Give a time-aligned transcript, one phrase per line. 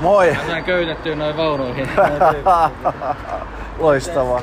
[0.00, 0.34] Moi!
[0.34, 1.88] Mä sain köytettyä noin vaunuihin.
[3.78, 4.40] Loistavaa.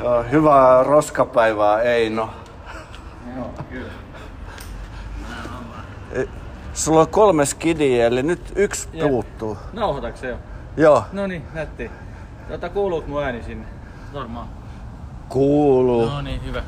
[0.00, 2.30] Joo, hyvää roskapäivää Eino.
[3.36, 3.92] Joo, kyllä.
[6.12, 6.24] E,
[6.74, 9.08] Sulla on kolme skidiä, eli nyt yksi Jep.
[9.08, 9.58] puuttuu.
[9.72, 10.36] Nauhoitatko se jo?
[10.76, 11.90] Joo, No niin, nätti.
[12.48, 13.66] Tota, kuuluuko mun ääni sinne?
[14.14, 14.46] Varmaan.
[15.28, 16.06] kuuluu.
[16.10, 16.62] No niin, hyvä.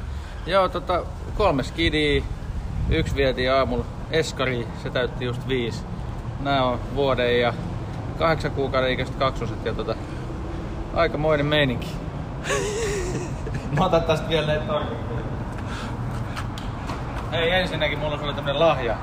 [0.46, 1.02] Joo, tota,
[1.34, 2.22] kolme skidiä.
[2.90, 5.82] Yksi vietiin aamulla Eskari, se täytti just viisi.
[6.40, 7.54] Nää on vuoden ja
[8.18, 9.94] kahdeksan kuukauden ikäiset kaksoset ja tota,
[10.94, 11.88] aikamoinen meininki.
[13.78, 15.16] Mä otan tästä vielä näitä tarkempia.
[17.32, 18.96] Hei, ensinnäkin mulla on sulle tämmönen lahja.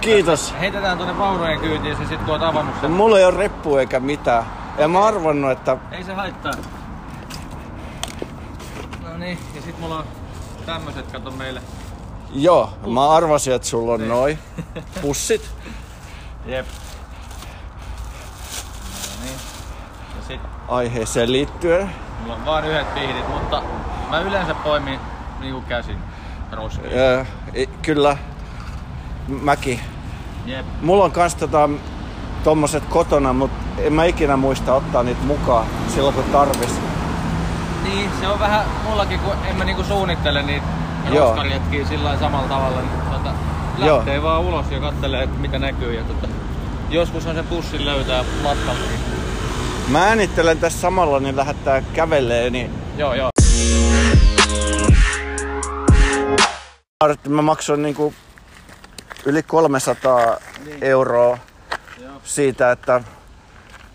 [0.00, 0.54] Kiitos.
[0.60, 2.90] Heitetään tuonne vaurojen kyytiin se sit kun oot avannut sen.
[2.90, 4.44] Mulla ei ole reppu eikä mitään.
[4.78, 6.52] Ja mä arvannut, että Ei se haittaa.
[9.02, 10.04] No niin, ja sit mulla on
[10.66, 11.60] tämmöset, kato meille.
[12.34, 14.08] joo, mä arvasin, että sulla on Niin.
[14.08, 14.38] noi
[15.02, 15.50] pussit.
[16.46, 16.66] Jep.
[16.66, 16.72] No
[19.24, 19.34] niin.
[20.16, 21.90] Ja sit aiheeseen liittyen.
[22.20, 23.62] mulla on vaan yhdet pihdit, mutta
[24.10, 25.00] mä yleensä poimin
[25.40, 25.98] niinku käsin
[26.52, 26.90] roskia.
[26.90, 27.24] Öö,
[27.82, 28.16] kyllä,
[29.28, 29.80] mäkin.
[30.46, 30.66] Jep.
[30.82, 31.68] Mulla on kans tota,
[32.44, 36.80] tommoset kotona, mutta en mä ikinä muista ottaa niitä mukaan silloin kun tarvis.
[37.88, 40.66] Niin, se on vähän mullakin, kun en mä niinku suunnittele niitä
[41.12, 41.28] Joo.
[41.28, 43.34] roskaretkiä sillä samalla tavalla, niin tota,
[43.78, 43.96] Joo.
[43.96, 45.94] lähtee vaan ulos ja kattelee, että mitä näkyy.
[45.94, 46.28] Ja tota,
[46.90, 48.80] joskus on sen pussin löytää matkalta.
[48.80, 49.00] Niin...
[49.88, 53.30] Mä äänittelen tässä samalla, niin lähettää kävelee, niin Joo, joo.
[57.28, 58.14] mä maksoin niinku
[59.26, 60.36] yli 300
[60.80, 61.38] euroa
[62.02, 62.12] Joo.
[62.24, 63.00] siitä, että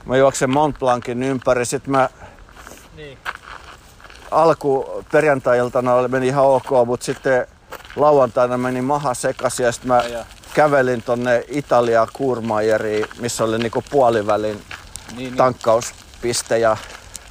[0.06, 1.66] mä juoksen Mont Blancin ympäri.
[1.66, 2.10] Sitten mä
[2.96, 3.18] Niin.
[4.32, 7.48] Alku perjantai-iltana meni ihan ok, mutta sitten
[7.96, 13.84] lauantaina meni maha sekaisin ja sitten mä Ja, kävelin tonne Italia Kurmajeriin, missä oli niinku
[13.92, 14.62] puolivälin
[15.08, 15.36] Niin, niin.
[15.36, 16.78] tankkauspiste ja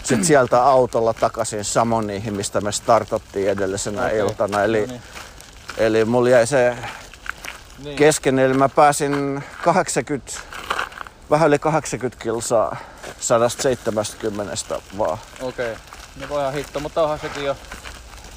[0.04, 4.18] sitten sieltä autolla takaisin Samoniin, mistä me startattiin edellisenä Okei.
[4.18, 4.62] iltana.
[4.64, 5.02] Eli, No niin.
[5.78, 6.76] eli mulla jäi se
[7.84, 7.96] Niin.
[7.96, 10.32] kesken, eli mä pääsin 80,
[11.30, 12.76] vähän yli 80 kilsaa
[13.20, 15.18] 170 vaan.
[15.42, 15.76] Okei.
[16.20, 17.56] No voihan hitto, mutta onhan sekin jo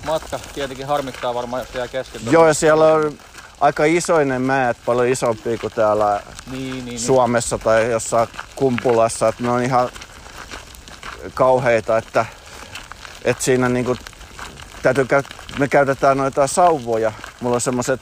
[0.05, 0.39] matka.
[0.53, 2.21] Tietenkin harmittaa varmaan, jos jää kesken.
[2.31, 3.17] Joo, ja siellä on
[3.61, 6.21] aika isoinen määt, paljon isompi kuin täällä
[6.51, 6.99] Niin, niin, niin.
[6.99, 9.89] Suomessa tai jossain Kumpulassa, että ne on ihan
[11.33, 12.25] kauheita, että,
[13.25, 13.95] että siinä niinku
[14.83, 15.23] täytyy käy,
[15.59, 17.11] me käytetään noita sauvoja.
[17.41, 18.01] Mulla on semmoset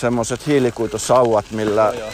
[0.00, 2.10] semmoset hiilikuitusauvat, millä Joo, joo.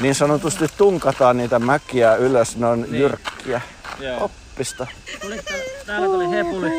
[0.00, 2.98] niin sanotusti tunkataan niitä mäkiä ylös, ne on Niin.
[2.98, 3.60] jyrkkiä.
[4.00, 4.30] Joo.
[4.56, 4.86] Oppista.
[5.20, 6.70] Tuli, täällä, täällä tuli hepuli.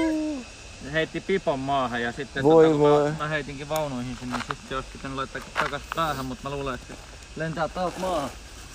[0.84, 3.12] Se heitti pipon maahan ja sitten Voi tota, voi.
[3.12, 6.56] Mä, mä, heitinkin vaunuihin sinne, niin sitten se olisi pitänyt laittaa takas päähän, mutta mä
[6.56, 6.94] luulen, että
[7.36, 8.30] lentää taas maahan.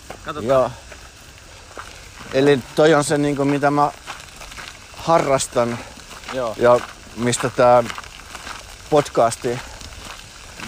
[0.08, 0.44] Katsotaan.
[0.44, 0.70] Joo.
[2.32, 3.92] Eli toi on se, niinku, mitä mä
[4.96, 5.78] harrastan
[6.32, 6.54] Joo.
[6.58, 6.80] ja
[7.16, 7.84] mistä tää
[8.90, 9.58] podcasti ja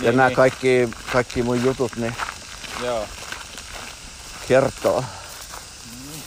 [0.00, 0.36] Niin, nämä niin.
[0.36, 2.16] kaikki, kaikki mun jutut niin
[2.84, 3.06] Joo.
[4.48, 5.04] kertoo.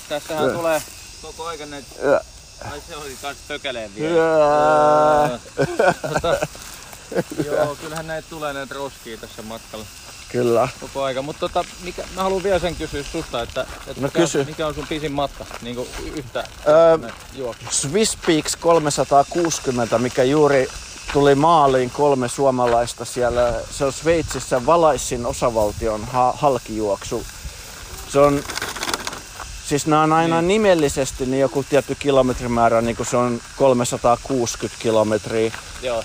[0.09, 0.53] Tässähän Joo.
[0.53, 0.81] tulee
[1.21, 1.87] koko aika näitä...
[2.03, 2.19] Joo.
[2.71, 5.39] Ai se oli kans pökeleen vielä.
[6.13, 6.37] Tota,
[7.45, 9.85] joo, kyllähän näitä tulee näitä roskia tässä matkalla
[10.29, 10.69] Kyllä.
[10.81, 11.21] koko aika.
[11.21, 14.43] Mutta tota, mikä, mä haluan vielä sen kysyä susta, että, että No mikä, kysy.
[14.43, 17.09] mikä on sun pisin matka niin kuin yhtä Öö?
[17.69, 20.67] Swiss Peaks 360, mikä juuri
[21.13, 23.53] tuli maaliin kolme suomalaista siellä.
[23.71, 27.25] Se on Sveitsissä Valaissin osavaltion ha- halkijuoksu.
[28.09, 28.43] Se on,
[29.67, 30.47] siis nämä on aina Niin.
[30.47, 35.51] nimellisesti niin joku tietty kilometrimäärä, niin kuin se on 360 kilometriä.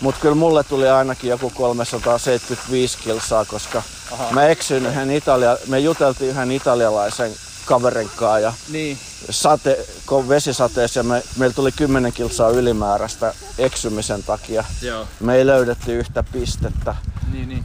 [0.01, 4.29] Mutta kyllä mulle tuli ainakin joku 375 kilsaa, koska Aha.
[4.31, 7.33] mä eksyin yhden Italia, me juteltiin yhden italialaisen
[7.67, 8.99] kaverin kanssa ja Niin,
[9.31, 14.65] sate, kun vesisateessa ja me, meillä tuli 10 kilsaa ylimääräistä eksymisen takia.
[14.83, 15.07] joo.
[15.21, 16.95] Me ei löydetty yhtä pistettä
[17.33, 17.65] Niin, niin.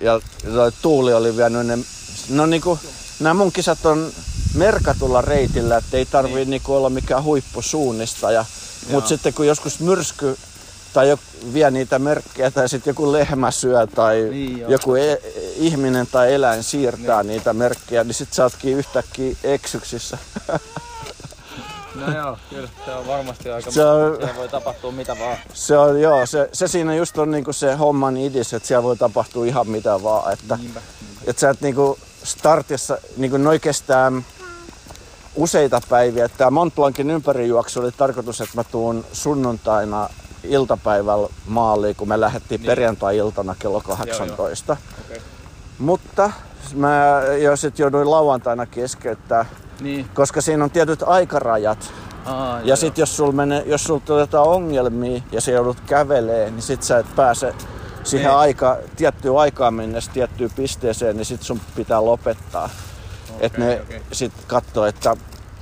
[0.00, 0.20] ja
[0.82, 1.78] tuuli oli vienyt ne,
[2.28, 2.78] no niinku,
[3.20, 4.12] nämä mun kisat on
[4.54, 6.50] merkatulla reitillä, että ei tarvii niin.
[6.50, 8.44] niinku olla mikään huippusuunnistaja.
[8.90, 10.36] Mutta sitten kun joskus myrsky
[10.92, 11.22] tai joku
[11.52, 14.70] vie niitä merkkejä tai sitten joku lehmä syö tai Niin, joo.
[14.70, 15.20] joku e-
[15.56, 17.28] ihminen tai eläin siirtää niin.
[17.28, 20.18] niitä merkkejä, niin sitten sä ootkin yhtäkkiä eksyksissä.
[21.94, 23.70] No joo, kyllä se on varmasti aika...
[23.70, 25.36] Se on- Siellä voi tapahtua mitä vaan.
[25.54, 28.96] Se on joo, se, se siinä just on niinku se homman idis, että siellä voi
[28.96, 30.32] tapahtua ihan mitä vaan.
[30.32, 30.80] Että, Niinpä.
[31.26, 34.12] että sä et niinku startissa, niinku noi kestää
[35.36, 36.28] useita päiviä.
[36.28, 40.08] Tämä Mont Blancin ympärijuoksu oli tarkoitus, että mä tuun sunnuntaina
[40.44, 42.66] iltapäivällä maaliin, kun me lähdettiin Niin.
[42.66, 44.76] perjantai-iltana kello 18.
[45.06, 45.20] Okei.
[45.78, 46.30] Mutta
[46.74, 49.44] mä jo sit jouduin lauantaina keskeyttää,
[49.80, 50.08] Niin.
[50.14, 51.92] koska siinä on tietyt aikarajat.
[52.26, 56.50] Aa, Ja sit jos sul menee, jos sul tulee jotain ongelmia ja sä joudut kävelee,
[56.50, 57.54] niin sit sä et pääse
[58.04, 58.38] siihen Niin.
[58.38, 62.68] aika, tiettyyn aikaan mennessä tiettyyn pisteeseen, niin sit sun pitää lopettaa.
[63.40, 64.00] Et ne okei.
[64.12, 65.16] sit katsoo, että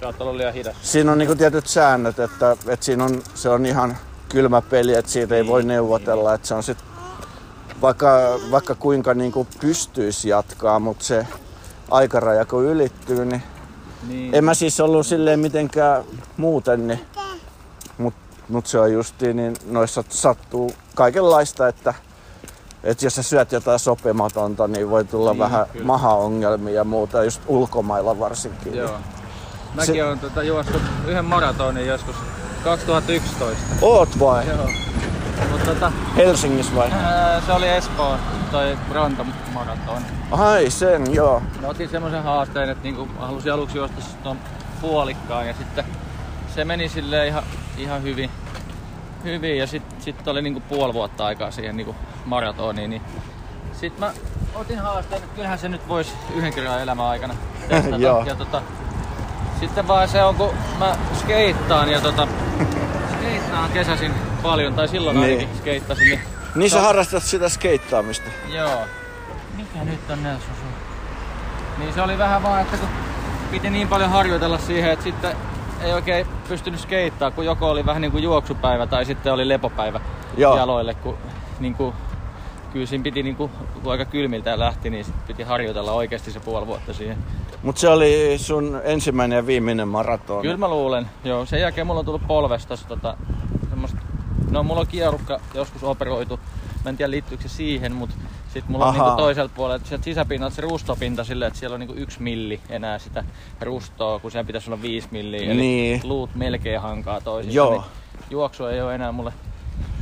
[0.04, 0.76] oot ollut liian hidas.
[0.82, 3.96] siinä on niinku tietyt säännöt, että, että siinä on, se on ihan
[4.28, 6.34] kylmä peli, että siitä ei voi Niin, neuvotella.
[6.34, 6.78] Että se on sit,
[7.80, 11.26] vaikka, vaikka kuinka niinku pystyisi jatkaa, mutta se
[11.90, 13.42] aikaraja kun ylittyy, niin
[14.08, 14.34] Niin.
[14.34, 16.04] en mä siis ollut silleen mitenkään
[16.36, 17.00] muuten, niin,
[17.98, 18.14] mut,
[18.48, 21.94] mut se on justiin, niin noissa sattuu kaikenlaista, että
[22.84, 25.84] et jos sä syöt jotain sopimatonta, niin voi tulla Niin, vähän kyllä.
[25.86, 28.74] mahaongelmia ja muuta, just ulkomailla varsinkin.
[28.74, 28.90] Joo.
[29.74, 32.16] Mäkin Se- olen tota juossut yhden maratonin joskus
[32.64, 33.62] 2011.
[33.82, 34.48] Oot vai?
[34.48, 34.68] Joo.
[35.52, 36.90] Mutta tota, Helsingissä vai?
[36.92, 38.18] ää, se oli Espoon
[38.50, 40.02] toi rantamaraton.
[40.30, 41.42] Ai sen, joo.
[41.60, 44.38] Mä otin semmoisen haasteen, että niinku halusin aluksi juosta tuon
[44.80, 45.84] puolikkaan ja sitten
[46.54, 47.42] se meni sille ihan,
[47.78, 48.30] ihan hyvin.
[49.24, 51.94] Hyvin ja sitten sit oli niinku puoli vuotta aikaa siihen niinku
[52.24, 52.90] maratoniin.
[52.90, 53.02] Niin
[53.72, 54.12] sitten mä
[54.54, 57.34] otin haasteen, että kyllähän se nyt voisi yhden kerran elämän aikana
[57.68, 57.96] testata.
[58.26, 58.62] Ja tota,
[59.60, 62.28] sitten vaan se on, kun mä skeittaan ja tota,
[63.18, 65.24] skeittaan kesäsin paljon, tai silloin Niin.
[65.38, 66.08] ainakin skeittasin.
[66.08, 66.20] Niin,
[66.54, 66.84] Niin sä No.
[66.84, 68.30] harrastat sitä skeittaamista.
[68.54, 68.80] Joo.
[69.56, 70.68] Mikä nyt on Nelson sun?
[71.78, 72.88] Niin se oli vähän vaan, että kun
[73.50, 75.36] piti niin paljon harjoitella siihen, että sitten
[75.82, 80.00] ei oikein pystynyt skeittaa, kun joko oli vähän niin kuin juoksupäivä tai sitten oli lepopäivä
[80.36, 80.56] Joo.
[80.56, 81.16] jaloille, kun
[81.60, 81.94] niin kuin,
[82.72, 83.50] kyllä siinä piti niin kuin,
[83.82, 87.18] kun aika kylmiltä lähti, niin sit piti harjoitella oikeasti se puoli vuotta siihen.
[87.62, 90.42] Mut se oli sun ensimmäinen ja viimeinen maraton.
[90.42, 91.46] Kyllä mä luulen, joo.
[91.46, 93.16] Sen jälkeen mulla on tullut polvesta tota,
[93.70, 93.98] semmoista,
[94.50, 96.40] no mulla on kierukka joskus operoitu.
[96.84, 98.16] Mä en tiedä liittyykö se siihen, mutta
[98.54, 99.06] sitten mulla on Ahaa.
[99.08, 102.98] niinku toiselta puolelta sieltä sisäpinnalta se rustopinta silleen, että siellä on niinku yksi milli enää
[102.98, 103.24] sitä
[103.60, 105.40] rustoa, kun siellä pitäisi olla viisi milliä.
[105.52, 106.00] Eli Niin.
[106.04, 107.56] luut melkein hankaa toisissa.
[107.56, 107.70] Joo.
[107.70, 107.82] Niin
[108.30, 109.32] juoksu ei ole enää mulle.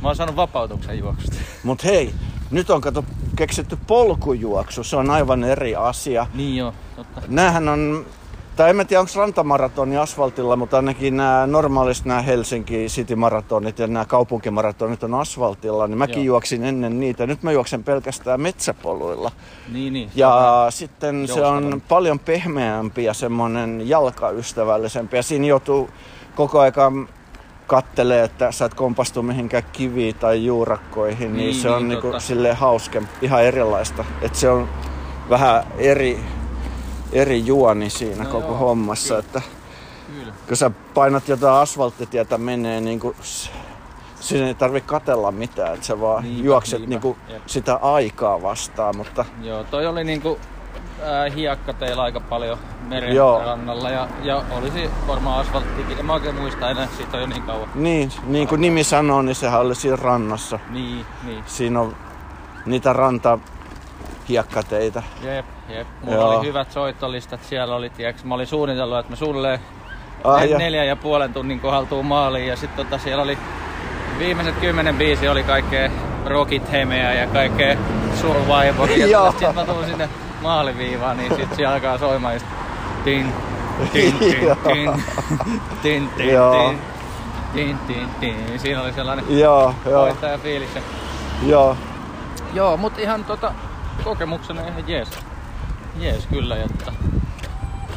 [0.01, 1.35] Mä oon saanut vapautuksen juoksusta.
[1.63, 2.13] Mut hei,
[2.51, 3.05] nyt on kato
[3.35, 6.27] keksitty polkujuoksu, se on aivan eri asia.
[6.33, 7.21] niin joo, totta.
[7.27, 8.05] Näähän on,
[8.55, 13.87] tai en tiedä onko rantamaratoni asfaltilla, mutta ainakin nämä normaalisti nämä Helsinki City maratonit ja
[13.87, 16.23] nämä kaupunkimaratonit on asfaltilla, niin mäkin Joo.
[16.23, 17.27] juoksin ennen niitä.
[17.27, 19.31] Nyt mä juoksen pelkästään metsäpoluilla.
[19.71, 20.11] Niin, niin.
[20.15, 25.17] Ja sitten se on paljon pehmeämpi ja semmonen jalkaystävällisempi.
[25.17, 25.89] Ja siinä joutuu
[26.35, 27.09] koko ajan
[27.67, 32.19] kattelee, että sä et kompastu mihinkään kiviin tai juurakkoihin, niin, Niin, se on niin, niinku
[32.19, 34.05] silleen hausken, ihan erilaista.
[34.21, 34.69] Et se on
[35.29, 36.19] vähän eri,
[37.13, 39.07] eri juoni siinä No koko joo, hommassa.
[39.07, 39.19] kyllä.
[39.19, 39.41] Että
[40.19, 40.33] Kyllä.
[40.47, 43.15] kun sä painat jotain asfalttitietä menee, niin kuin,
[44.19, 46.89] siinä ei tarvi katella mitään, että sä vaan Niinpä, juokset niinpä.
[46.89, 47.41] niinku Jep.
[47.45, 50.39] sitä aikaa vastaan, mutta Joo, toi oli niinku
[51.03, 52.57] ää, hiekka teillä aika paljon
[52.87, 53.39] meren Joo.
[53.45, 55.99] rannalla ja, ja olisi varmaan asfalttikin.
[55.99, 57.69] En mä oikein muista enää, siitä on jo niin kauan.
[57.75, 60.59] Niin, niin kuin nimi sanoo, niin sehän oli siinä rannassa.
[60.69, 61.43] Niin, niin.
[61.47, 61.95] Siinä on
[62.65, 63.39] niitä ranta
[64.29, 65.03] hiekkateitä.
[65.21, 65.87] Jep, jep.
[66.03, 66.37] Mulla Joo.
[66.37, 67.43] oli hyvät soittolistat.
[67.43, 69.59] Siellä oli, tiiäks, mä olin suunnitellut, että mä suunnilleen
[70.23, 72.47] Ah, ja, neljän ja puolen tunnin kohdaltuu maaliin.
[72.47, 73.37] Ja sitten tota, siellä oli
[74.19, 75.89] viimeiset kymmenen biisi oli kaikkea
[76.25, 77.77] Rocket Hemeä ja kaikkea
[78.21, 79.07] Survivoria.
[79.07, 79.31] Joo.
[79.31, 80.09] Sitten mä tuun sinne
[80.41, 82.45] maaliviivaan, niin sitten siellä alkaa soimaan just
[83.03, 83.33] tin,
[83.93, 84.89] tin, tin, tin,
[85.81, 86.79] tin, tin, tin,
[87.53, 88.59] tin, tin, tin.
[88.59, 89.75] Siinä oli sellainen joo,
[90.43, 90.69] fiilis.
[91.45, 91.77] joo.
[92.53, 93.53] Joo, mutta ihan tota
[94.03, 95.09] kokemuksena ihan jees.
[95.99, 96.91] Jees kyllä, että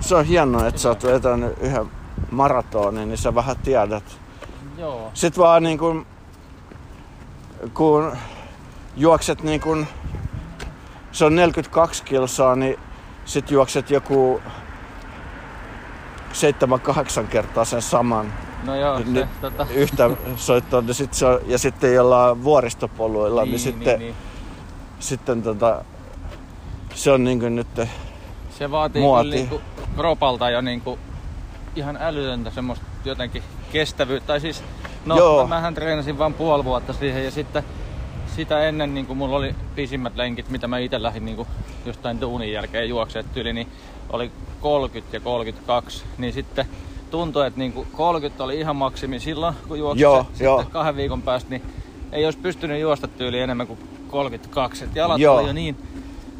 [0.00, 1.86] Se on hienoa, että sä oot vetänyt yhden
[2.30, 4.04] maratonin, niin sä vähän tiedät.
[4.78, 5.10] joo.
[5.14, 6.06] Sitten vaan niin kun,
[7.74, 8.16] kun
[8.96, 9.86] juokset niin kun,
[11.12, 12.78] se on 42 kilsaa, niin
[13.24, 14.40] sit juokset joku
[17.22, 18.32] 7-8 kertaa sen saman
[18.64, 23.42] No joo, se, Nyt- tota, yhtä soittoa, niin sit se on, ja sitten jollain vuoristopoluilla,
[23.42, 24.14] niin, niin sitten, niin.
[25.00, 25.84] sitten tota,
[26.96, 27.66] se on niin kuin nyt,
[28.58, 29.30] Se vaatii Muoti.
[29.30, 29.60] niinku
[29.96, 30.98] kropalta jo niinku
[31.76, 34.26] ihan älytöntä semmoista jotenkin kestävyyttä.
[34.26, 34.62] Tai siis,
[35.06, 35.46] no Joo.
[35.46, 37.62] mähän treenasin vain puoli vuotta siihen ja sitten
[38.36, 41.48] sitä ennen niin kuin mulla oli pisimmät lenkit, mitä mä itse lähdin niin kuin
[41.86, 43.68] jostain duunin jälkeen juokseet tyyli, niin
[44.10, 46.04] oli 30 ja 32.
[46.18, 46.66] Niin sitten
[47.10, 50.28] tuntui, että niin kuin 30 oli ihan maksimi silloin, kun juoksin Joo, se.
[50.28, 50.64] Sitten joo.
[50.72, 51.62] kahden viikon päästä, niin
[52.12, 54.84] ei olisi pystynyt juosta tyyli enemmän kuin 32.
[54.84, 55.36] Et jalat Joo.
[55.36, 55.76] oli jo niin,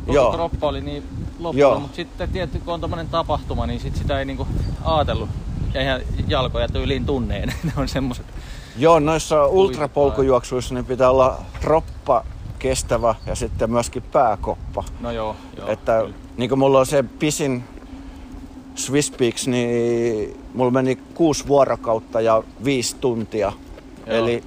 [0.07, 0.33] koko Joo.
[0.33, 1.03] kroppa oli niin
[1.39, 4.47] loppuun, mutta sitten tietty kun on tommonen tapahtuma, niin sit sitä ei niinku
[4.85, 5.29] ajatellut.
[5.75, 7.49] Ja ihan jalkoja tyyliin tunneen.
[7.65, 8.27] ne on semmoset.
[8.77, 12.25] Joo, noissa ultrapolkujuoksuissa niin pitää olla roppa
[12.59, 14.85] kestävä ja sitten myöskin pääkoppa.
[15.01, 15.69] No joo, joo.
[15.69, 16.15] Että kyllä.
[16.37, 17.65] niin kuin mulla on se pisin
[18.75, 23.53] Swiss Peaks, niin mulla meni kuusi vuorokautta ja viisi tuntia.
[24.07, 24.17] Joo.
[24.17, 24.45] Eli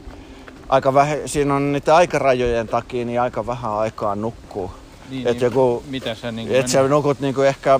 [0.69, 4.71] aika vähän, siinä on niitä aikarajojen takia niin aika vähän aikaa nukkuu.
[5.09, 7.79] Niin, et niin, joku- miten se niin Et sä nukut niinku ehkä,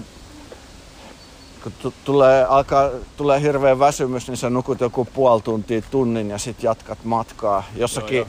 [1.64, 6.38] kun tu- tulee, alkaa, tulee hirveä väsymys, niin sä nukut joku puoli tuntia, tunnin ja
[6.38, 7.64] sit jatkat matkaa.
[7.76, 8.28] Jossakin, Joo,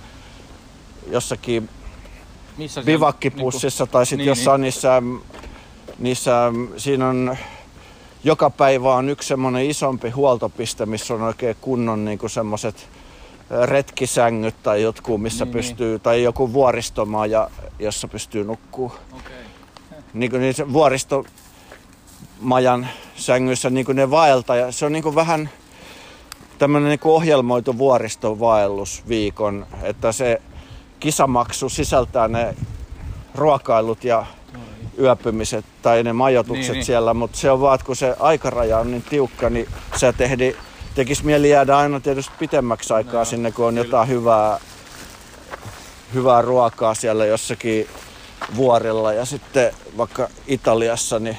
[1.10, 1.68] jossakin
[2.56, 5.02] missä bivakkipussissa tai sitten niin, jossain niissä,
[5.98, 7.36] niissä, siinä on
[8.24, 12.88] joka päivä on yksi semmoinen isompi huoltopiste, missä on oikein kunnon niinku semmoiset
[13.64, 18.92] retkisängyt tai jotkut, missä Niin, pystyy, tai joku vuoristomaa, ja, jossa pystyy nukkuu.
[19.12, 19.36] Okei.
[20.14, 25.50] Niin kuin niissä vuoristomajan sängyissä niin kuin ne vaeltaa, ja se on niin kuin vähän
[26.58, 30.42] tämmöinen niin kuin ohjelmoitu vuoristovaellus viikon, että se
[31.00, 32.54] kisamaksu sisältää ne
[33.34, 34.26] ruokailut ja
[34.98, 36.84] yöpymiset tai ne majoitukset Niin, niin, niin.
[36.84, 39.66] siellä, mutta se on vaan, että kun se aikaraja on niin tiukka, niin
[39.96, 40.56] sä tehdi,
[40.94, 43.86] tekis mieli jäädä aina tietysti pitemmäksi aikaa No, sinne, kun on kyllä.
[43.86, 44.60] jotain hyvää,
[46.14, 47.86] hyvää ruokaa siellä jossakin
[48.56, 51.36] vuorilla ja sitten vaikka Italiassa, niin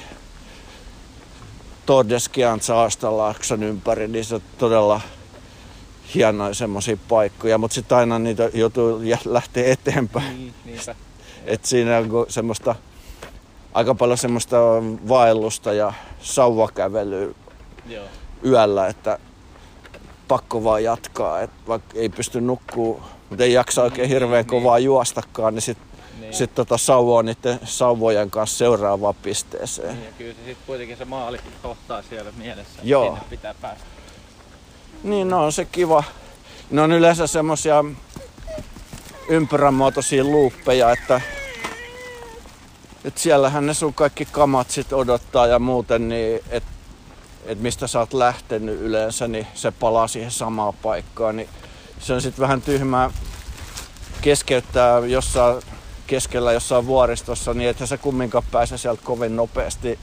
[1.86, 5.00] Tordeskian saastalaakson ympäri, niin se on todella
[6.14, 10.36] hienoja semmoisia paikkoja, mutta sitten aina niitä joutuu lähteä eteenpäin.
[10.38, 10.94] Niin, niinpä.
[11.44, 12.74] Et siinä on semmoista,
[13.74, 14.56] aika paljon semmoista
[15.08, 17.28] vaellusta ja sauvakävelyä
[17.86, 18.04] Joo.
[18.44, 19.18] yöllä, että
[20.28, 24.62] pakko vaan jatkaa, että vaikka ei pysty nukkuu, mutta ei jaksa oikein Niin, hirveän niin.
[24.62, 25.86] kovaa juostakaan, niin sitten
[26.20, 26.34] Niin.
[26.34, 29.94] sit tota sauvoo niiden sauvojen kanssa seuraavaan pisteeseen.
[29.94, 32.80] Niin, ja kyllä se sitten kuitenkin se maali kohtaa siellä mielessä.
[32.82, 33.04] Joo.
[33.04, 33.84] Sinne pitää päästä.
[35.02, 36.04] Niin, no on se kiva.
[36.70, 37.84] Ne on yleensä semmosia
[39.28, 41.20] ympyränmuotoisia luuppeja, että,
[43.04, 46.68] että siellähän ne sun kaikki kamat sit odottaa ja muuten, niin että
[47.44, 51.36] et mistä sä oot lähtenyt yleensä, niin se palaa siihen samaan paikkaan.
[51.36, 51.48] Niin
[51.98, 53.10] se on sitten vähän tyhmää
[54.20, 55.62] keskeyttää jossain
[56.06, 59.98] keskellä jossain vuoristossa, niin että se kumminkaan pääse sieltä kovin nopeasti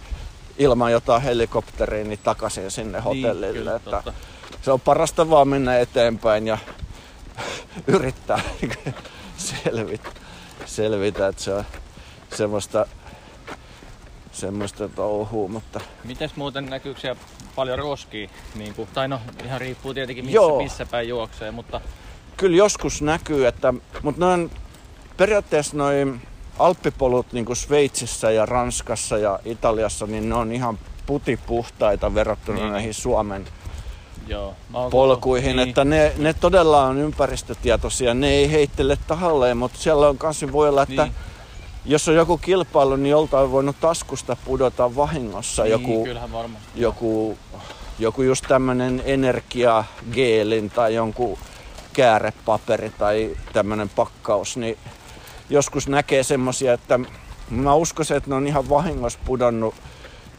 [0.57, 3.45] ilman jotain helikopteria niin takaisin sinne hotellille.
[3.45, 4.13] Niin, kyllä, että totta.
[4.61, 6.57] se on parasta vaan mennä eteenpäin ja
[7.87, 8.39] yrittää
[9.37, 10.09] selvitä,
[10.65, 11.63] selvitä että se on
[12.35, 12.85] semmoista,
[14.39, 17.21] semmoista touhua, mutta Mites muuten näkyykö siellä
[17.55, 18.29] paljon roskia?
[18.55, 20.61] Niin kuin, tai no ihan riippuu tietenkin missä, Joo.
[20.63, 21.81] missä päin juoksee, mutta
[22.37, 24.51] kyllä joskus näkyy, että, mutta noin
[25.17, 26.21] periaatteessa noin
[26.59, 32.71] alppipolut niin kuin Sveitsissä ja Ranskassa ja Italiassa, niin ne on ihan putipuhtaita verrattuna Niin.
[32.71, 33.45] näihin Suomen
[34.27, 34.53] joo.
[34.91, 40.17] Polkuihin, niin, että ne, ne todella on ympäristötietoisia, ne ei heittele tahalleen, mutta siellä on
[40.17, 41.13] kanssa voi olla, että Niin.
[41.85, 46.67] Jos on joku kilpailu, niin joltain on voinut taskusta pudota vahingossa niin, joku, varmasti.
[46.75, 47.37] joku,
[47.99, 51.37] joku just tämmönen energiageelin tai jonkun
[51.93, 54.77] käärepaperi tai tämmönen pakkaus, niin
[55.49, 56.99] joskus näkee semmosia, että
[57.49, 59.75] mä uskoisin, että ne on ihan vahingossa pudonnut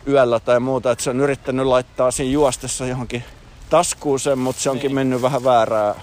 [0.08, 3.24] yöllä tai muuta, että se on yrittänyt laittaa siinä juostessa johonkin
[3.70, 4.94] taskuun sen, mutta se onkin Niin.
[4.94, 5.94] mennyt vähän väärää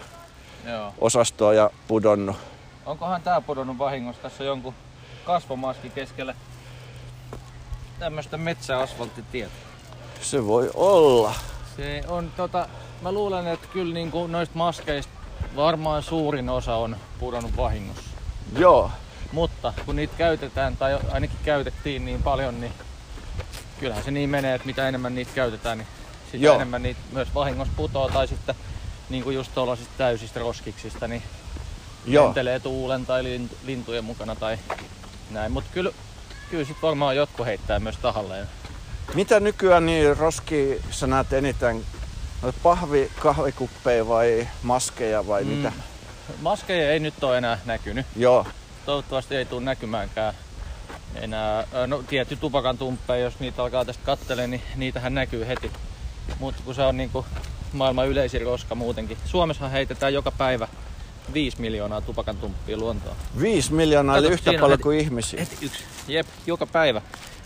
[0.67, 0.93] Joo.
[1.01, 2.35] osastoa ja pudonnut.
[2.85, 4.21] Onkohan tää pudonnut vahingossa?
[4.21, 4.73] Tässä on jonkun
[5.27, 6.35] kasvomaski keskellä
[7.99, 9.51] tämmöstä metsäasfalttitietä.
[10.21, 11.35] Se voi olla.
[11.77, 12.69] Se on tota,
[13.01, 15.11] mä luulen, että kyllä niin kuin noista maskeista
[15.55, 18.03] varmaan suurin osa on pudonnut vahingossa.
[18.57, 18.91] Joo,
[19.31, 22.71] Mutta kun niitä käytetään, tai ainakin käytettiin niin paljon, niin
[23.79, 25.87] kyllähän se niin menee, että mitä enemmän niitä käytetään, niin
[26.31, 26.55] sitä Joo.
[26.55, 28.09] enemmän niitä myös vahingossa putoo.
[28.09, 28.55] Tai sitten
[29.09, 31.23] niin kuin just tuollaisista täysistä roskiksista, niin
[32.05, 32.25] joo.
[32.25, 34.57] lentelee tuulen tai lin- lintujen mukana tai
[35.31, 35.51] näin.
[35.51, 35.91] Mutta kyllä,
[36.49, 38.47] kyllä sit varmaan jotkut heittää myös tahalleen.
[39.13, 41.85] Mitä nykyään niin roski sä näet eniten?
[42.63, 45.49] Pahvi, kahvikuppeja vai maskeja vai mm.
[45.49, 45.71] mitä?
[46.41, 48.05] Maskeja ei nyt ole enää näkynyt.
[48.15, 48.45] Joo,
[48.85, 50.33] Toivottavasti ei tule näkymäänkään
[51.15, 51.67] enää.
[51.87, 55.71] No tietty tupakan tumppeja, jos niitä alkaa tästä kattelemaan, niin niitähän näkyy heti.
[56.39, 57.25] Mutta kun se on niinku
[57.73, 59.17] maailman yleisin roska muutenkin.
[59.25, 60.67] Suomessa heitetään joka päivä
[61.33, 63.15] 5 miljoonaa tupakan tumppia luontoon.
[63.41, 65.39] viisi miljoonaa Kato, eli yhtä paljon heti- kuin ihmisiä.
[65.39, 65.83] Heti yksi.
[66.07, 67.01] Jep, joka päivä.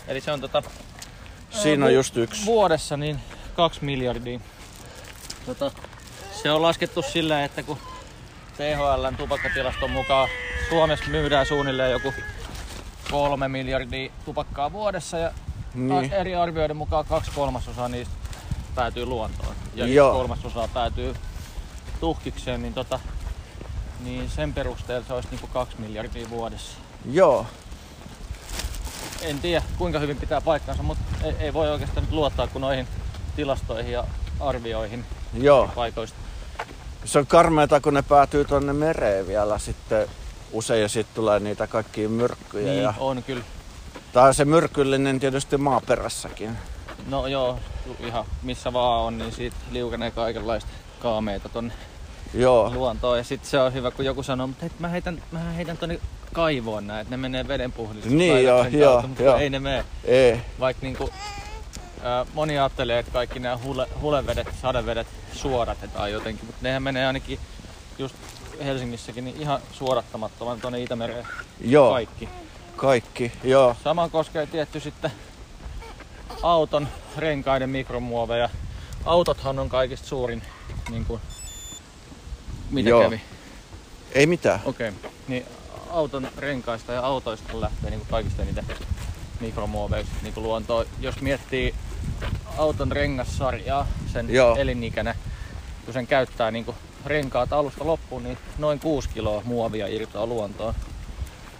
[0.08, 0.62] Eli se on tota...
[1.50, 2.46] Siinä on just yksi.
[2.46, 3.18] Vuodessa niin
[3.56, 4.40] 2 miljardia.
[5.46, 5.70] Tota,
[6.42, 7.78] se on laskettu sillä, että kun
[8.56, 10.28] THLn tupakkatilaston mukaan
[10.68, 12.12] Suomessa myydään suunnilleen joku
[13.10, 15.30] kolme miljardia tupakkaa vuodessa ja
[15.74, 16.12] Niin.
[16.12, 18.14] eri arvioiden mukaan kaksi kolmasosaa niistä
[18.74, 19.54] päätyy luontoon.
[19.74, 20.08] Ja Joo.
[20.08, 21.14] yksi kolmasosaa päätyy
[22.00, 23.00] tuhkikseen, niin, tota,
[24.04, 26.78] niin sen perusteella se olisi niinku 2 miljardia vuodessa.
[27.12, 27.46] Joo.
[29.22, 32.88] En tiedä kuinka hyvin pitää paikkansa, mutta ei, ei voi oikeastaan nyt luottaa kuin noihin
[33.36, 34.04] tilastoihin ja
[34.40, 35.04] arvioihin
[35.34, 35.70] Joo.
[35.74, 36.18] paikoista.
[37.04, 40.08] Se on karmeeta, kun ne päätyy tonne mereen vielä sitten
[40.52, 42.66] usein ja sitten tulee niitä kaikkia myrkkyjä.
[42.72, 42.94] Niin, Ja...
[42.98, 43.44] on kyllä.
[44.12, 46.58] Tää on se myrkyllinen tietysti maaperässäkin.
[47.08, 47.58] No joo,
[47.98, 51.74] ihan missä vaan on, niin siitä liukenee kaikenlaista kaameita tonne
[52.34, 52.70] Joo.
[52.74, 53.18] luontoon.
[53.18, 56.00] Ja sitten se on hyvä, kun joku sanoo, mutta hei, mä heitän, mä heitän tonne
[56.32, 59.36] kaivoon näin, että ne menee vedenpuhdistuksen Niin, joo, joo, kautta, mutta joo.
[59.36, 59.84] ei ne mene.
[60.04, 60.40] Ei.
[60.60, 61.10] Vaikka niinku,
[62.02, 67.38] ää, moni ajattelee, että kaikki nämä hule, hulevedet, sadevedet suodatetaan jotenkin, mutta nehän menee ainakin
[67.98, 68.14] just
[68.64, 71.26] Helsingissäkin niin ihan suodattamattoman tuonne Itämereen
[71.60, 71.90] Joo.
[71.90, 72.28] kaikki.
[72.76, 73.32] Kaikki.
[73.44, 73.76] Joo.
[73.84, 75.12] Sama koskee tietty sitten
[76.42, 78.48] auton renkaiden mikromuoveja.
[79.04, 80.42] Autothan on kaikista suurin,
[80.90, 81.20] niin kuin,
[82.72, 83.02] mitä Joo.
[83.02, 83.20] kävi.
[84.12, 84.60] Ei mitään.
[84.64, 85.10] Okei, okay.
[85.28, 85.44] niin
[85.90, 88.64] auton renkaista ja autoista lähtee niin kuin kaikista niitä
[89.40, 90.86] mikromuoveja niin kuin luontoon.
[91.00, 91.74] Jos miettii
[92.58, 94.56] auton rengassarjaa, sen Joo.
[94.56, 95.14] elinikänä,
[95.84, 96.76] kun sen käyttää niin kuin
[97.06, 100.74] renkaat alusta loppuun, niin noin 6 kiloa muovia irtoaa luontoon.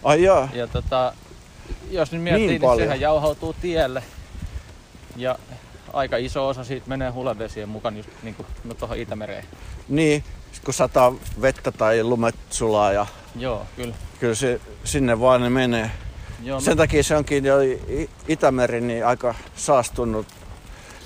[0.02, 0.48] Ai jaa.
[0.52, 1.12] Ja tota,
[1.90, 2.78] jos nyt miettii, Niin niin, paljon.
[2.78, 4.02] niin sehän jauhautuu tielle.
[5.16, 5.38] Ja
[5.92, 9.44] aika iso osa siitä menee hulevesien mukaan just niin kuin no tuohon Itämereen.
[9.88, 10.24] Niin,
[10.64, 13.06] kun sataa vettä tai lumet sulaa ja
[13.36, 13.94] Joo, kyllä.
[14.20, 15.90] kyllä se sinne vaan ne menee.
[16.42, 17.56] Joo, Sen takia se onkin jo
[18.28, 20.26] Itämeri niin aika saastunut.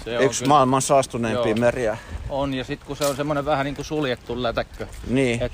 [0.04, 1.56] se on, Yksi kyllä, maailman saastuneimpia Joo.
[1.60, 1.98] meriä.
[2.28, 2.54] on.
[2.54, 5.42] Ja sitten kun se on semmoinen vähän niin kuin suljettu lätäkkö, Niin.
[5.42, 5.52] et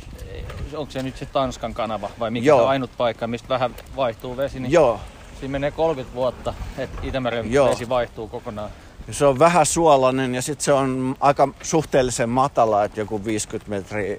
[0.74, 2.62] onko se nyt se Tanskan kanava vai mikä Joo.
[2.62, 5.00] on ainut paikka, mistä vähän vaihtuu vesi, niin Joo.
[5.40, 7.70] siinä menee 30 vuotta, että Itämeren Joo.
[7.70, 8.70] vesi vaihtuu kokonaan.
[9.10, 14.16] Se on vähän suolainen ja sitten se on aika suhteellisen matala, että joku 50 metriä.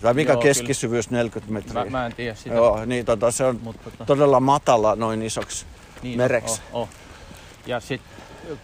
[0.00, 1.84] Tai mikä Joo, keskisyvyys 40 metriä.
[1.84, 2.54] Mä, mä en tiedä sitä.
[2.54, 5.66] Joo, niin tota, se on Mutta tota, todella matala noin isoksi.
[6.02, 6.60] niin, mereksi.
[6.72, 6.88] Oh, oh.
[7.66, 8.10] Ja sitten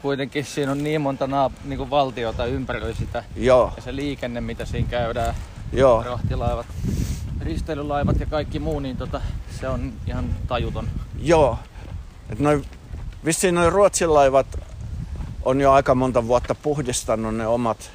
[0.03, 3.25] kuitenkin siinä on niin monta naap- niin valtiota ympäröi sitä.
[3.37, 5.35] Joo, Ja se liikenne, mitä siinä käydään,
[5.73, 6.03] joo.
[6.03, 6.67] rahtilaivat,
[7.41, 9.21] risteilylaivat ja kaikki muu, niin tota,
[9.61, 10.89] se on ihan tajuton.
[11.23, 11.59] Joo.
[12.31, 12.63] Et noi,
[13.25, 14.47] vissiin noin Ruotsin laivat
[15.45, 17.91] on jo aika monta vuotta puhdistanut ne omat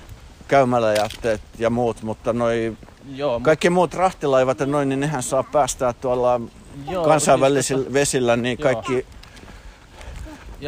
[0.47, 2.77] käymäläjätteet ja muut, mutta noi
[3.15, 6.41] Joo, kaikki muut rahtilaivat ja noin, niin nehän saa päästää tuolla
[6.89, 9.05] joo, kansainvälisillä siis vesillä niin kaikki,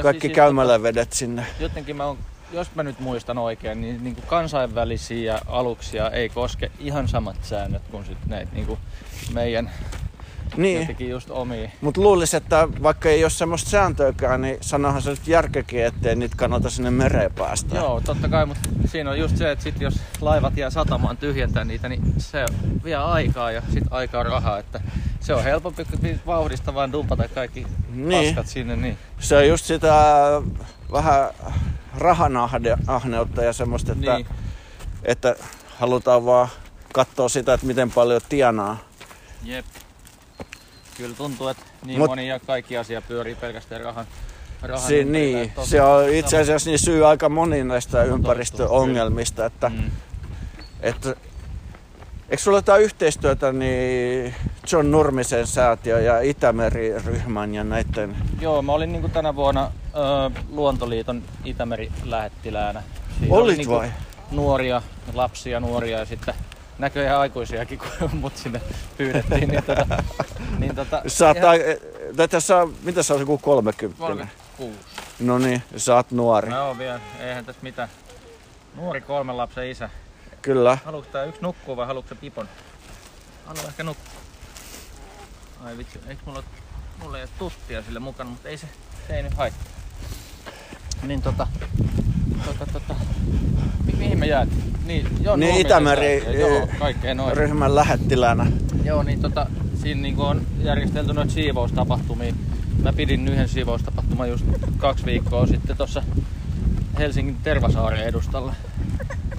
[0.02, 1.46] kaikki siis- käymälävedet sinne.
[1.60, 2.18] Jotenkin mä oon,
[2.52, 7.84] jos mä nyt muistan oikein, niin, niin kuin kansainvälisiä aluksia ei koske ihan samat säännöt
[7.92, 8.80] kuin sit näitä niin kuin
[9.34, 9.72] meidän
[10.58, 11.70] Niin, jotenkin just omia.
[11.82, 16.36] mutta luulisin, että vaikka ei ole semmoista sääntöäkään, niin sanohan se nyt järkekin, ettei niitä
[16.38, 17.76] kannata sinne mereen päästä.
[17.76, 21.64] Joo, totta kai, mutta siinä on just se, että sit jos laivat jää satamaan tyhjentää
[21.64, 22.46] niitä, niin se
[22.84, 24.60] vie aikaa ja sit aikaa rahaa.
[24.60, 24.82] Että
[25.20, 28.26] se on helpompi kuin vauhdista vaan dumpata kaikki Niin.
[28.36, 28.76] paskat sinne.
[28.76, 28.98] Niin.
[29.20, 29.94] Se on just sitä
[30.92, 31.30] vähän
[31.98, 34.28] rahanahneutta ja semmoista, että, Niin.
[35.04, 35.36] että
[35.80, 36.48] halutaan vaan
[36.94, 38.78] katsoa sitä, että miten paljon tienaa.
[39.44, 39.66] Jep.
[40.98, 44.06] Kyllä tuntuu, että niin Mut- moni ja kaikki asia pyörii pelkästään rahan,
[44.62, 49.92] rahan Si- niin, se on itse asiassa niin syy aika moniin näistä ympäristöongelmista, että, Mm.
[50.82, 51.16] että
[52.30, 54.36] eikö sulla jotain yhteistyötä niin
[54.72, 61.24] John Nurmisen säätiö ja Itämeri-ryhmän ja näiden, Joo, mä olin niinku tänä vuonna ö, Luontoliiton
[61.46, 62.84] Itämeri-lähettiläänä.
[63.20, 63.92] Siinä oli olit niinku vai?
[64.32, 64.82] Nuoria,
[65.14, 66.34] lapsia, nuoria ja sitten
[66.80, 68.62] näköjään aikuisiakin, kun mut sinne
[68.98, 69.50] pyydettiin.
[69.50, 70.04] Niin tota,
[70.60, 71.38] niin tota, oot,
[72.18, 74.00] ihan saa, mitä sä oot joku 30?
[74.00, 74.80] 36.
[75.20, 76.54] No niin, sä oot nuori.
[76.54, 77.90] Oon vielä, eihän tässä mitään.
[78.76, 79.90] Nuori kolmen lapsen isä.
[80.42, 80.78] Kyllä.
[80.86, 82.50] Haluatko tää yksi nukkua vai haluatko pipon?
[83.46, 84.14] Haluan ehkä nukkua.
[85.64, 86.44] Ai vitsi, eikö mulla,
[87.04, 88.68] mulla ei ole tuttia sille mukana, mutta ei se,
[89.08, 89.72] se ei nyt haittaa.
[91.04, 91.48] Niin tota,
[92.46, 92.96] tota, tota,
[93.98, 94.74] mihin me jäätiin?
[94.86, 96.68] Niin, joo, Niin, Itämeri, Joo.
[97.34, 98.52] Ryhmän lähettiläänä.
[98.84, 99.48] Joo, niin tota,
[99.82, 102.34] siinä niinku on järjestelty noita siivoustapahtumia.
[102.84, 104.46] Mä pidin yhden siivoustapahtuman just
[104.78, 106.04] kaksi viikkoa sitten tuossa
[107.00, 108.54] Helsingin Tervasaaren edustalla.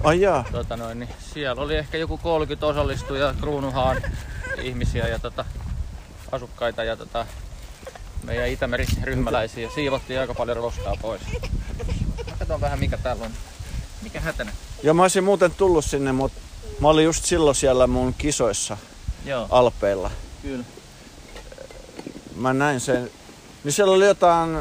[0.03, 0.45] Ai jaa.
[0.51, 3.97] Tota noin, niin siellä oli ehkä joku 30 osallistujaa, Kruunuhaan
[4.61, 5.45] ihmisiä ja tota,
[6.31, 7.25] asukkaita ja tota,
[8.23, 9.69] meidän Itämeri-ryhmäläisiä.
[9.75, 11.21] Siivottiin aika paljon roskaa pois.
[12.29, 13.31] Katsotaan vähän mikä täällä on.
[14.01, 14.51] Mikä hätänä?
[14.83, 16.39] Ja mä olisin muuten tullut sinne, mutta
[16.79, 18.77] mä olin just silloin siellä mun kisoissa
[19.25, 20.11] Joo, Alpeilla.
[20.41, 20.63] kyllä.
[22.35, 23.11] Mä näin sen.
[23.63, 24.57] Niin siellä oli jotain,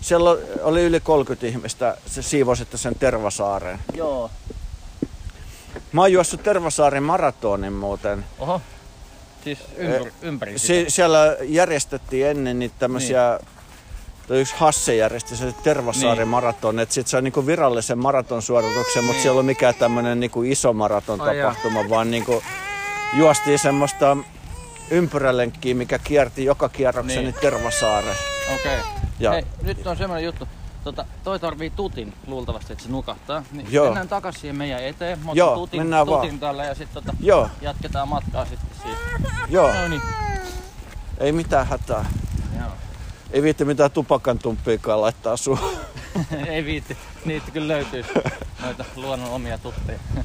[0.00, 0.30] siellä
[0.62, 3.78] oli yli 30 ihmistä, se siivositte sen Tervasaareen.
[3.94, 4.30] Joo.
[5.92, 8.24] Mä oon juossut Tervasaaren maratonin muuten.
[8.38, 8.60] Oho.
[9.44, 10.66] Siis ympäri, ympäri sitä.
[10.66, 13.40] Si- siellä järjestettiin ennen niitä tämmöisiä,
[14.28, 16.28] toi yksi Hasse järjesti se Tervasaaren Niin.
[16.28, 19.22] maraton, että sit sai niinku virallisen maratonsuorituksen, mutta Niin.
[19.22, 22.42] siellä ei ollut mikään tämmönen niinku iso maraton tapahtuma, vaan niinku
[23.12, 24.16] juostiin semmoista
[24.90, 27.34] ympyrälenkkiä, mikä kierti joka kierroksen Niin.
[27.40, 28.16] Tervasaaren.
[28.54, 28.78] Okei.
[29.20, 30.48] Ja- Hei, nyt on semmoinen juttu.
[30.84, 33.42] Tota, toi tarvii tutin luultavasti, että se nukahtaa.
[33.52, 33.84] Niin Joo.
[33.84, 35.18] Mennään takas siihen meidän eteen.
[35.18, 36.20] Mä otan Joo, tutin, mennään vaan.
[36.20, 38.98] tutin tällä ja sitten tota, Joo, jatketaan matkaa sitten siihen.
[39.48, 40.02] joo, No niin.
[41.18, 42.04] ei mitään hätää.
[43.34, 45.58] Ei viitti mitään tupakan tumppiikaan laittaa suun.
[46.46, 46.96] Ei viitti.
[47.24, 48.04] Niitä kyllä löytyy
[48.62, 49.98] noita luonnon omia tutteja.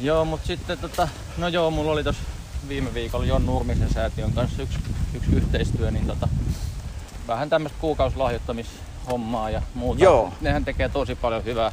[0.00, 2.22] joo, mutta sitten tota, no joo, mulla oli tossa
[2.68, 4.78] viime viikolla Jon Nurmisen säätiön kanssa yksi,
[5.14, 6.28] yksi yhteistyö, niin tota,
[7.28, 10.04] vähän tämmöistä kuukausilahjoittamishommaa ja muuta.
[10.04, 10.32] Joo.
[10.40, 11.72] Nehän tekee tosi paljon hyvää,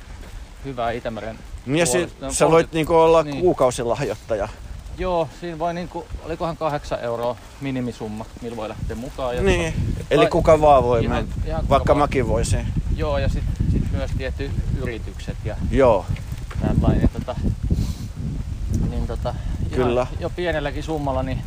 [0.65, 2.19] hyvää Itämeren Niin ja si- puolesta.
[2.21, 3.41] Ne on sä voit 30 niinku olla niin.
[3.41, 4.49] kuukausilahjoittaja.
[4.97, 9.35] Joo, siinä voi niinku, olikohan kahdeksan euroa minimisumma, millä voi lähteä mukaan.
[9.35, 12.03] Ja Niin, tota, eli tai- kuka vaan voi ihan- mennä, ihan vaikka vaan.
[12.03, 12.67] mäkin voisin.
[12.95, 16.05] Joo, ja sitten sit myös tietty yritykset ja Joo,
[16.61, 17.09] tällainen.
[17.13, 17.35] Tota,
[18.89, 19.29] niin tota,
[19.59, 20.07] ihan Kyllä.
[20.19, 21.41] Jo pienelläkin summalla niin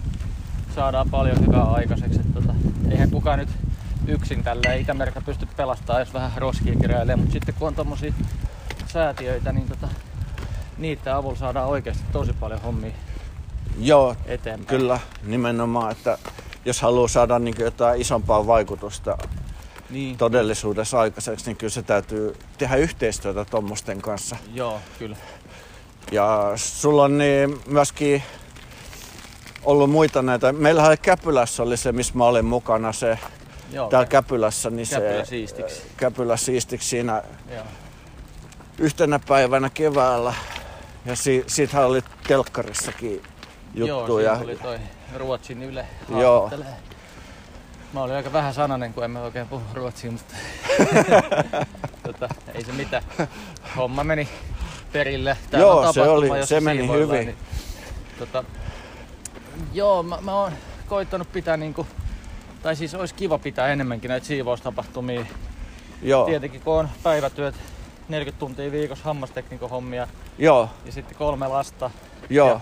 [0.75, 2.21] saadaan paljon hyvää aikaiseksi.
[2.21, 2.55] Et tota,
[2.91, 3.49] eihän kukaan nyt
[4.07, 8.13] yksin tällä Itämerta pysty pelastamaan, jos vähän roskia keräilee, mutta sitten kun on tommosia
[8.87, 9.89] säätiöitä, niin tota,
[10.79, 12.93] niiden avulla saadaan oikeasti tosi paljon hommia
[13.79, 14.67] joo, eteenpäin.
[14.79, 16.19] kyllä nimenomaan, että
[16.65, 19.19] jos haluaa saada niin jotain isompaa vaikutusta
[19.91, 24.37] Niin, todellisuudessa aikaiseksi, niin kyllä se täytyy tehdä yhteistyötä tuommoisten kanssa.
[24.55, 25.17] joo, kyllä.
[26.13, 28.23] Ja sulla on niin myöskin
[29.63, 30.53] ollut muita näitä.
[30.53, 33.19] Meillähän Käpylässä oli se, missä mä olin mukana, se
[33.73, 35.83] Joo, täällä Käpylässä, niin Käpylä se siistiksi.
[35.97, 37.23] Käpylä siistiksi siinä
[37.55, 37.65] Joo.
[38.79, 40.35] yhtenä päivänä keväällä.
[41.07, 43.23] Ja si- siitähän oli telkkarissakin
[43.75, 44.35] juttuja.
[44.37, 44.79] siinä oli toi
[45.17, 46.51] Ruotsin Yle Joo.
[47.93, 50.35] Mä olin aika vähän sananen, kun emme oikein puhu ruotsia, mutta
[52.05, 53.03] tota, ei se mitään.
[53.77, 54.29] Homma meni
[54.93, 55.37] perille.
[55.51, 57.27] Täällä Joo, on se oli- se meni hyvin.
[57.27, 57.37] Niin,
[58.19, 58.45] tota,
[59.73, 60.53] joo, mä, mä oon
[60.89, 61.87] koittanut pitää niinku,
[62.63, 65.27] tai siis olisi kiva pitää enemmänkin näitä siivoustapahtumia.
[66.03, 67.55] Joo, Tietenkin kun on päivätyöt,
[68.09, 71.91] 40 tuntia viikossa hammasteknikon hommia joo, ja sitten kolme lasta,
[72.31, 72.49] joo.
[72.49, 72.61] Ja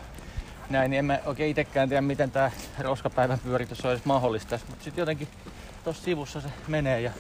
[0.71, 4.59] näin, niin en mä oikein itsekään tiedä, miten tämä roskapäivän pyöritys on edes mahdollista.
[4.69, 5.29] Mutta sitten jotenkin
[5.85, 7.11] tuossa sivussa se menee ja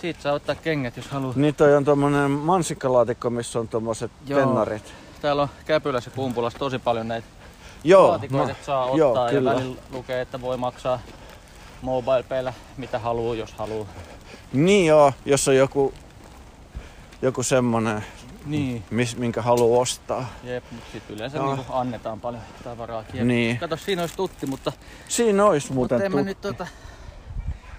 [0.00, 1.32] siitä saa ottaa kengät, jos haluaa.
[1.36, 4.40] Niin toi on tommonen mansikkalaatikko, missä on tommoset Joo.
[4.40, 4.94] pennarit.
[5.20, 7.26] Täällä on Käpylässä ja Kumpulassa tosi paljon näitä
[7.84, 9.54] Joo, laatikoita, no, saa joo, ottaa ja kyllä.
[9.54, 11.00] välillä lukee, että voi maksaa
[11.82, 13.86] mobile mitä haluaa, jos haluaa.
[14.52, 15.94] Niin joo, jos on joku,
[17.22, 18.04] joku semmonen,
[18.46, 18.84] Niin.
[18.90, 20.28] mis, minkä haluaa ostaa.
[20.44, 23.04] Jep, mutta sitten yleensä niinku annetaan paljon tavaraa.
[23.24, 23.58] Niin.
[23.58, 24.72] Kato, siinä olisi tutti, mutta,
[25.08, 26.24] Siinä olisi muuten mutta en mä tuttu.
[26.28, 26.66] nyt tota,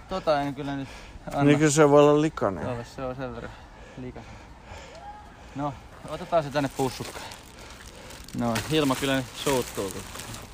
[0.10, 0.90] tota en kyllä nyt
[1.32, 1.44] anna.
[1.44, 2.64] Niin kyllä se voi olla likainen.
[2.64, 3.52] Joo, se on sen verran
[4.02, 4.24] liikaa.
[5.56, 5.74] No,
[6.10, 7.26] otetaan se tänne pussukkaan.
[8.40, 10.02] No, Hilma kyllä nyt suuttuu, kun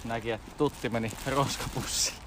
[0.05, 2.17] näki, että tutti meni roskapussiin.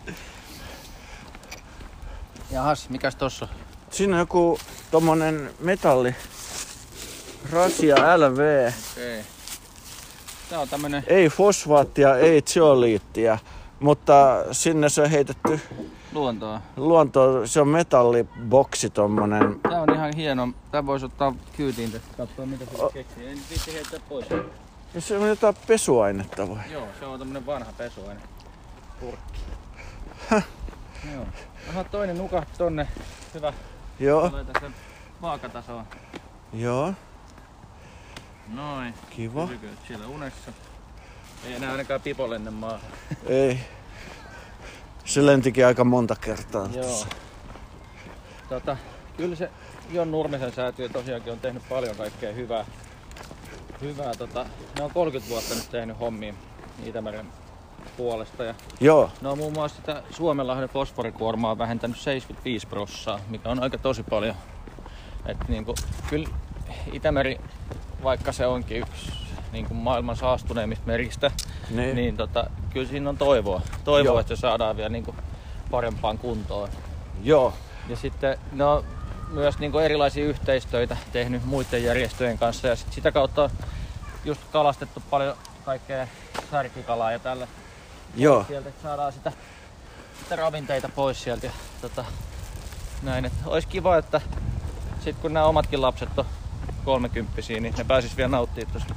[2.50, 3.50] Jahas, mikäs tossa on?
[3.90, 4.58] Siinä on joku
[4.90, 6.14] tommonen metalli.
[7.52, 8.38] Rasia LV.
[8.92, 9.22] Okei.
[10.50, 13.38] Tää on tämmönen, Ei fosfaattia, ei zeoliittia.
[13.80, 15.60] Mutta sinne se on heitetty
[16.12, 16.60] luontoa.
[16.76, 19.60] luonto, se on metalliboksi tommonen.
[19.62, 20.48] Tää on ihan hieno.
[20.70, 23.26] Tää voisi ottaa kyytiin tästä, katsoa mitä se O- keksii.
[23.26, 24.26] En viitti heittää pois.
[24.94, 26.72] Ja se on jotain pesuainetta vai?
[26.72, 28.20] Joo, se on tämmönen vanha pesuaine.
[29.00, 29.40] Purkki.
[31.14, 31.24] Joo.
[31.70, 32.88] Aha, toinen nukahti tonne.
[33.34, 33.52] Hyvä.
[34.00, 34.74] Joo, Laita sen
[35.22, 35.84] vaakatasoon.
[36.52, 36.92] joo,
[38.48, 38.94] Noin.
[39.10, 39.46] kiva.
[39.46, 40.52] Pysykö siellä unessa?
[41.44, 42.80] Ei enää ainakaan pipo lennä maahan.
[43.26, 43.60] Ei.
[45.04, 46.68] Se lentikin aika monta kertaa.
[46.74, 47.06] Joo.
[48.48, 48.76] Tota,
[49.16, 49.50] kyllä se
[49.90, 52.64] Jon Nurmisen säätiö tosiaankin on tehnyt paljon kaikkea hyvää.
[53.80, 54.46] Hyvää, tota,
[54.78, 56.34] ne on 30 vuotta nyt tehnyt hommia
[56.84, 57.26] Itämeren
[57.96, 58.44] puolesta.
[58.44, 63.78] Ja Joo, ne on muun muassa sitä Suomenlahden fosforikuormaa vähentänyt 75 prossaa, mikä on aika
[63.78, 64.34] tosi paljon.
[65.26, 65.74] Et niinku,
[66.10, 66.28] kyllä
[66.92, 67.40] Itämeri,
[68.02, 69.12] vaikka se onkin yksi
[69.52, 71.30] niinku maailman saastuneimmista meristä,
[71.70, 71.96] niin.
[71.96, 73.60] niin tota, kyllä siinä on toivoa.
[73.84, 74.20] Toivoa, Joo.
[74.20, 75.14] että se saadaan vielä niinku
[75.70, 76.68] parempaan kuntoon.
[77.22, 77.54] Joo,
[77.88, 78.84] Ja sitten ne on
[79.30, 83.50] myös niinku erilaisia yhteistöitä tehnyt muiden järjestöjen kanssa ja sit sitä kautta on
[84.24, 86.06] just kalastettu paljon kaikkea
[86.50, 87.48] särkikalaa ja tällä
[88.16, 89.32] joo, sieltä, että saadaan sitä,
[90.22, 91.46] sitä ravinteita pois sieltä.
[91.46, 92.04] Ja, tota,
[93.02, 94.20] näin, että olisi kiva, että
[95.04, 96.26] sit kun nämä omatkin lapset on
[96.86, 98.94] kolmekymppisiä, niin ne pääsis vielä nauttimaan tuosta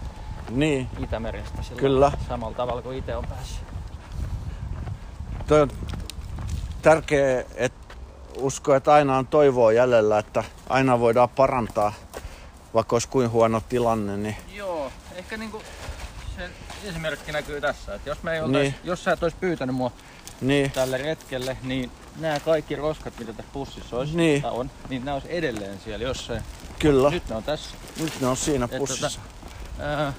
[0.50, 2.12] Niin, Itämerestä sillä Kyllä.
[2.30, 3.60] samalla tavalla kuin itse on päässyt.
[5.48, 5.70] toi on
[6.82, 7.96] tärkeä, että
[8.38, 11.94] usko, että aina on toivoa jäljellä, että aina voidaan parantaa,
[12.74, 15.62] vaikka olisi kuin huono tilanne, niin Joo, ehkä niinku
[16.38, 16.50] se
[16.84, 18.76] esimerkki näkyy tässä, että jos, me ei oltais, Niin.
[18.84, 19.92] jos sä et olisi pyytänyt mua
[20.42, 24.46] niin, tälle retkelle, niin nämä kaikki roskat, mitä tässä pussissa olisi, Niin.
[24.46, 26.42] on, niin nämä olisi edelleen siellä jossain.
[26.80, 27.10] kyllä.
[27.10, 27.70] Nyt ne on tässä.
[28.00, 29.20] Nyt ne on siinä Et pussissa.
[29.80, 30.14] Ää,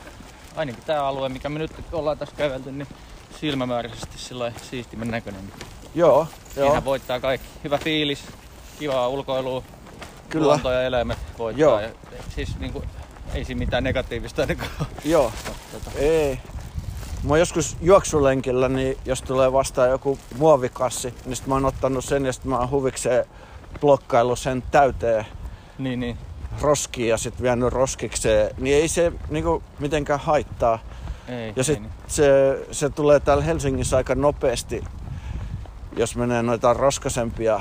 [0.56, 2.88] ainakin tämä alue, mikä me nyt ollaan tässä kävelty, niin
[3.40, 5.52] silmämääräisesti sillä siistimen näköinen.
[5.94, 7.46] Joo, joo, Siinä voittaa kaikki.
[7.64, 8.22] Hyvä fiilis,
[8.78, 9.62] kivaa ulkoilua,
[10.28, 10.46] kyllä.
[10.46, 11.60] luonto ja eläimet voittaa.
[11.60, 11.80] Joo.
[11.80, 11.88] Ja,
[12.34, 12.82] siis niinku,
[13.34, 14.86] ei siinä mitään negatiivista ainakaan.
[15.04, 15.32] Joo,
[15.72, 16.40] Tota, ei.
[17.24, 22.04] Mä oon joskus juoksulenkillä, niin jos tulee vastaan joku muovikassi, niin sit mä oon ottanut
[22.04, 23.24] sen ja sit mä oon huvikseen
[23.80, 25.26] blokkailu sen täyteen
[25.78, 26.18] niin, niin.
[26.60, 30.78] roskiin ja sit vienyt roskikseen, niin ei se niinku mitenkään haittaa.
[31.28, 31.92] Ei, Ja sit ei, niin.
[32.06, 34.84] se, se tulee täällä Helsingissä aika nopeasti,
[35.96, 37.60] jos menee noita roskasempia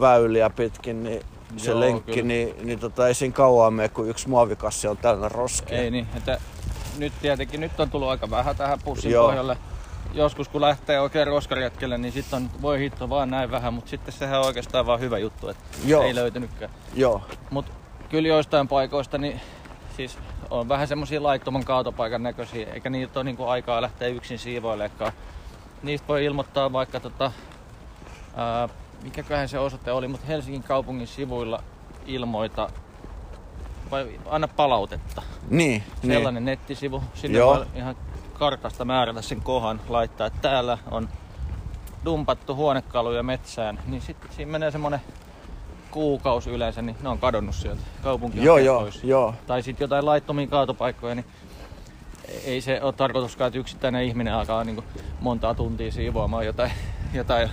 [0.00, 1.22] väyliä pitkin, niin
[1.56, 2.26] se Joo, lenkki, kyllä.
[2.26, 5.78] niin, niin tota, ei siinä kauan mene, kun yksi muovikassi on täynnä roskia.
[5.78, 6.38] Ei niin, että
[6.98, 9.26] nyt tietenkin nyt on tullut aika vähän tähän pussin Joo.
[9.26, 9.56] pohjalle.
[10.14, 14.14] Joskus kun lähtee oikein roskaretkelle, niin sitten on, voi hitto vaan näin vähän, mutta sitten
[14.14, 16.02] sehän on oikeastaan vaan hyvä juttu, että Joo.
[16.02, 16.70] ei löytynytkään.
[16.94, 17.72] Joo, Mutta
[18.08, 19.40] kyllä joistain paikoista niin
[19.96, 20.18] siis
[20.50, 25.12] on vähän semmoisia laittoman kaatopaikan näköisiä, eikä niitä ole niinku aikaa lähteä yksin siivoilemaan.
[25.82, 27.32] Niistä voi ilmoittaa vaikka tota,
[28.36, 28.68] ää,
[29.02, 31.62] mikäköhän se osoite oli, mutta Helsingin kaupungin sivuilla
[32.06, 32.70] ilmoita
[33.92, 35.22] vai anna palautetta.
[35.50, 36.12] niin, niin.
[36.12, 37.02] Sellainen nettisivu.
[37.14, 37.56] Sinne Joo.
[37.56, 37.96] voi ihan
[38.34, 41.08] kartasta määrätä sen kohan, laittaa, että täällä on
[42.04, 43.78] dumpattu huonekaluja metsään.
[43.86, 45.00] Niin sitten siinä menee semmonen
[45.90, 47.82] kuukausi yleensä, niin ne on kadonnut sieltä.
[48.02, 49.04] Kaupunki Joo, hakee joo, pois.
[49.04, 49.34] joo.
[49.46, 51.26] Tai sitten jotain laittomia kaatopaikkoja, niin
[52.44, 54.82] ei se ole tarkoituskaan, että yksittäinen ihminen alkaa niin
[55.20, 56.72] montaa tuntia siivoamaan jotain,
[57.14, 57.50] jotain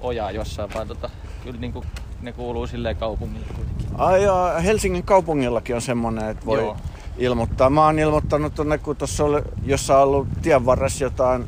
[0.00, 1.10] ojaa jossain, vaan tota,
[1.44, 1.74] kyllä niin
[2.22, 3.86] ne kuuluu silleen kaupungille kuitenkin.
[3.98, 6.76] Ai ja Helsingin kaupungillakin on semmonen, että voi Joo.
[7.18, 7.70] ilmoittaa.
[7.70, 11.44] Mä oon ilmoittanut tonne, kun tuossa oli jossain ollut tien varressa jotain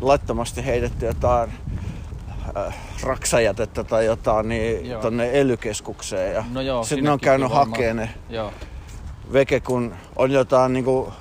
[0.00, 1.50] laittomasti heitetty jotain
[2.56, 5.02] äh, raksajätettä tai jotain, niin Joo.
[5.02, 6.34] tonne elykeskukseen.
[6.34, 8.52] Ja No joo, sitten ne on käynyt hakemaan ne Joo,
[9.32, 11.12] veke, kun on jotain niinku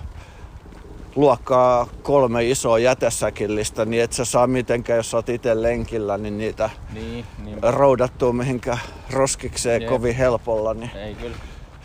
[1.15, 6.37] luokkaa kolme isoa jätesäkillistä, niin et sä saa mitenkään, jos sä oot itse lenkillä, niin
[6.37, 7.57] niitä niin, niin.
[7.61, 8.79] roudattua mihinkään
[9.11, 9.89] roskikseen Jep.
[9.89, 10.73] kovin helpolla.
[10.73, 11.37] Niin Ei kyllä.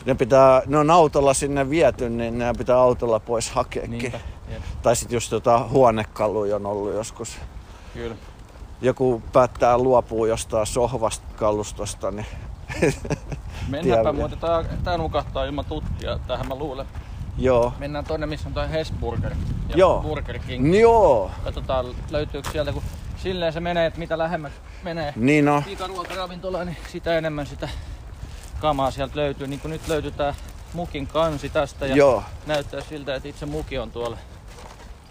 [0.06, 4.12] ne, pitää, ne on autolla sinne viety, niin ne pitää autolla pois hakeekin.
[4.82, 7.38] Tai sitten just jotain huonekaluja on ollut joskus.
[7.94, 8.16] kyllä.
[8.80, 12.26] Joku päättää luopua jostain sohvasta kalustosta, niin
[13.68, 16.86] Mennäänpä muuten, tää, tää nukahtaa ilman tuttia, tähän mä luulen.
[17.38, 17.72] Joo.
[17.78, 19.32] Mennään tonne, missä on toi Hesburger
[19.68, 20.00] ja Joo.
[20.02, 20.80] Burger King.
[20.80, 22.82] Joo, Katsotaan löytyykö sieltä, kun
[23.16, 25.64] silleen se menee, että mitä lähemmäksi menee niin on.
[25.64, 27.68] pikaruokaravintola, niin sitä enemmän sitä
[28.60, 29.46] kamaa sieltä löytyy.
[29.46, 30.34] Niin kuin nyt löytyy tää
[30.72, 34.18] mukin kansi tästä ja Joo, näyttää siltä, että itse muki on tuolla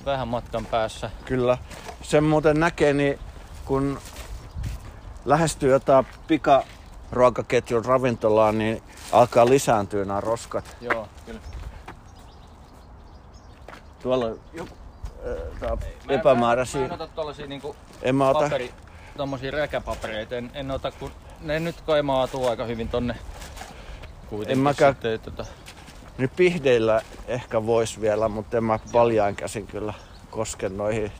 [0.05, 1.09] vähän matkan päässä.
[1.25, 1.57] kyllä.
[2.01, 3.19] Sen muuten näkee, niin
[3.65, 3.99] kun
[5.25, 10.77] lähestyy jotain pikaruokaketjun ravintolaa, niin alkaa lisääntyä nämä roskat.
[10.81, 11.39] Joo, kyllä.
[14.06, 14.76] Tuolla on joku
[15.63, 16.86] äh, on Mä en- Mä epämääräisiä.
[16.86, 18.39] en ota tollasia niinku En mä ota.
[18.39, 18.72] paperi,
[19.18, 20.36] tommosia räkäpapereita.
[20.36, 23.15] En, en ota, kun ne nyt kai maatuu aika hyvin tonne
[24.30, 24.52] kuitenkin.
[24.52, 25.46] En mäkään- Sitten, tota,
[26.18, 29.94] Nyt pihdeillä ehkä vois vielä, mutta en mä paljaan käsin kyllä
[30.32, 31.12] koske noihin.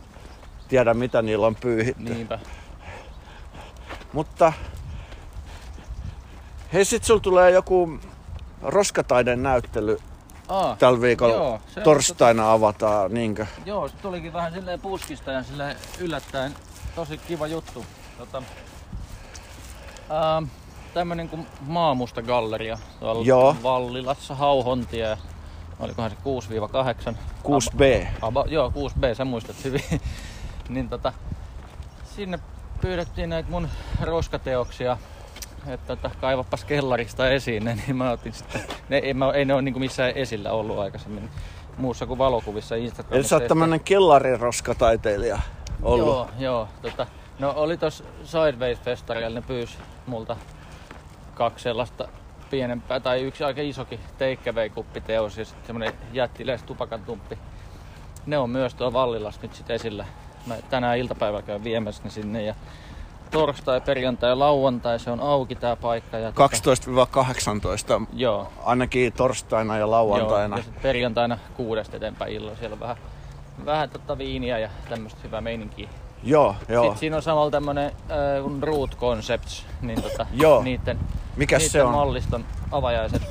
[0.68, 2.04] Tiedä mitä niillä on pyyhitty.
[2.04, 2.40] niinpä.
[4.14, 4.54] Mutta
[6.74, 8.00] hei sit sul tulee joku
[8.62, 9.98] roskataiden näyttely
[10.48, 11.36] Aa, tällä viikolla.
[11.36, 13.46] Joo, se on Torstaina avataan, niinkö?
[13.66, 16.56] Joo, se tulikin vähän silleen puskista ja silleen yllättäen.
[16.96, 17.86] Tosi kiva juttu.
[18.18, 18.38] Tota,
[20.12, 20.46] ähm,
[20.94, 23.56] tämmönen kuin Maamusta galleria tuolla Joo.
[23.64, 25.18] Vallilassa Hauhontie.
[25.80, 26.18] Olikohan se
[27.12, 27.16] 6-8?
[27.44, 28.08] 6B.
[28.22, 29.84] Aba, joo, 6B, sä muistat hyvin.
[30.70, 31.14] niin tota,
[32.16, 32.40] sinne
[32.82, 33.70] pyydettiin näitä mun
[34.02, 34.98] roskateoksia,
[35.68, 38.62] että tota, kaivapas kellarista esiin ne, niin mä otin sitten.
[38.90, 41.30] Ne, ei, mä, ei ne ole niin missään esillä ollut aikaisemmin
[41.78, 43.30] muussa kuin valokuvissa Eli Instagramissa.
[43.30, 45.40] sä oot tämmönen kellariroskataiteilija
[45.84, 46.08] ollut.
[46.08, 46.68] Joo, joo.
[46.82, 47.08] Tota,
[47.40, 50.38] no oli tos Sideways-festarilla, ne pyysi multa
[51.34, 52.08] kaksi sellaista
[52.50, 57.38] pienempää tai yksi aika isokin takeaway-kuppiteos ja sitten semmonen jättiläis tupakan tumppi.
[58.26, 60.06] Ne on myös tuolla Vallilassa nyt sit esillä.
[60.46, 62.56] Mä tänään iltapäivällä käyn viemässä ne sinne ja
[63.40, 66.18] torstai, perjantai ja lauantai se on auki tää paikka.
[66.18, 66.34] Ja 12-18,
[68.14, 68.52] Joo.
[68.64, 70.58] ainakin torstaina ja lauantaina.
[70.58, 72.58] Joo, ja perjantaina kuudesta eteenpäin illalla.
[72.60, 72.98] Siellä on vähän,
[73.66, 75.90] vähän tota viiniä ja tämmöistä hyvää meininkiä.
[76.24, 76.84] Joo, joo.
[76.84, 80.64] Sitten siinä on samalla tämmönen äh, kun Root Concepts, niin tota, Joo.
[80.64, 81.00] niitten,
[81.36, 81.92] Mikäs niitten se on?
[81.94, 83.22] malliston avajaiset.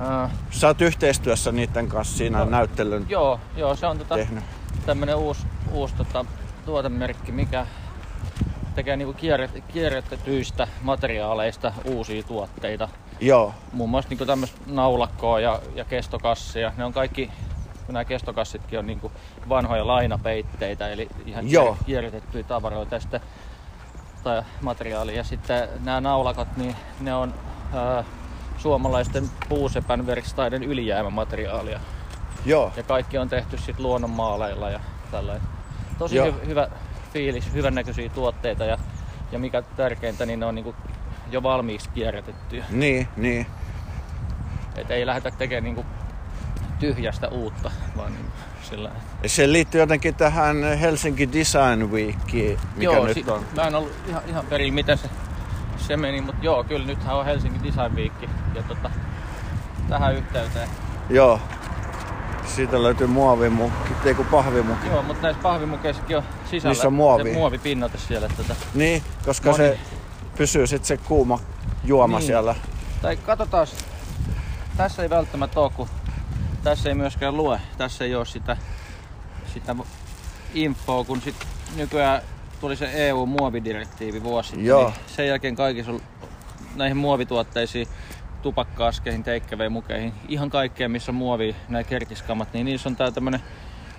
[0.00, 4.44] Äh, Sä oot yhteistyössä niiden kanssa siinä No, näyttelyn joo, joo, se on tota, tehnyt.
[4.86, 6.24] tämmönen uusi, uusi tota,
[6.66, 7.66] tuotemerkki, mikä
[8.74, 12.88] tekee niinku kierret, kierrätetyistä materiaaleista uusia tuotteita.
[13.20, 16.72] Joo, Muun muassa niinku tämmöistä naulakkoa ja, ja kestokassia.
[16.76, 17.30] Ne on kaikki,
[17.88, 19.12] nämä kestokassitkin on niinku
[19.48, 21.74] vanhoja lainapeitteitä, eli ihan Joo.
[21.80, 23.20] kier- kierrätettyjä tavaroita ja sitten,
[24.22, 25.16] tai materiaalia.
[25.16, 27.34] Ja sitten nämä naulakot, niin ne on
[27.74, 28.04] ää,
[28.58, 31.80] suomalaisten puusepän verkstaiden ylijäämämateriaalia.
[32.46, 34.80] joo, Ja kaikki on tehty sit luonnonmaaleilla ja
[35.10, 35.48] tällainen.
[35.98, 36.26] Tosi Joo.
[36.28, 36.68] hy- hyvä
[37.12, 38.78] fiilis, hyvännäköisiä tuotteita ja,
[39.32, 40.74] ja mikä tärkeintä, niin ne on niinku
[41.30, 42.64] jo valmiiksi kierrätettyjä.
[42.70, 43.46] niin, niin.
[44.76, 45.84] Et ei lähdetä tekemään niinku
[46.78, 48.30] tyhjästä uutta, vaan niinku
[48.62, 48.90] sillä
[49.26, 53.44] Se liittyy jotenkin tähän Helsinki Design Weekiin, mikä joo, nyt si- on.
[53.56, 55.08] Mä en ollut ihan, ihan perin, miten se,
[55.76, 58.12] se meni, mutta joo, kyllä nythän on Helsingin Design Week
[58.54, 58.90] ja tota,
[59.88, 60.68] tähän yhteyteen.
[61.10, 61.40] Joo.
[62.46, 64.86] Siitä löytyy muovimukki, ei kun pahvimukki.
[64.88, 67.24] Joo, mutta näissä pahvimukeissakin on sisällä Niissä on muovia.
[67.24, 68.28] se muovipinnate siellä.
[68.36, 69.58] Tota, Niin, koska Moni.
[69.64, 69.78] se
[70.36, 71.38] pysyy sitten se kuuma
[71.84, 72.26] juoma Niin.
[72.26, 72.54] siellä.
[73.02, 73.66] Tai katsotaan,
[74.76, 75.88] tässä ei välttämättä ole, kun
[76.64, 78.56] tässä ei myöskään lue, tässä ei ole sitä,
[79.54, 79.76] sitä
[80.54, 81.36] infoa, kun sit
[81.76, 82.22] nykyään
[82.60, 84.84] tuli se EU-muovidirektiivi vuosi Joo.
[84.84, 86.00] niin sen jälkeen kaikissa on
[86.74, 87.88] näihin muovituotteisiin,
[88.42, 93.40] tupakkaaskeihin, teikkäveimukeihin, ihan kaikkeen missä on muovi, nämä kerkiskamat, niin niissä on tää tämmönen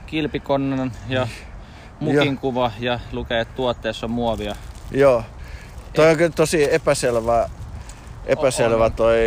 [0.05, 1.27] kilpikonnan ja
[1.99, 4.55] mukin kuva ja lukee, että tuotteessa on muovia.
[4.91, 5.23] Joo.
[5.93, 7.49] Toi on kyllä tosi epäselvä,
[8.25, 8.93] epäselvä On.
[8.93, 9.19] toi,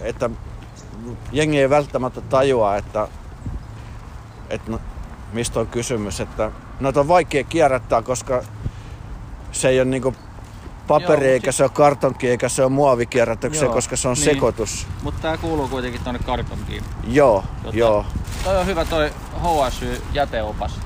[0.00, 0.30] että
[1.32, 3.08] jengi ei välttämättä tajua, että,
[4.50, 4.80] että no,
[5.32, 6.20] mistä on kysymys.
[6.20, 8.42] Että noita on vaikea kierrättää, koska
[9.52, 10.14] se ei ole niinku
[10.90, 14.24] paperi, Joo, eikä se ole kartonki, eikä se ole muovikierrätykseen, Joo, koska se on niin.
[14.24, 14.86] sekoitus.
[15.02, 16.84] Mutta tää kuuluu kuitenkin tonne kartonkiin.
[17.08, 18.04] Joo, Tota, joo.
[18.44, 19.10] Toi on hyvä toi
[19.42, 20.80] HSY-jäteopas.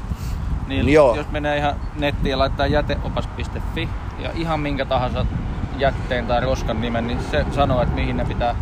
[0.66, 1.16] Niin Joo.
[1.16, 3.88] jos menee ihan nettiin ja laittaa jäteopas.fi
[4.18, 5.26] ja ihan minkä tahansa
[5.78, 8.56] jätteen tai roskan nimen, niin se sanoo, että mihin ne pitää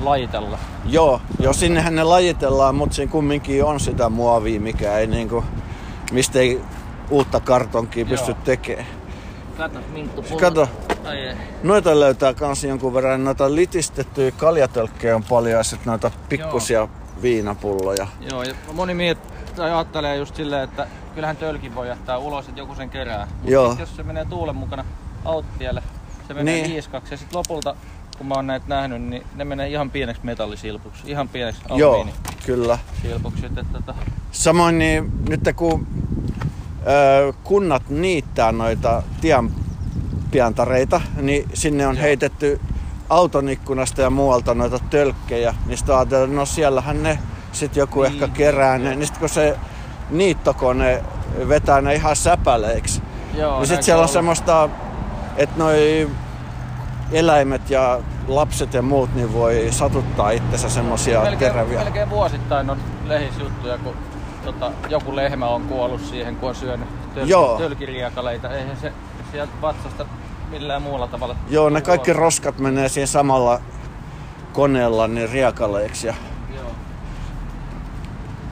[0.00, 0.58] lajitella.
[0.84, 5.44] Joo, joo, sinnehän ne lajitellaan, mutta siinä kumminkin on sitä muovia, mikä ei niinku,
[6.12, 6.60] mistä ei
[7.10, 9.01] uutta kartonkia pysty tekemään.
[9.56, 10.40] Kato, Minttu pullo.
[10.40, 10.68] Kato.
[11.04, 11.36] Ai.
[11.62, 16.88] Noita löytää kans jonkun verran, noita litistettyjä kaljatölkkejä on paljon ja sit noita pikkusia
[17.22, 18.06] viinapulloja.
[18.30, 19.18] Joo, ja moni miet,
[19.56, 23.28] tai ajattelee just silleen, että kyllähän tölkin voi jättää ulos, että joku sen kerää.
[23.42, 23.70] Mut Joo.
[23.70, 24.84] sit jos se menee tuulen mukana
[25.24, 25.82] autotielle,
[26.28, 26.66] se menee Niin.
[26.66, 27.76] hiiskaksi ja sitten lopulta
[28.18, 32.06] kun mä oon näitä nähnyt, niin ne menee ihan pieneksi metallisilpuksi, ihan pieneksi Joo,
[32.46, 32.78] kyllä.
[33.44, 33.94] Että, tota,
[34.32, 35.86] Samoin niin nyt kun
[37.44, 42.60] kunnat niittää noita tienpiantareita, niin sinne on heitetty
[43.08, 45.54] auton ikkunasta ja muualta noita tölkkejä.
[45.66, 47.18] Niin sitten ajatellaan, että no siellähän ne
[47.52, 48.96] sitten joku Niin, ehkä kerää ne.
[48.96, 49.56] Niin sitten kun se
[50.10, 51.02] niittokone
[51.48, 53.02] vetää ne ihan säpäleiksi,
[53.34, 54.12] joo, niin sitten siellä on ollut.
[54.12, 54.68] semmoista,
[55.36, 56.10] että noi
[57.12, 61.78] eläimet ja lapset ja muut niin voi satuttaa itsensä melkein, teräviä.
[61.78, 63.94] melkein vuosittain on lehisjuttuja, kun
[64.44, 67.58] tota, joku lehmä on kuollut siihen, kun on syönyt töl- Joo.
[67.58, 68.50] tölkiriakaleita.
[68.50, 68.92] Eihän se
[69.32, 70.06] sieltä vatsasta
[70.50, 71.36] millään muulla tavalla.
[71.50, 72.20] Joo, ne kaikki ulos.
[72.20, 73.60] roskat menee siinä samalla
[74.52, 76.06] koneella niin riakaleiksi.
[76.06, 76.14] Ja
[76.54, 76.70] Joo.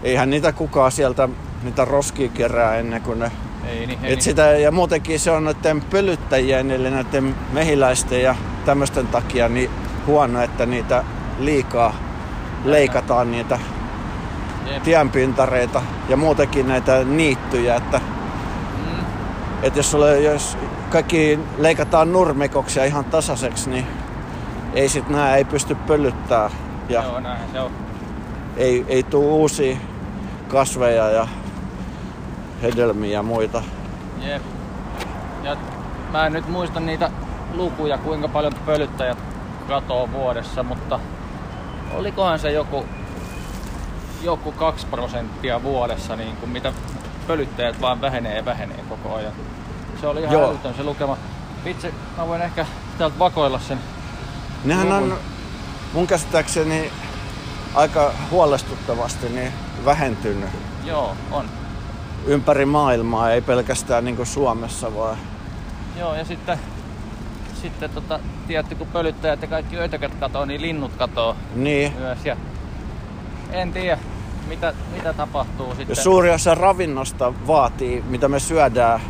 [0.03, 1.29] eihän niitä kukaan sieltä
[1.63, 3.33] niitä roskia kerää ennen kuin ne...
[3.69, 4.23] Ei niin, ei Et niin.
[4.23, 9.71] sitä, ja muutenkin se on noiden pölyttäjien eli näiden mehiläisten ja tämmöisten takia niin
[10.07, 11.05] huono, että niitä
[11.39, 11.95] liikaa
[12.65, 13.59] leikataan niitä.
[14.83, 18.01] Tienpintareita ja muutenkin näitä niittyjä, että,
[18.77, 19.05] Mm.
[19.63, 20.59] että jos, sulle, jos
[20.91, 23.87] kaikki leikataan nurmikoksi ja ihan tasaiseksi, niin
[24.75, 26.51] ei sit nää ei pysty pölyttää
[26.89, 27.71] ja Joo, näinhän se on.
[28.57, 29.77] ei, ei tuu uusia
[30.49, 31.29] kasveja ja
[32.63, 33.63] hedelmiä ja muita.
[34.27, 34.43] Jep.
[35.43, 35.57] Ja
[36.13, 37.11] mä en nyt muista niitä
[37.55, 39.19] lukuja, kuinka paljon pölyttäjät
[39.69, 41.01] katoo vuodessa, mutta
[41.95, 42.85] olikohan se joku,
[44.23, 46.73] joku 2 prosenttia vuodessa, niin kuin mitä
[47.27, 49.33] pölyttäjät vaan vähenee ja vähenee koko ajan.
[50.01, 50.51] Se oli ihan Joo.
[50.51, 51.17] älytön se lukema.
[51.65, 52.67] Vitsi, mä voin ehkä
[52.99, 53.79] täältä vakoilla sen.
[54.65, 55.19] Nehän on Luvun.
[55.93, 56.91] mun käsittääkseni
[57.75, 59.53] aika huolestuttavasti niin
[59.85, 60.51] vähentynyt
[60.85, 61.45] Joo, on.
[62.27, 65.17] ympäri maailmaa, ei pelkästään niin Suomessa vaan.
[65.99, 66.59] Joo, ja sitten,
[67.63, 71.93] sitten tota, tiedätte, kun pölyttäjät ja kaikki ötökät katoo, niin linnut katoo Niin.
[71.99, 72.19] myös.
[72.25, 72.37] Ja
[73.53, 73.99] en tiedä,
[74.49, 75.89] mitä, mitä tapahtuu sitten.
[75.89, 79.01] Jos suuri osa ravinnosta vaatii, mitä me syödään,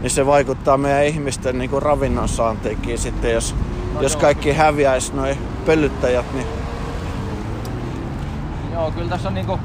[0.00, 3.54] niin se vaikuttaa meidän ihmisten niin kuin ravinnon saantiinkin sitten, jos,
[3.94, 6.46] No jos joo, kaikki häviäisi noin pölyttäjät, niin
[8.72, 9.58] Joo, kyllä tässä on niinku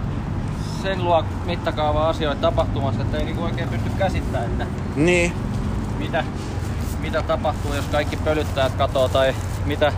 [0.83, 4.65] sen luo mittakaava asioita tapahtumassa, että ei niinku oikein pysty käsittämään, että
[4.95, 5.33] niin,
[5.97, 6.23] mitä,
[7.01, 9.93] mitä tapahtuu, jos kaikki pölyttäjät katoo, tai mitä,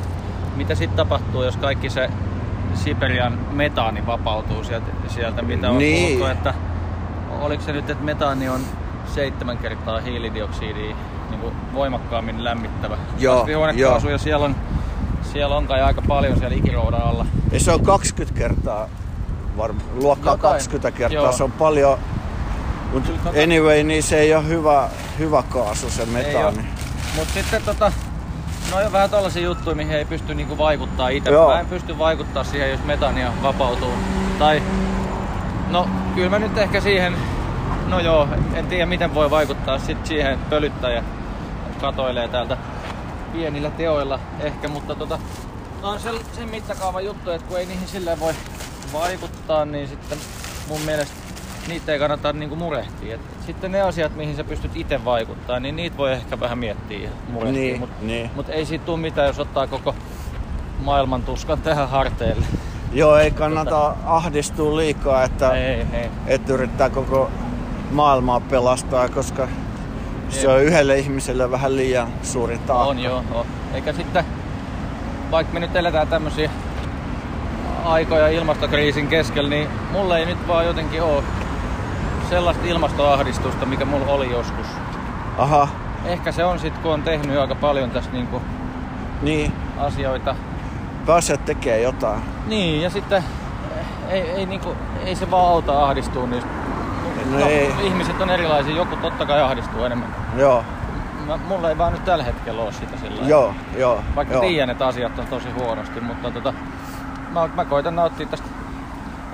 [0.55, 2.09] mitä sitten tapahtuu, jos kaikki se
[2.73, 6.03] Siberian metaani vapautuu sieltä, sieltä mitä on Niin.
[6.07, 6.53] puhuttu, että
[7.41, 8.61] oliko se nyt, että metaani on
[9.15, 10.95] seitsemän kertaa hiilidioksidia
[11.29, 14.11] niin kuin voimakkaammin lämmittävä Joo, kasvihuonekaasu, joo.
[14.11, 14.55] ja siellä on,
[15.33, 17.25] siellä on kai aika paljon siellä ikiroudan alla.
[17.51, 18.87] ja se on 20 kertaa,
[19.57, 20.53] varmaan luokkaa Jotain.
[20.53, 21.31] 20 kertaa, Joo.
[21.31, 21.99] se on paljon,
[22.93, 23.11] mutta
[23.43, 24.89] anyway, niin se ei ole hyvä,
[25.19, 26.57] hyvä kaasu se metaani.
[26.57, 26.63] oo.
[27.15, 27.91] Mut sitten tota,
[28.71, 31.29] no on vähän tällaisia juttuja, mihin ei pysty niinku vaikuttaa itse.
[31.29, 31.53] Joo.
[31.53, 33.93] Mä en pysty vaikuttaa siihen, jos metania vapautuu.
[34.39, 34.63] Tai,
[35.69, 37.15] no kyllä mä nyt ehkä siihen,
[37.87, 41.03] no joo, en tiedä miten voi vaikuttaa sit siihen, että pölyttäjä
[41.81, 42.57] katoilee täältä
[43.33, 45.19] pienillä teoilla ehkä, mutta tota,
[45.81, 48.33] no on se, sen mittakaavan juttu, että kun ei niihin silleen voi
[48.93, 50.17] vaikuttaa, niin sitten
[50.67, 51.28] mun mielestä
[51.69, 53.15] niitä ei kannata niinku murehtia.
[53.15, 56.99] Et sitten ne asiat, mihin sä pystyt itse vaikuttaa, niin niitä voi ehkä vähän miettiä
[56.99, 57.61] ja murehtia.
[57.61, 58.29] Niin, Mutta niin.
[58.35, 59.95] mut ei siitä tule mitään, jos ottaa koko
[60.83, 62.45] maailman tuskan tähän harteille.
[62.93, 66.09] Joo, ei kannata ahdistua liikaa, että Ei, ei.
[66.27, 67.31] että yrittää koko
[67.91, 69.47] maailmaa pelastaa, koska
[70.29, 72.89] se on yhdelle ihmiselle vähän liian suuri taakka.
[72.89, 73.45] On joo, on.
[73.73, 74.25] Eikä sitten,
[75.31, 76.49] vaikka me nyt eletään tämmöisiä
[77.85, 81.23] aikoja ilmastokriisin keskellä, niin mulla ei nyt vaan jotenkin oo
[82.29, 84.67] sellaista ilmastoahdistusta, mikä mulla oli joskus.
[85.37, 85.67] Aha,
[86.05, 88.41] Ehkä se on sit, kun on tehnyt aika paljon tässä niinku
[89.21, 89.53] niin.
[89.77, 90.35] asioita.
[91.05, 92.21] Pääset tekee jotain.
[92.47, 93.23] Niin, ja sitten
[94.09, 94.75] ei, ei, niinku,
[95.05, 96.49] ei se vaan auta ahdistua niistä.
[97.31, 97.71] No ei.
[97.83, 100.15] Ihmiset on erilaisia, joku totta kai ahdistuu enemmän.
[100.37, 100.63] Joo,
[101.27, 104.01] Mä, mulla ei vaan nyt tällä hetkellä ole sitä sillä joo, joo.
[104.15, 104.41] Vaikka joo.
[104.41, 106.53] tiedän, että asiat on tosi huonosti, mutta tota,
[107.31, 108.47] mä, mä koitan nauttia tästä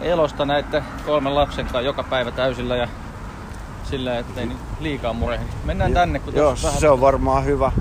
[0.02, 2.88] elosta näiden kolmen lapsen kanssa joka päivä täysillä ja
[3.84, 5.46] sillä, ettei niin liikaa murehdi.
[5.66, 6.80] Mennään tänne, kun Joo, vähän...
[6.80, 7.72] se on varmaan hyvä.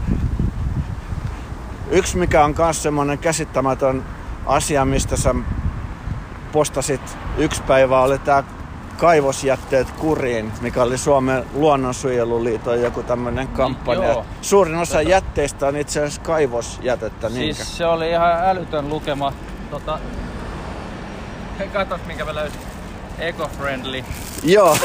[1.90, 4.04] Yksi mikä on myös semmoinen käsittämätön
[4.46, 5.34] asia, mistä sä
[6.52, 8.44] postasit yksi päivä, oli tää
[8.98, 14.08] kaivosjätteet kuriin, mikä oli Suomen luonnonsuojeluliiton joku tämmöinen kampanja.
[14.12, 14.26] joo.
[14.40, 17.54] Suurin osa Tota- jätteistä on itse asiassa kaivosjätettä, niinkö?
[17.54, 19.32] Siis se oli ihan älytön lukema.
[19.70, 19.98] Tota,
[21.72, 22.60] katos minkä mä löysin.
[23.18, 24.04] Eco-friendly,
[24.42, 24.76] Joo,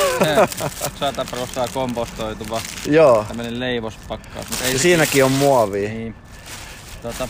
[0.96, 3.26] 100 prosenttia kompostoituva, joo.
[3.28, 4.50] tämmönen leivospakkaus.
[4.50, 5.90] Mutta ei Ja siinäkin on muovia.
[5.90, 6.16] Niin.
[7.02, 7.28] Tota,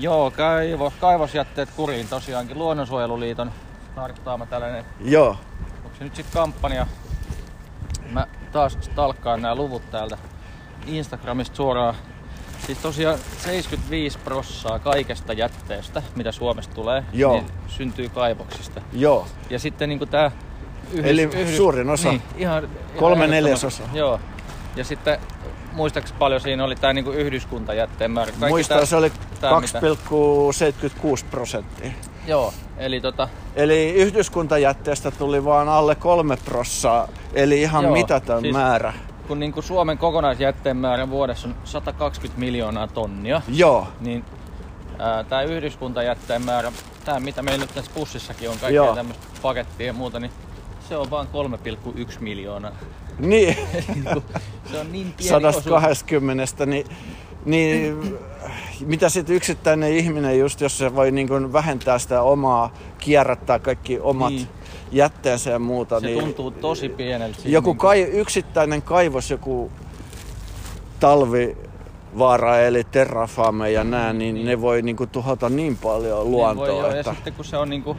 [0.00, 2.58] joo, kaivos, kaivosjätteet kuriin tosiaankin.
[2.58, 3.52] Luonnonsuojeluliiton
[3.92, 4.84] starttaama tällainen.
[5.00, 5.36] Joo,
[5.84, 6.86] Onko se nyt sitten kampanja?
[8.10, 10.18] Mä taas stalkkaan nämä luvut täältä
[10.86, 11.94] Instagramista suoraan.
[12.66, 17.32] Siis tosiaan 75 prossaa kaikesta jätteestä, mitä Suomesta tulee, Joo.
[17.32, 18.80] niin syntyy kaivoksista.
[18.92, 19.26] joo.
[19.50, 20.30] Ja sitten niinku tää
[20.92, 22.08] yhdys, Eli suurin osa.
[22.08, 23.88] Niin, ihan, Kolme neljäsosaa.
[23.94, 24.20] Joo.
[24.76, 25.18] Ja sitten
[25.72, 28.30] muistaaks paljon siinä oli tää niinku yhdyskuntajätteen määrä.
[28.32, 31.90] Kaikki Muistaa tää- se oli tää mitä- 2,76 prosenttia.
[32.26, 38.52] Joo, eli tota, Eli yhdyskuntajätteestä tuli vaan alle kolme prossaa, eli ihan Joo, mitätön siis-
[38.52, 38.92] määrä.
[39.28, 44.24] Kun niinku Suomen kokonaisjätteen määrä vuodessa on 120 miljoonaa tonnia, Joo, niin
[45.28, 46.72] tää yhdyskuntajätteen määrä,
[47.04, 48.94] tää mitä meillä nyt tässä pussissakin on, kaikkea Joo.
[48.94, 50.32] tämmöistä pakettia ja muuta, niin
[50.88, 51.28] se on vaan
[51.96, 52.72] 3,1 miljoonaa.
[53.18, 53.56] niin
[53.94, 54.22] Niinku,
[54.70, 55.64] se on niin pieni osuus.
[55.64, 56.86] 120, niin,
[57.44, 57.98] niin
[58.86, 64.00] mitä sitten yksittäinen ihminen just, jos se voi niin kuin vähentää sitä omaa, kierrättää kaikki
[64.00, 64.48] omat Niin.
[64.92, 67.36] Jätteensä ja muuta, Se niin tuntuu tosi pieneltä.
[67.36, 69.70] siinä joku niinku- kai, yksittäinen kaivos, joku
[71.00, 76.66] talvivaara eli terrafame ja nää, niin ne voi niinku tuhota niin paljon Niin luontoa.
[76.66, 77.14] voi joo, ja että...
[77.14, 77.96] sitten kun se on, niinku,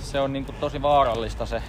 [0.00, 1.62] se on niinku tosi vaarallista se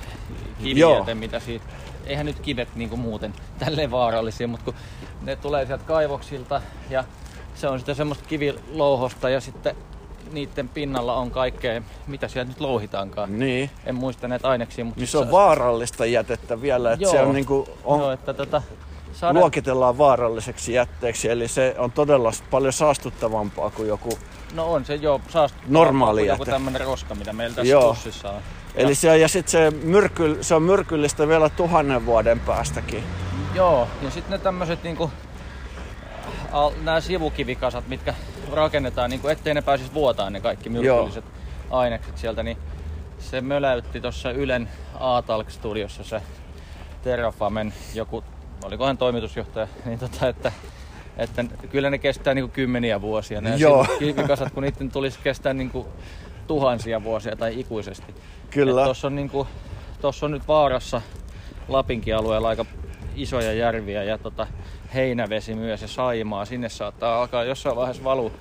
[0.63, 1.65] kivijäte, mitä siitä...
[2.05, 4.73] Eihän nyt kivet niinku muuten tälleen vaarallisia, mutta kun
[5.21, 7.03] ne tulee sieltä kaivoksilta ja
[7.55, 9.75] se on sitten semmoista kivilouhosta ja sitten
[10.35, 13.39] niiden pinnalla on kaikkea, mitä sieltä nyt louhitaankaan.
[13.39, 13.69] Niin.
[13.85, 17.27] En muista näitä aineksia, mutta Niin se on vaarallista jätettä vielä, että se Joo.
[17.27, 18.61] on niinku, on, Joo, että tota,
[19.13, 24.09] sade, luokitellaan vaaralliseksi jätteeksi, eli se on todella paljon saastuttavampaa kuin joku.
[24.53, 26.51] no on se jo saastuttaa Normaali joku jäte.
[26.51, 27.93] tämmönen roska, mitä meillä tässä Joo.
[27.93, 28.41] pussissa on.
[28.75, 33.03] Eli se, ja sitten se, myrky, se on myrkyllistä vielä tuhannen vuoden päästäkin.
[33.53, 35.11] Joo, ja sitten ne tämmöiset niinku
[36.83, 38.13] nämä sivukivikasat, mitkä
[38.53, 41.25] rakennetaan, niin kuin, ettei ne pääsisi vuotaan ne kaikki myrkylliset
[41.69, 42.57] ainekset sieltä, niin
[43.19, 44.69] se möläytti tuossa Ylen
[44.99, 46.21] A-Talk-studiossa se
[47.03, 48.23] Terrafamen joku,
[48.63, 50.51] olikohan toimitusjohtaja, niin tota, että,
[51.17, 53.41] että kyllä ne kestää niin kuin kymmeniä vuosia.
[53.41, 53.85] Ne Joo.
[53.99, 55.87] kivikasat, kun niiden tulisi kestää niin kuin
[56.47, 58.15] tuhansia vuosia tai ikuisesti.
[58.49, 58.83] Kyllä.
[58.83, 59.31] Tuossa on, niin
[60.01, 61.01] tossa on nyt vaarassa
[61.67, 62.65] Lapinkin alueella aika
[63.15, 64.47] isoja järviä ja tota,
[64.93, 66.45] heinävesi myös ja Saimaa.
[66.45, 68.31] Sinne saattaa alkaa jossain vaiheessa valu,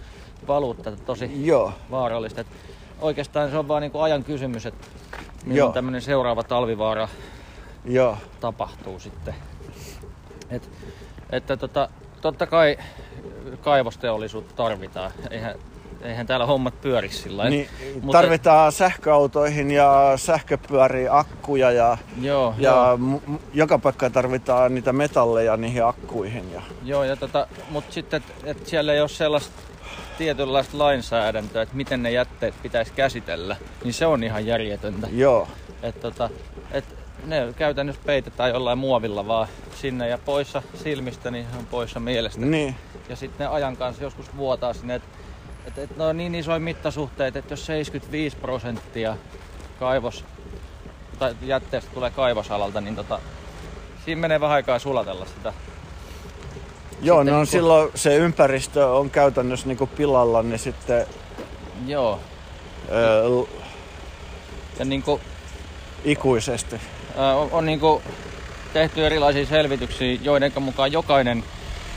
[0.48, 1.72] valua tätä tosi Joo.
[1.90, 2.40] vaarallista.
[2.40, 2.46] Et
[3.00, 4.86] oikeastaan se on vaan niinku ajan kysymys, että
[5.44, 7.08] milloin tämmöinen seuraava talvivaara
[7.84, 8.18] Joo.
[8.40, 9.34] tapahtuu sitten.
[10.50, 10.70] Et,
[11.30, 11.88] että tota,
[12.20, 12.76] totta kai
[13.60, 15.10] kaivosteollisuutta tarvitaan.
[15.30, 15.54] Eihän,
[16.04, 17.48] eihän täällä hommat pyöri sillä.
[17.50, 17.68] Niin,
[18.02, 22.96] Mutta- tarvitaan sähköautoihin ja sähköpyöriä, akkuja ja, Joo, ja joo.
[22.96, 26.52] m- joka paikka tarvitaan niitä metalleja niihin akkuihin.
[26.52, 29.52] Ja, Joo, ja tota, mutta sitten, että et siellä ei ole sellaista
[30.18, 35.08] tietynlaista lainsäädäntöä, että miten ne jätteet pitäisi käsitellä, niin se on ihan järjetöntä.
[35.12, 35.48] joo,
[35.82, 36.30] Et tota,
[36.72, 36.84] et
[37.26, 42.40] ne käytännössä peitetään jollain muovilla vaan sinne ja poissa silmistä, niin on poissa mielestä.
[42.46, 42.74] niin,
[43.08, 45.08] Ja sitten ne ajan kanssa joskus vuotaa sinne, että
[45.66, 49.16] et, et ne on niin isoja mittasuhteita, että jos 75 prosenttia
[49.80, 50.24] kaivos
[51.18, 53.18] tai jätteestä tulee kaivosalalta, niin tota,
[54.04, 55.52] siinä menee vähän aikaa sulatella sitä.
[57.02, 61.06] joo Sitten no niinku- silloin se ympäristö on käytännössä niinku pilalla, niin sitten
[61.86, 62.20] Joo,
[62.92, 63.46] ö, l-
[64.78, 65.20] ja niinku,
[66.04, 66.80] ikuisesti.
[67.16, 68.02] ää, on, on niinku
[68.72, 71.44] tehty erilaisia selvityksiä, joiden mukaan jokainen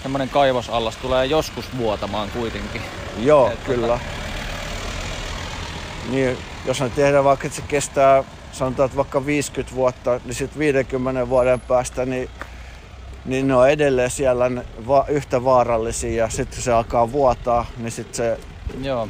[0.04, 2.82] semmoinen kaivosallas tulee joskus vuotamaan kuitenkin.
[3.24, 4.00] Joo, Et kyllä.
[6.10, 10.60] Niin, jos ne tehdään vaikka, että se kestää, sanotaan, että vaikka 50 vuotta, niin sitten
[10.60, 12.30] 50 vuoden päästä, niin,
[13.26, 14.52] niin ne on edelleen siellä
[14.88, 18.40] va- yhtä vaarallisia ja sitten se alkaa vuotaa, niin sitten se,
[18.82, 19.08] Joo,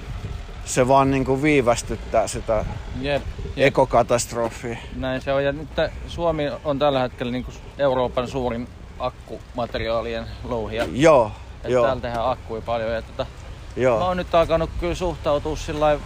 [0.66, 2.66] se vaan niin kuin viivästyttää sitä
[3.02, 3.24] jep,
[3.56, 3.68] jep.
[3.68, 4.78] ekokatastrofia.
[4.96, 5.44] Näin se on.
[5.44, 5.70] Ja nyt
[6.08, 7.46] Suomi on tällä hetkellä niin
[7.78, 8.68] Euroopan suurin
[9.00, 10.86] akkumateriaalien louhija.
[10.92, 12.92] Joo, Että joo, täällä tehdään akkuja paljon.
[12.94, 13.26] Ja tota,
[13.78, 13.98] mä joo.
[14.00, 16.00] oon nyt alkanut kyllä suhtautua sillä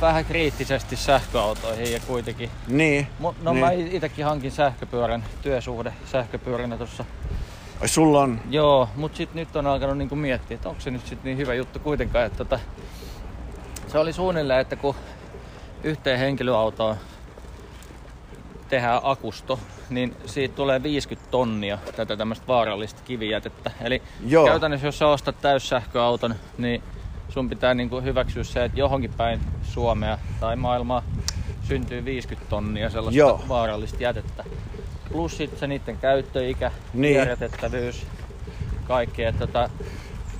[0.00, 2.50] vähän kriittisesti sähköautoihin ja kuitenkin.
[2.68, 3.64] Niin, Mu- No niin.
[3.64, 7.04] mä itekin hankin sähköpyörän, työsuhde sähköpyöränä tuossa.
[7.80, 11.06] Ai, sulla on, Joo, mut sit nyt on alkanut niinku miettiä, että onko se nyt
[11.06, 12.60] sit niin hyvä juttu kuitenkaan, että tota,
[13.88, 14.94] se oli suunnilleen, että kun
[15.84, 16.96] yhteen henkilöautoon
[18.70, 19.60] tehdään akusto,
[19.90, 23.70] niin siitä tulee 50 tonnia tätä tämmöistä vaarallista kivijätettä.
[23.80, 24.46] Eli Joo.
[24.46, 26.82] käytännössä jos sä ostat täyssähköauton, niin
[27.28, 31.02] sun pitää niinku hyväksyä se, että johonkin päin Suomea tai maailmaa
[31.68, 33.44] syntyy 50 tonnia sellaista Joo.
[33.48, 34.44] vaarallista jätettä.
[35.12, 37.12] Plus sitten se niiden käyttöikä, Niin.
[37.14, 38.06] kierrätettävyys,
[38.88, 39.24] kaikki.
[39.24, 39.70] Että tota,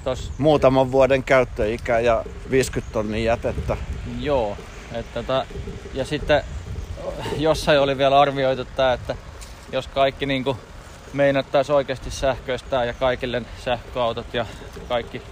[0.05, 3.76] tos, muutaman vuoden käyttöikä ja 50 tonnia jätettä.
[4.20, 4.57] joo.
[4.95, 5.47] Et tota,
[5.95, 6.45] ja sitten
[7.36, 9.16] jossain oli vielä arvioitu tää, että
[9.72, 10.57] jos kaikki niinku
[11.12, 14.46] meinattaisi oikeasti sähköistää ja kaikille sähköautot ja
[14.88, 15.22] kaikki,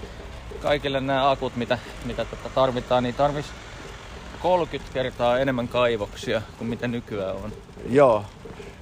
[0.62, 3.47] kaikille nämä akut, mitä, mitä tota tarvitaan, niin tarvis
[4.43, 7.53] 30 kertaa enemmän kaivoksia kuin mitä nykyään on.
[7.89, 8.25] Joo,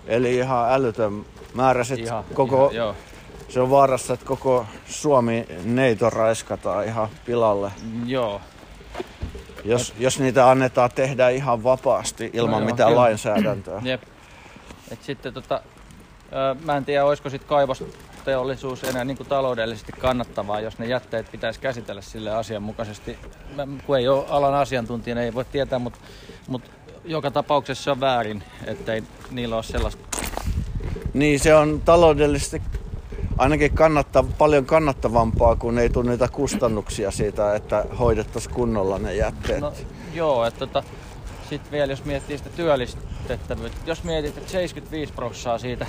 [0.07, 1.83] eli ihan älytön määrä.
[1.97, 2.95] Ihan, koko, ihan, joo.
[3.49, 7.71] Se on vaarassa, että koko Suomi neito raiskataan ihan pilalle.
[8.07, 8.41] Joo,
[9.67, 13.01] Jos, jos niitä annetaan tehdä ihan vapaasti ilman No joo, mitään kyllä.
[13.01, 13.81] lainsäädäntöä.
[13.85, 14.03] Jep.
[14.91, 15.61] Et sitten tota,
[16.65, 21.61] mä en tiedä, olisiko sit kaivosteollisuus enää niin kuin taloudellisesti kannattavaa, jos ne jätteet pitäisi
[21.61, 23.19] käsitellä sille asianmukaisesti.
[23.55, 25.99] Mä, kun ei ole alan asiantuntijana, ei voi tietää, mutta
[26.49, 26.63] mut
[27.05, 30.03] joka tapauksessa se on väärin, ettei niillä ole sellaista.
[31.15, 32.63] Niin se on taloudellisesti
[33.39, 39.61] ainakin kannatta, paljon kannattavampaa, kun ei tule niitä kustannuksia siitä, että hoidettaisiin kunnolla ne jätteet.
[39.61, 39.73] No
[40.15, 40.83] joo, että tota,
[41.51, 45.87] sitten vielä jos miettii sitä työllistettävyyttä, jos mietit, että 75 prosenttia siitä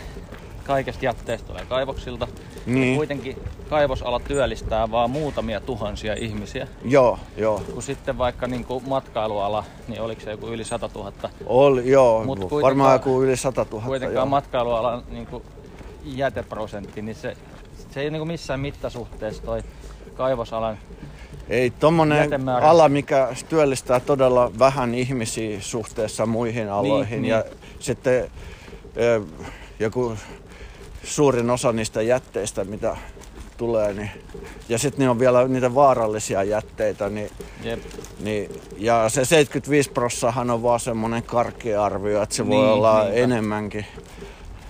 [0.63, 2.27] kaikesta jätteestä tulee kaivoksilta,
[2.65, 2.91] Niin.
[2.91, 3.37] ja kuitenkin
[3.69, 7.61] kaivosala työllistää vaan muutamia tuhansia ihmisiä, Joo, joo.
[7.73, 11.11] kun sitten vaikka niin kuin matkailuala, niin oliko se joku yli 100 000.
[11.45, 12.23] Oli, joo.
[12.23, 13.85] Mut Varmaan joku yli 100 000.
[13.85, 14.25] Kuitenkaan joo.
[14.25, 15.43] matkailualan niin kuin
[16.15, 17.37] jäteprosentti, niin se,
[17.93, 19.63] se ei niin kuin missään mittasuhteessa toi
[20.15, 20.77] kaivosalan
[21.49, 22.69] Ei tommonen jätemäärä.
[22.69, 27.21] ala, mikä työllistää todella vähän ihmisiä suhteessa muihin aloihin.
[27.21, 27.29] niin.
[27.31, 27.43] ja
[27.79, 28.27] sitten
[28.97, 29.21] ö,
[29.79, 30.17] joku
[31.03, 32.97] suurin osa niistä jätteistä, mitä
[33.57, 34.11] tulee, niin,
[34.69, 37.29] ja sitten ne on vielä niitä vaarallisia jätteitä, niin,
[37.63, 37.79] jep,
[38.19, 43.03] niin, ja se 75 prossahan on vaan semmoinen karkea arvio, että se voi Niin, olla
[43.03, 43.19] niinpä.
[43.19, 43.85] enemmänkin.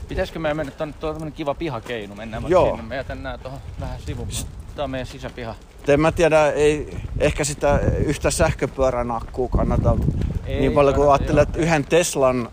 [0.07, 2.69] Pitäisikö meidän mennä tuonne, tuo on kiva pihakeinu, mennään Joo.
[2.69, 4.27] sinne, mä jätän nää tuohon vähän sivuun.
[4.75, 5.55] Tää on meidän sisäpiha.
[5.87, 9.97] En mä tiedä, ei ehkä sitä yhtä sähköpyörän akkua kannata
[10.45, 12.49] Ei niin paljon kuin ajattelet yhden Teslan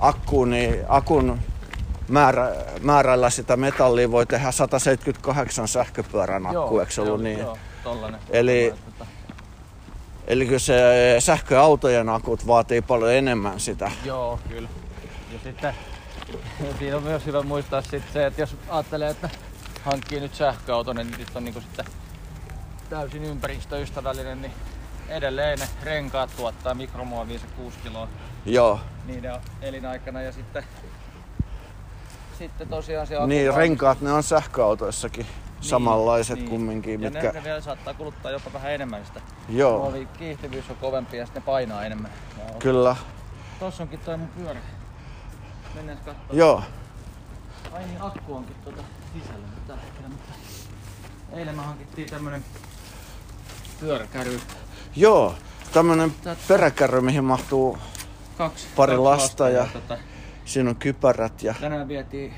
[0.00, 1.38] akkuun, niin akun
[2.08, 7.38] määrä, määrällä sitä metallia voi tehdä 178 sähköpyörän akku, eikö ollut niin?
[7.38, 8.20] Joo, tollanen.
[8.30, 9.10] Eli- tota,
[10.26, 10.74] Eli kyllä se
[11.18, 13.90] sähköautojen akut vaatii paljon enemmän sitä.
[14.04, 14.68] Joo, kyllä.
[15.32, 15.74] Ja sitten
[16.78, 19.30] siinä on myös hyvä muistaa sit se, että jos ajattelee, että
[19.84, 21.84] hankkii nyt sähköauton, niin nyt on niinku sitten
[22.90, 24.52] täysin ympäristöystävällinen, niin
[25.08, 28.08] edelleen ne renkaat tuottaa mikromuovia se 6 kiloa
[28.46, 30.64] Joo, niiden elinaikana ja sitten
[32.38, 35.26] sitten tosiaan se niin valmistuu- renkaat ne on sähköautoissakin
[35.60, 36.50] samanlaiset niin.
[36.50, 37.26] kumminkin, ja mitkä...
[37.26, 39.20] ne, ne, vielä saattaa kuluttaa jopa vähän enemmän sitä.
[39.48, 42.10] Joo, Muovi kiihtyvyys on kovempi ja sitten ne painaa enemmän.
[42.38, 42.96] Ja kyllä.
[43.60, 44.60] Tossa onkin toi mun pyörä.
[45.74, 46.36] Mennään katsomaan.
[46.38, 46.62] Joo,
[47.72, 48.82] Ai niin, akku onkin tuota
[49.14, 50.32] sisällä nyt tällä hetkellä, mutta
[51.32, 52.44] eilen me hankittiin tämmönen
[53.80, 54.40] pyöräkärry.
[54.96, 55.34] joo.
[55.72, 57.78] Tämmönen Tätä- peräkärry, mihin mahtuu,
[58.38, 59.98] Kaksi, Pari kaksi lasta ja- tota,
[60.44, 61.54] siinä on kypärät ja...
[61.60, 62.34] tänään vietiin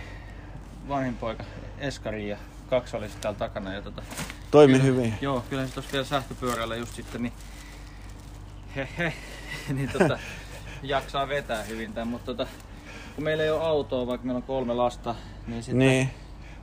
[0.89, 1.45] vanhin poika
[1.79, 2.37] Eskariin ja
[2.71, 3.73] kaksi oli täällä takana.
[3.75, 4.03] Ja tota,
[4.51, 5.15] Toimi kyllä- hyvin.
[5.21, 7.33] Joo, kyllä se tuossa vielä sähköpyörällä just sitten, niin
[8.77, 9.13] hehe,
[9.75, 10.19] niin tota,
[10.83, 12.47] jaksaa vetää hyvin tämän, mutta tota,
[13.17, 15.15] kun meillä ei ole autoa, vaikka meillä on kolme lasta,
[15.47, 16.11] niin sitten Niin,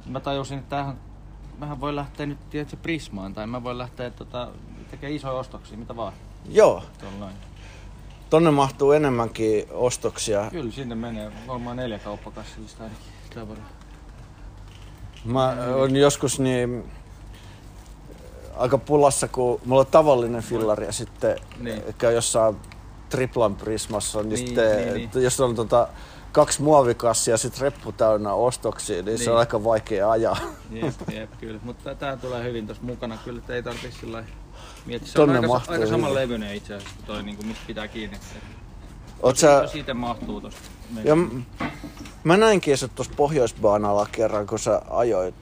[0.05, 0.97] mä tajusin, että tämähän,
[1.59, 4.47] mähän voi lähteä nyt tiedätkö, Prismaan, tai mä voin lähteä tota,
[4.91, 6.13] tekemään isoja ostoksia, mitä vaan.
[6.49, 6.83] joo.
[6.99, 7.35] Tollain.
[8.29, 10.47] Tonne mahtuu enemmänkin ostoksia.
[10.51, 13.63] Kyllä sinne menee varmaan neljä kauppakassillista ainakin.
[15.25, 16.83] Mä on joskus niin
[18.57, 21.83] aika pulassa, kun mulla on tavallinen fillari ja sitten Niin.
[21.97, 22.55] käy jossain
[23.09, 25.23] triplan prismassa, niin, Niin, sitten, niin, niin.
[25.23, 25.87] jos on tota,
[26.33, 30.37] kaksi muovikassia ja sitten reppu täynnä ostoksia, niin, niin, se on aika vaikea ajaa.
[30.71, 31.59] Jep, jep, kyllä.
[31.63, 34.23] Mutta tää tulee hyvin tuossa mukana kyllä, että ei tarvitse sillä
[34.85, 35.07] miettiä.
[35.07, 38.17] Se Tonne on aika, aika saman levyinen itse asiassa, toi, niin kuin, mistä pitää kiinni.
[39.23, 40.61] Oot sä, itse mahtuu tosta.
[41.03, 41.15] ja,
[42.23, 45.35] mä näinkin sut tuossa Pohjoisbaanalla kerran, kun sä ajoit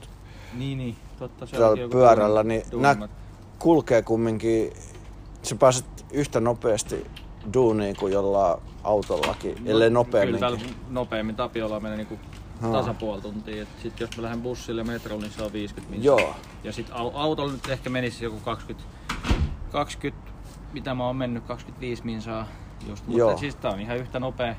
[0.54, 0.96] Niin, niin.
[1.18, 3.08] Totta, se joku pyörällä, niin tuuman- nä-
[3.58, 4.72] kulkee kumminkin,
[5.42, 7.06] sä pääset yhtä nopeasti
[7.54, 10.58] duuniin kuin jollain autollakin, ellei No, Kyllä täällä
[10.90, 12.18] nopeammin Tapiola menee niinku
[12.60, 12.72] Haa.
[12.72, 13.62] tasapuoli tuntia.
[13.62, 16.26] Et sit jos mä lähden bussille metrolle, niin se on 50 minuuttia.
[16.26, 18.88] Joo, Ja sit au- autolla nyt ehkä menisi joku 20,
[19.70, 20.32] 20
[20.72, 22.46] mitä mä oon mennyt, 25 minsaa
[22.88, 23.04] just.
[23.08, 23.28] Joo.
[23.28, 24.54] Mutta siis tää on ihan yhtä nopea,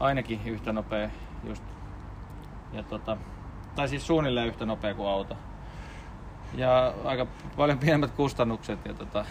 [0.00, 1.10] ainakin yhtä nopea
[1.48, 1.62] just.
[2.72, 3.16] Ja tota,
[3.76, 5.36] tai siis suunnilleen yhtä nopea kuin auto.
[6.54, 9.24] Ja aika paljon pienemmät kustannukset ja tota,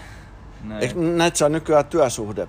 [0.63, 0.82] näin.
[0.84, 2.47] Eikö näitä saa nykyään työsuhde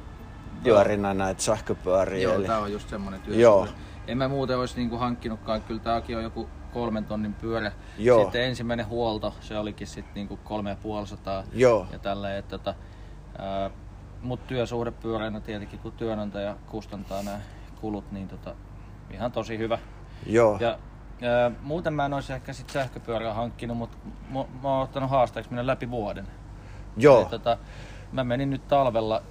[0.63, 2.23] pyörinä näitä sähköpyöriä?
[2.23, 2.47] Joo, eli...
[2.47, 3.35] tää on just semmonen työ.
[3.35, 3.69] Joo.
[4.07, 7.73] En mä muuten olisi niinku hankkinutkaan, kyllä tääkin on joku kolmen tonnin pyörä.
[7.99, 8.23] Joo.
[8.23, 12.59] Sitten ensimmäinen huolto, se olikin sitten niinku kolme ja puoli sataa Joo, ja tälleen, että
[12.59, 12.75] tota,
[13.39, 13.71] ää,
[14.23, 17.39] mut työsuhdepyöränä tietenkin, kun työnantaja kustantaa nämä
[17.81, 18.55] kulut, niin tota,
[19.11, 19.79] ihan tosi hyvä.
[20.27, 20.79] joo, Ja
[21.23, 23.97] ää, muuten mä en olisi ehkä sit sähköpyörää hankkinut, mutta
[24.31, 26.27] mä, mä oon ottanut haasteeksi mennä läpi vuoden.
[26.97, 27.21] joo.
[27.21, 27.59] Eli, tota,
[28.13, 29.23] mä menin nyt talvella,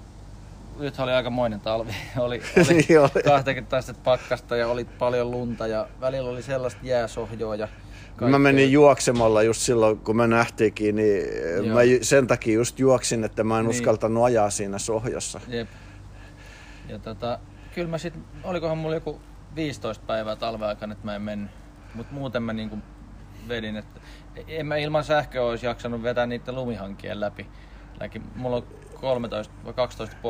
[0.79, 3.23] nyt oli aikamoinen talvi, oli, Niin oli oli.
[3.23, 7.67] 20 astetta pakkasta ja oli paljon lunta ja välillä oli sellaista jääsohjoa ja
[8.21, 11.23] Mä menin juoksemalla just silloin, kun me nähtiinkin, niin
[11.65, 11.75] Joo.
[11.75, 13.69] mä sen takia just juoksin, että mä en Niin.
[13.69, 15.41] uskaltanut ajaa siinä sohjossa.
[15.47, 15.67] Jep.
[16.89, 17.39] Ja tota,
[17.75, 18.13] kyllä mä sit,
[18.43, 19.21] olikohan mulla joku
[19.55, 21.51] 15 päivää talven aikana, että mä en mennyt.
[21.93, 22.77] Mut muuten mä niinku
[23.47, 23.99] vedin, että
[24.47, 27.47] en mä ilman sähköä olisi jaksanut vetää niiden lumihankien läpi.
[27.99, 28.67] Läki, mulla on
[29.01, 29.73] 13 vai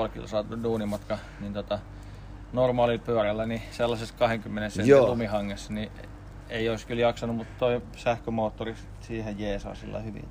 [0.07, 1.80] 12,5 kilsaa duunimatka, niin tota,
[2.53, 5.91] normaalilla pyörällä, niin sellaisessa 20 sentin lumihangessa, niin
[6.49, 10.26] ei olisi kyllä jaksanut, mutta toi sähkömoottori siihen jeesaa sillä hyvin.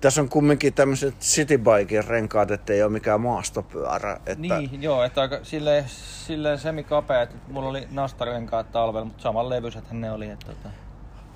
[0.00, 4.20] Tässä on kumminkin tämmöiset citybiken renkaat, ettei ole mikään maastopyörä.
[4.26, 9.48] Että Niin, joo, että aika silleen, silleen semikapea, että mulla oli nastarenkaat talvella, mutta saman
[9.48, 10.30] levyisethän ne oli.
[10.30, 10.68] Että, tota,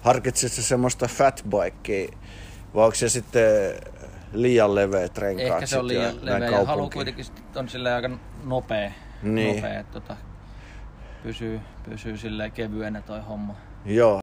[0.02, 2.08] Harkitsitko semmoista fatbikea,
[2.74, 3.74] vai onko se sitten
[4.32, 5.48] liian leveät renkaat?
[5.54, 7.24] ehkä se on liian leveä ja halu kuitenkin
[7.56, 8.10] on silleen aika
[8.44, 8.90] nopea,
[9.22, 9.56] Niin.
[9.56, 10.16] nopea että tota,
[11.22, 11.60] pysyy,
[11.90, 13.54] pysyy silleen kevyenä toi homma.
[13.84, 14.18] Joo.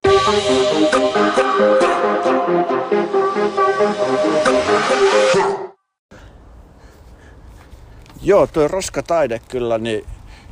[8.22, 10.05] Joo, tuo roskataide kyllä niin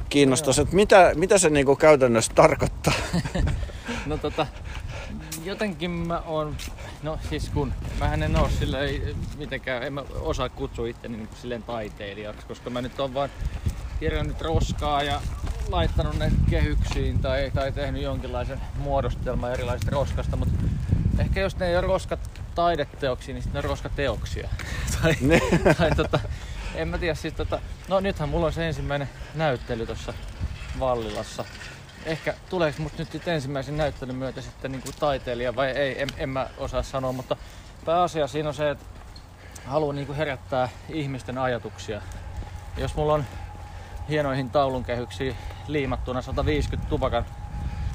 [0.10, 2.93] kiinnostaisi, että mitä, mitä se niinku käytännössä tarkoittaa?
[4.05, 4.47] No tota,
[5.48, 6.58] jotenkin mä oon,
[7.04, 11.64] no siis kun, mähän en oo silleen mitenkään, en mä osaa kutsua itteni niin silleen
[11.64, 13.30] taiteilijaksi, koska mä nyt oon vaan
[14.00, 15.22] kirjannut roskaa ja
[15.70, 20.54] laittanut ne kehyksiin tai, tai tehnyt jonkinlaisen muodostelman erilaisesta roskasta, mutta
[21.20, 24.50] ehkä jos ne ei ole roskat taideteoksia, niin sitten ne on roskateoksia.
[25.02, 25.16] tai,
[25.78, 26.20] tai tota,
[26.76, 30.14] en mä tiedä, siis tota, no nythän mulla on se ensimmäinen näyttely tuossa
[30.80, 31.45] Vallilassa.
[32.08, 36.47] Ehkä tuleeko musta nyt ensimmäisen näyttelyn myötä sitten niinku taiteilija vai ei, en, en mä
[36.58, 37.36] osaa sanoa, mutta
[37.86, 38.86] pääasia siinä on se, että
[39.66, 42.01] haluan niinku herättää ihmisten ajatuksia.
[42.78, 43.26] Jos mulla on
[44.10, 45.36] hienoihin taulun kehyksiin
[45.68, 47.26] liimattuna 150 tupakan,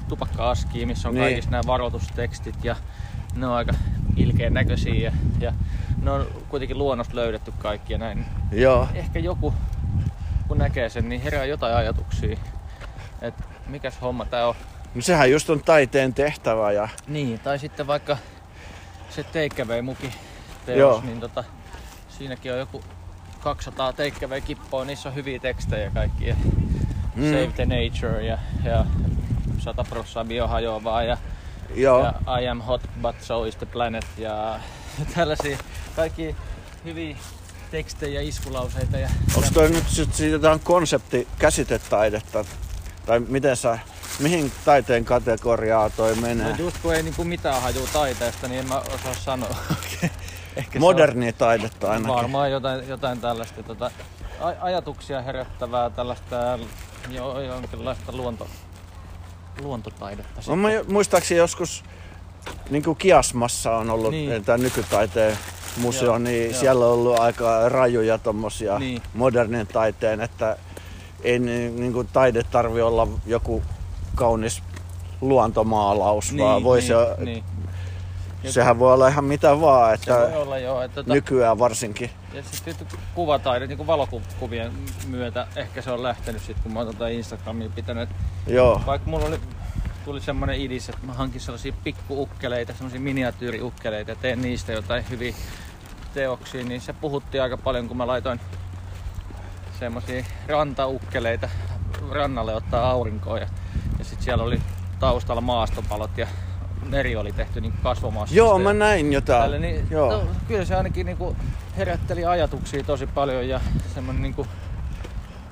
[0.08, 1.24] tupakka-askia, missä on Niin.
[1.24, 2.76] kaikissa nämä varoitustekstit ja
[3.34, 3.72] ne on aika
[4.16, 5.52] ilkeän näköisiä ja, ja
[6.02, 8.26] ne on kuitenkin luonnosta löydetty kaikki ja näin.
[8.50, 8.88] Joo.
[8.94, 9.54] Ehkä joku,
[10.48, 12.36] kun näkee sen, niin herää jotain ajatuksia,
[13.22, 14.54] että mikäs homma tää on.
[14.94, 18.16] No sehän just on taiteen tehtävä ja Niin, tai sitten vaikka
[19.10, 20.10] se Take muki
[20.66, 21.02] teos, Joo.
[21.06, 21.44] niin tota,
[22.08, 22.84] siinäkin on joku
[23.40, 26.26] 200 Take kippoa, niissä on hyviä tekstejä kaikki.
[26.28, 26.36] Ja
[27.14, 27.24] Mm.
[27.24, 28.86] Save the Nature ja, ja
[29.58, 31.16] 100 prosenttia biohajoavaa ja,
[31.74, 32.04] joo.
[32.04, 34.60] ja I am hot but so is the planet ja
[35.14, 35.58] tällaisia
[35.96, 36.36] kaikki
[36.84, 37.16] hyviä
[37.70, 38.98] tekstejä, iskulauseita.
[38.98, 42.44] Ja Onko toi nyt sit siitä konsepti käsitetaidetta?
[43.06, 43.78] Tai miten sä,
[44.18, 46.50] mihin taiteen kategoriaa toi menee?
[46.50, 49.56] No just kun ei niinku mitään hajuu taiteesta, niin en mä osaa sanoa.
[50.56, 50.96] Ehkä se on-
[51.38, 52.14] taidetta ainakin.
[52.14, 53.90] Varmaan jotain, jotain tällaista tota,
[54.40, 56.58] a- ajatuksia herättävää tällaista
[57.10, 58.46] jo, jonkinlaista luonto,
[59.62, 60.40] luontotaidetta.
[60.48, 61.84] No, mä muistaakseni joskus
[62.70, 64.30] niin kuin Kiasmassa on ollut Niin.
[64.30, 64.44] niin.
[64.44, 65.38] tämä nykytaiteen
[65.76, 66.60] museo, Joo, niin joo.
[66.60, 69.02] siellä on ollut aika rajuja tommosia Niin.
[69.14, 70.56] modernin taiteen, että
[71.24, 73.62] ei niin, kuin taide tarvi olla joku
[74.14, 74.62] kaunis
[75.20, 76.94] luontomaalaus, niin, vaan voi niin, se,
[77.24, 77.44] niin.
[78.44, 80.82] sehän voi olla ihan mitä vaan, Se voi että olla joo.
[80.82, 82.10] Että, tota, nykyään varsinkin.
[82.34, 84.72] ja sitten kuvataide, niin kuin valokuvien
[85.06, 88.08] myötä ehkä se on lähtenyt sitten, kun mä oon tota Instagramia pitänyt.
[88.46, 89.40] Joo, Vaikka mulla oli,
[90.04, 95.34] tuli semmonen idis, että mä hankin sellaisia pikkuukkeleita, semmoisia miniatyyriukkeleita ja teen niistä jotain hyviä
[96.14, 98.40] teoksia, niin se puhutti aika paljon, kun mä laitoin
[99.82, 101.48] semmoisia rantaukkeleita
[102.10, 103.46] rannalle ottaa aurinkoa ja,
[103.98, 104.60] ja sitten siellä oli
[105.00, 106.26] taustalla maastopalot ja
[106.88, 108.36] meri oli tehty niin kasvomassasta.
[108.36, 109.42] joo mä näin jotain.
[109.42, 110.12] tälle, niin, joo.
[110.12, 111.36] No, kyllä se ainakin niinku
[111.76, 113.60] herätteli ajatuksia tosi paljon ja
[113.94, 114.46] semmonen niinku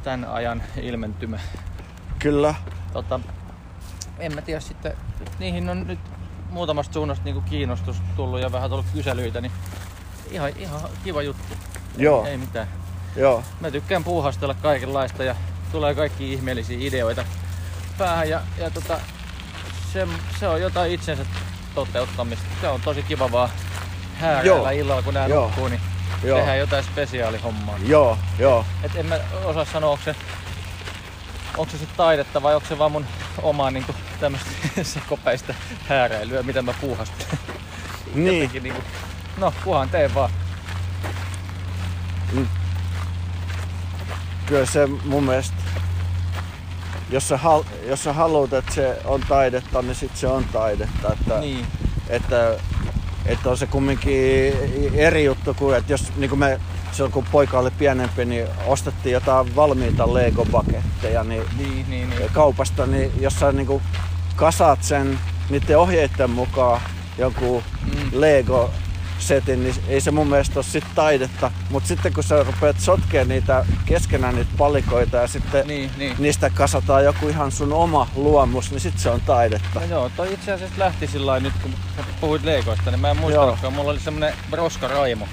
[0.02, 1.38] tämän ajan ilmentymä.
[2.18, 2.54] Kyllä.
[2.92, 3.20] Tota,
[4.18, 4.92] en mä tiedä sitten,
[5.38, 5.98] niihin on nyt
[6.50, 9.52] muutamasta suunnasta niinku kiinnostus tullut ja vähän tullut kyselyitä, niin
[10.30, 11.54] ihan, ihan kiva juttu.
[11.96, 12.26] Joo.
[12.26, 12.68] Ei mitään.
[13.16, 13.44] Joo.
[13.60, 15.34] Mä tykkään puuhastella kaikenlaista ja
[15.72, 17.24] tulee kaikki ihmeellisiä ideoita
[17.98, 19.00] päähän ja, ja tota,
[19.92, 20.08] se,
[20.40, 21.26] se on jotain itsensä
[21.74, 22.44] toteuttamista.
[22.60, 23.50] Se on tosi kiva vaan
[24.14, 25.46] hääräillä illalla kun nää Joo.
[25.46, 25.80] nukkuu, niin
[26.22, 26.38] Joo.
[26.38, 27.78] tehdään jotain spesiaalihommaa.
[27.86, 28.64] Joo, joo.
[28.82, 30.14] Et en mä osaa sanoa, onko se,
[31.56, 33.06] onko se sit taidetta vai onko se vaan mun
[33.42, 34.50] omaa niinku tämmöstä
[34.82, 35.54] sekopäistä
[35.88, 37.38] hääräilyä, mitä mä puuhastelen.
[38.14, 38.34] Niin.
[38.34, 38.82] Jotenkin niinku,
[39.36, 40.30] no kuhan teen vaan.
[44.50, 45.56] Kyllä se mun mielestä,
[47.10, 51.12] jos sä, hal, jos sä haluat, että se on taidetta, niin sit se on taidetta.
[51.12, 51.66] Että, Niin.
[52.08, 52.54] että,
[53.26, 54.52] että on se kumminkin
[54.94, 56.60] eri juttu kuin, että jos niin kuin me
[56.92, 62.30] silloin kun poika oli pienempi, niin ostettiin jotain valmiita Lego-paketteja niin Niin, niin, niin.
[62.32, 63.82] kaupasta, niin jos sä niin kuin
[64.36, 65.18] kasaat sen
[65.50, 66.80] niiden ohjeiden mukaan
[67.18, 67.62] jonkun
[67.94, 68.10] Mm.
[68.20, 68.70] Lego
[69.20, 71.50] setin, niin ei se mun mielestä ole sit taidetta.
[71.70, 76.16] Mutta sitten kun sä rupeat sotkea niitä keskenään niitä palikoita ja sitten Niin, niin.
[76.18, 79.80] niistä kasataan joku ihan sun oma luomus, niin sit se on taidetta.
[79.80, 83.16] No joo, toi itse asiassa lähti sillä nyt kun sä puhuit Legoista, niin mä en
[83.16, 83.20] Joo.
[83.22, 83.72] muistanutkaan.
[83.72, 85.28] Mulla oli semmonen Roska Raimo.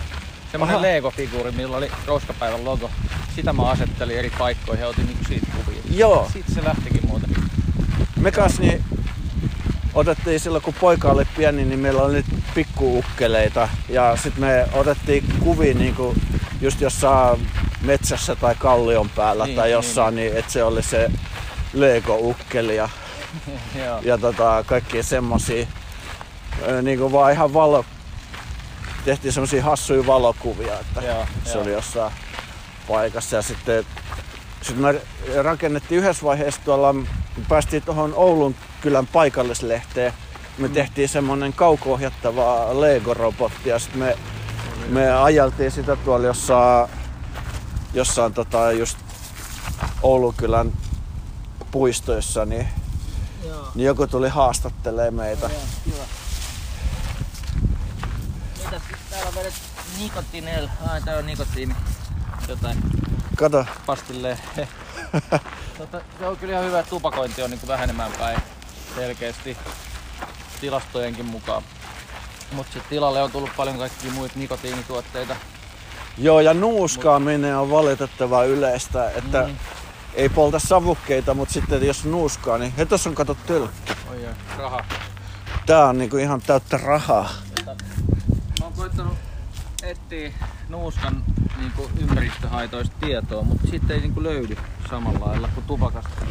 [0.51, 0.83] Semmonen Aha.
[0.87, 2.89] Lego-figuuri, millä oli Roskapäivän logo.
[3.35, 5.81] Sitä mä asettelin eri paikkoihin ja otin niinku siitä kuvia.
[5.91, 7.29] Joo, Siitä se lähtikin muuten.
[8.19, 8.83] me kanssa niin
[9.97, 15.23] otettiin silloin kun poika oli pieni, niin meillä oli niitä pikkuukkeleita ja sitten me otettiin
[15.39, 16.15] kuvia niinku
[16.61, 17.47] just jossain
[17.81, 21.11] metsässä tai kallion päällä Niin, tai niin, jossain, niin, niin että se oli se
[21.73, 22.89] Lego-ukkeli ja,
[24.03, 25.67] ja tota, kaikkia semmosia.
[26.67, 27.85] Ö, niinku vaan ihan valo,
[29.05, 31.61] tehtiin semmosia hassuja valokuvia, että Joo, se joo.
[31.61, 32.13] oli jossain
[32.87, 33.35] paikassa.
[33.35, 33.85] Ja sitten
[34.61, 35.01] sitten me
[35.43, 37.05] rakennettiin yhdessä vaiheessa tuolla, me
[37.49, 40.13] päästiin tuohon Oulun kylän paikallislehteen.
[40.57, 40.73] Me Mm.
[40.73, 44.17] tehtiin semmonen kauko-ohjattava Lego-robotti ja sitten me,
[44.89, 46.89] me ajeltiin sitä tuolla jossain,
[47.93, 48.97] jossain tota just
[50.01, 50.71] Oulun kylän
[51.71, 52.67] puistoissa, niin,
[53.47, 53.67] Joo.
[53.75, 55.49] niin joku tuli haastattelee meitä.
[55.91, 56.05] Joo.
[58.65, 59.53] Mitäs täällä vedet
[59.99, 60.67] nikotiinel?
[60.89, 61.75] Ai tää on nikotiini.
[62.47, 62.77] Jotain
[63.37, 64.37] Kato, pastilleen.
[65.77, 68.39] tota, se on kyllä ihan hyvä, että tupakointi on niin vähenemään päin
[68.95, 69.57] selkeästi
[70.61, 71.63] tilastojenkin mukaan.
[72.51, 75.35] Mutta sitten tilalle on tullut paljon kaikkia muita nikotiinituotteita.
[76.17, 79.55] Joo, ja nuuskaaminen on valitettava yleistä, että mm.
[80.13, 83.93] ei polta savukkeita, mutta sitten jos nuuskaa, niin hei tossa on kato tölkki.
[84.11, 84.85] Oi joi, raha.
[85.65, 87.29] Tää on niinku ihan täyttä rahaa.
[87.65, 87.75] Mä
[88.61, 89.13] oon koittanut
[89.83, 90.31] etsiä
[90.69, 91.23] nuuskan
[91.57, 94.57] niinku ympäristöhaitoista tietoa, mutta sitten ei niinku löydy
[94.89, 96.25] samalla lailla kuin tupakasta.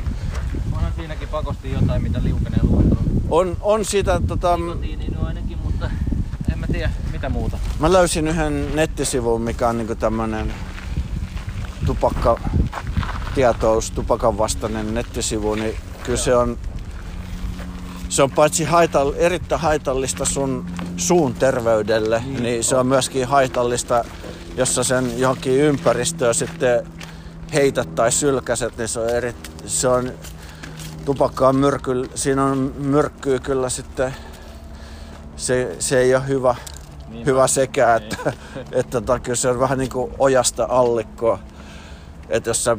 [0.72, 3.04] Onhan siinäkin pakosti jotain, mitä liukenee luontoon.
[3.30, 5.90] On, on sitä tota, Nikotiini no ainakin, mutta
[6.52, 7.58] en mä tiedä mitä muuta.
[7.80, 10.54] Mä löysin yhden nettisivun, mikä on niinku tämmönen
[11.86, 12.40] tupakka
[13.34, 16.58] tietous, tupakan vastainen nettisivu, niin kyllä se on,
[18.08, 20.66] se on paitsi haital, erittäin haitallista sun
[20.96, 24.04] suun terveydelle, niin, niin se on myöskin haitallista,
[24.56, 26.86] jos sä sen johonkin ympäristöön sitten
[27.54, 29.34] heität tai sylkäset, niin se on, eri,
[29.66, 30.12] se on
[31.04, 34.14] tupakka on myrky, siinä on myrkkyä kyllä sitten,
[35.36, 36.54] se, se ei ole hyvä,
[37.08, 38.32] Niin hyvä sekä, että,
[38.72, 41.38] että tota, kyllä se on vähän niin kuin ojasta allikkoa.
[42.28, 42.76] Että jos sä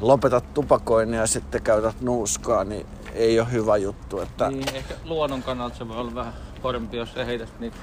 [0.00, 4.20] lopetat tupakoinnin ja sitten käytät nuuskaa, niin ei ole hyvä juttu.
[4.20, 7.76] Että, Niin, ehkä luonnon kannalta se voi olla vähän parempi, jos sä heität niitä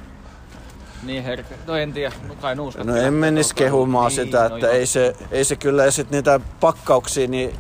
[1.05, 1.55] niin herkä.
[1.67, 2.85] No en tiedä, no kai nuuskat.
[2.87, 4.75] No en menisi kehumaan niin, sitä, no että joo.
[4.75, 7.55] ei se, ei se kyllä, ja sit niitä pakkauksia, niin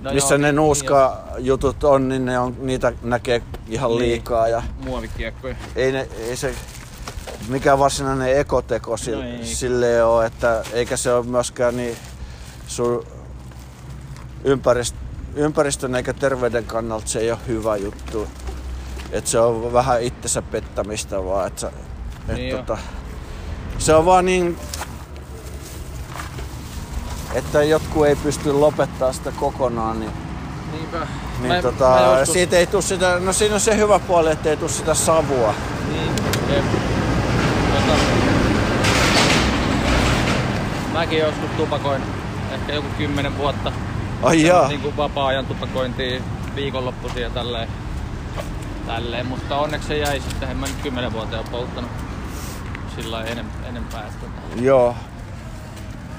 [0.00, 3.98] No missä joo, ne niin, nuuska-jutut on, niin ne on, niitä näkee ihan Niin.
[3.98, 4.48] liikaa.
[4.48, 5.54] Ja Muovikiekkoja.
[5.76, 6.54] ei, ne, ei se
[7.48, 9.44] mikään varsinainen ekoteko No sille, ei.
[9.44, 11.96] silleen ole, että eikä se ole myöskään niin
[12.66, 13.06] sun
[14.44, 14.94] ympärist,
[15.34, 18.28] ympäristön eikä terveyden kannalta se ei ole hyvä juttu.
[19.12, 21.74] Et se on vähän itsensä pettämistä vaan, että et
[22.28, 22.78] Niin tota,
[23.78, 24.56] se on vaan niin,
[27.34, 30.12] että jotkut ei pysty lopettaa sitä kokonaan, niin,
[30.72, 31.06] Niinpä.
[31.40, 34.30] niin Mä- tota, mä joskus- siitä ei tuu sitä, no siinä on se hyvä puoli,
[34.30, 35.54] että ei tuu sitä savua.
[35.92, 36.10] Niin,
[36.54, 36.64] jep.
[37.74, 37.98] Tota,
[40.92, 42.02] mäkin joskus tupakoin
[42.54, 43.72] ehkä joku kymmenen vuotta.
[44.22, 44.68] Ai jaa.
[44.68, 46.20] Niin kuin vapaa-ajan tupakointia
[46.54, 47.68] viikonloppuisin ja tälleen.
[48.86, 49.26] tälleen.
[49.26, 51.90] Mutta onneksi se jäi sitten, en mä nyt kymmenen vuotta ole polttanut
[52.96, 54.06] sillä lailla enem, enempää.
[54.06, 54.26] että.
[54.62, 54.94] Joo,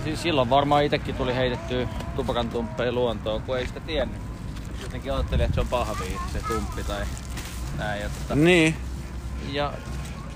[0.04, 4.18] Siis silloin varmaan itsekin tuli heitettyä tupakan tumppeja luontoon, kun ei sitä tiennyt.
[4.84, 7.06] Jotenkin ajattelin, että se on pahvi se tumppi tai
[7.78, 8.02] näin.
[8.02, 8.76] Ja, tota, niin.
[9.52, 9.74] ja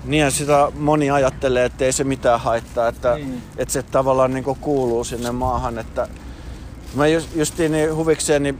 [0.04, 3.42] Niinhän sitä moni ajattelee, että ei se mitään haittaa, että, Niin.
[3.56, 5.78] että se tavallaan niin kuuluu sinne maahan.
[5.78, 6.08] Että
[6.94, 8.58] mä just, justiin niin huvikseen niin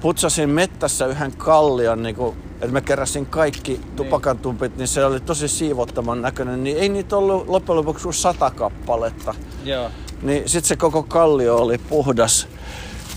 [0.00, 2.16] putsasin mettässä yhden kallion, niin
[2.62, 6.64] että mä keräsin kaikki tupakantumpit, niin se oli tosi siivottaman näköinen.
[6.64, 9.34] Niin ei niitä ollut loppujen lopuksi kuin sata kappaletta.
[9.64, 9.90] joo.
[10.22, 12.48] Niin sit se koko kallio oli puhdas.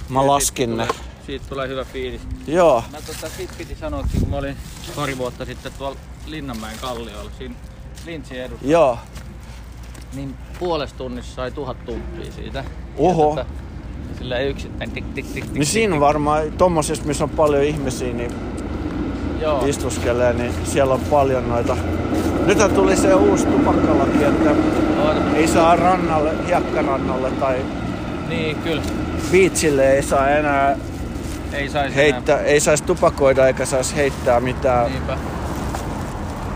[0.09, 0.87] Mä Ja laskin siitä ne.
[0.87, 2.21] Tulee, siitä tulee hyvä fiilis.
[2.47, 4.57] Joo, Mä tota, sit piti sanoakin, kun mä olin
[4.95, 7.55] pari vuotta sitten tuolla Linnanmäen kalliolla, siinä
[8.05, 8.97] Lintsin edustalla, joo.
[10.13, 12.63] niin puolessa tunnissa sai tuhat tumppia siitä.
[12.97, 13.29] Oho.
[13.29, 13.45] Ja tota,
[14.17, 15.53] sillä yksittäin tik tik tik tik.
[15.53, 18.31] Niin siinä on varmaan, tommosessa missä on paljon ihmisiä, niin
[19.41, 19.65] Joo.
[19.65, 21.77] istuskelee, niin siellä on paljon noita.
[22.45, 24.49] Nythän tuli se uusi tupakkalaki, että
[25.09, 25.35] On.
[25.35, 27.57] ei saa rannalle, hiekkarannalle tai
[28.29, 28.81] Niin, kyllä.
[29.31, 30.77] biitsille ei saa enää
[31.53, 34.89] Ei saisi heittää, ei saisi tupakoida eikä saisi heittää mitään, Enää.
[34.97, 35.17] Niinpä.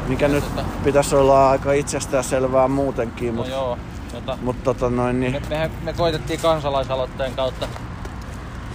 [0.07, 0.67] mikä nyt Tota.
[0.83, 3.77] pitäisi olla aika itsestään selvää muutenkin, No mutta joo.
[4.11, 7.67] Tota, mut tota noin me, niin, mehän, me koitettiin kansalaisaloitteen kautta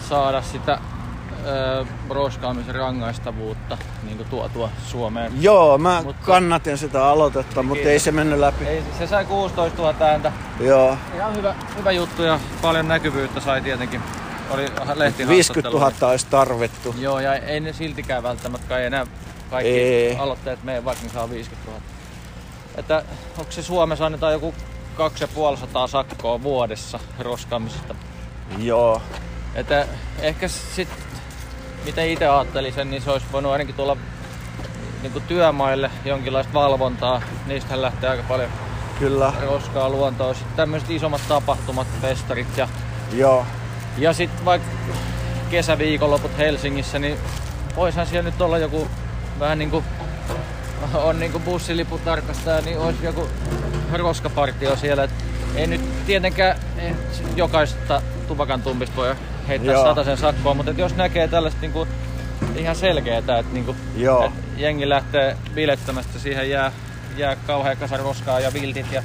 [0.09, 0.79] saada sitä
[1.47, 5.43] ö, roskaamisen rangaistavuutta niin tuotua Suomeen.
[5.43, 7.93] Joo, mä Mutta- kannatin sitä aloitetta, mutta Kiitos.
[7.93, 8.65] ei se mennyt läpi.
[8.67, 10.33] Ei, se sai 16 000 ääntä.
[10.61, 14.03] Joo, Ihan hyvä, hyvä juttu ja paljon näkyvyyttä sai tietenkin.
[14.51, 16.95] Oli lehti 50 000 olisi tarvittu.
[16.99, 19.07] Joo, ja ei ne siltikään välttämättä kai enää
[19.51, 20.17] kaikki Ei.
[20.17, 21.83] aloitteet mene, vaikka saa 50 000.
[22.77, 23.03] Että
[23.39, 24.55] onko se Suomessa annetaan joku
[24.97, 27.95] 2500 sakkoa vuodessa roskaamisesta.
[28.59, 29.03] Joo,
[29.55, 29.87] Että
[30.19, 30.89] ehkä sit,
[31.85, 33.97] mitä itse ajattelin sen, niin se olisi voinut ainakin tulla
[35.03, 37.23] niin kuin työmaille jonkinlaista valvontaa.
[37.47, 38.51] Niistähän lähtee aika paljon
[38.99, 40.35] kyllä, roskaa luontoon.
[40.35, 42.69] Sitten tämmöiset isommat tapahtumat, festarit ja,
[43.13, 43.47] joo.
[43.99, 44.69] ja sitten vaikka
[45.51, 47.19] kesäviikonloput Helsingissä, niin
[47.77, 48.89] voisihan siellä nyt olla joku
[49.41, 49.85] vähän niinku
[50.95, 53.29] on niinku bussiliputarkastaja, niin olisi joku
[53.93, 55.05] roskapartio siellä.
[55.05, 55.11] Et
[55.55, 56.57] ei nyt tietenkään
[57.37, 59.15] jokaista tupakan tumpista voi
[59.49, 59.85] heittää Joo.
[59.85, 61.89] sataisen sakkoa, mutta jos näkee tällaista niinku
[62.57, 64.25] ihan selkeää, että niinku, Joo.
[64.25, 66.73] et jengi lähtee bilettämästä, siihen jää,
[67.17, 69.03] jää kauhea kasa roskaa ja viltit ja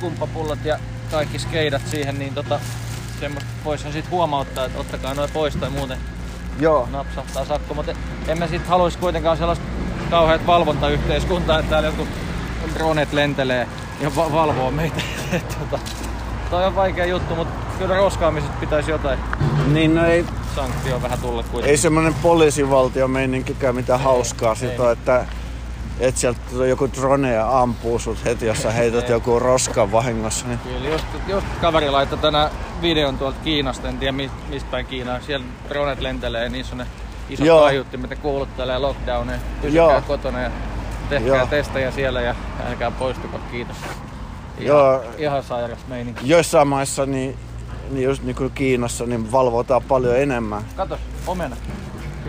[0.00, 0.78] kumppapullot ja
[1.10, 2.60] kaikki skeidat siihen, niin tota,
[3.20, 5.98] semmoista voisihan sit huomauttaa, että ottakaa noin pois tai muuten
[6.60, 7.92] Joo, napsahtaa sakko, mutta
[8.28, 9.64] en mä sit haluaisi kuitenkaan sellaista
[10.10, 12.08] kauheat valvontayhteiskuntaa, että täällä joku
[12.74, 13.68] dronet lentelee
[14.00, 15.00] ja va- valvoo meitä.
[15.58, 15.78] Tota,
[16.50, 19.18] toi on vaikea juttu, mutta kyllä roskaamisesta pitäisi jotain
[19.72, 20.24] Niin no ei,
[20.56, 21.70] sanktio vähän tulla kuitenkin.
[21.70, 25.24] ei semmonen poliisivaltio meininkinkään mitään hauskaa sit on, että
[26.00, 29.10] et sieltä joku drone ja ampuu sut heti, jos sä heität Ei.
[29.10, 30.46] joku roskan vahingossa.
[30.46, 30.58] Niin.
[30.58, 32.50] Kyllä, just, just kaveri laittoi tänä
[32.82, 35.20] videon tuolta Kiinasta, en tiedä mi- mistä päin Kiinaa.
[35.20, 36.86] Siellä dronet lentelee, niissä on ne
[37.30, 37.60] isot Joo.
[37.60, 39.38] kaiuttimet, ne kuuluttelee lockdowneja.
[39.38, 39.62] Joo.
[39.62, 40.50] Pysykää kotona ja
[41.08, 41.46] tehkää Joo.
[41.46, 42.34] testejä siellä ja
[42.70, 43.76] älkää poistuko, kiitos.
[44.58, 45.04] Joo.
[45.18, 46.28] ihan sairas meininki.
[46.28, 47.36] Joissain maissa, niin,
[47.90, 50.62] niin just niin kuin Kiinassa, niin valvotaan paljon enemmän.
[50.76, 51.56] Kato, omena.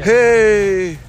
[0.05, 0.99] Hei!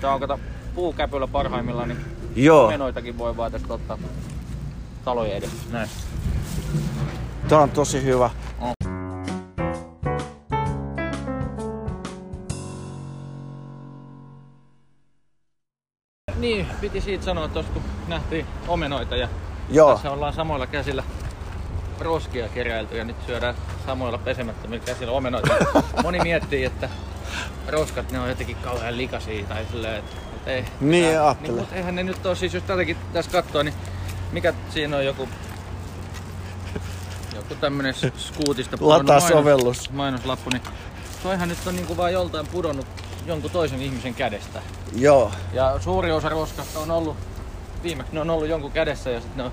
[0.00, 0.40] Tää on kato
[0.74, 2.00] puukäpylä parhaimmillaan, niin
[2.36, 3.98] Joo, omenoitakin voi vaan tästä ottaa
[5.04, 5.56] talojen edessä.
[5.72, 5.88] Näin.
[7.48, 8.30] tää on tosi hyvä.
[16.84, 19.28] Piti siitä sanoa tuossa kun nähtiin omenoita ja
[19.70, 21.02] Joo, Tässä ollaan samoilla käsillä
[22.00, 23.54] roskia keräilty ja nyt syödään
[23.86, 25.54] samoilla pesemättömillä käsillä omenoita.
[26.02, 26.88] Moni miettii, että
[27.68, 30.64] roskat ne on jotenkin kauhean likaisia tai silleen, että, että ei.
[30.80, 31.56] Niin, Tää- ajattelen.
[31.56, 33.74] mutta eihän ne nyt ole, siis jos tältäkin tässä katsoo, niin
[34.32, 35.28] mikä siinä on joku
[37.34, 39.78] joku tämmönen skuutista pudonnut Latasovellus.
[39.78, 40.62] Mainos, mainoslappu, niin
[41.22, 42.86] toihan nyt on niinku vaan joltain pudonnut
[43.26, 44.62] jonkun toisen ihmisen kädestä.
[44.94, 45.30] Joo.
[45.52, 47.16] Ja suuri osa roskasta on ollut,
[47.82, 49.52] viimeksi ne on ollut jonkun kädessä ja sitten ne on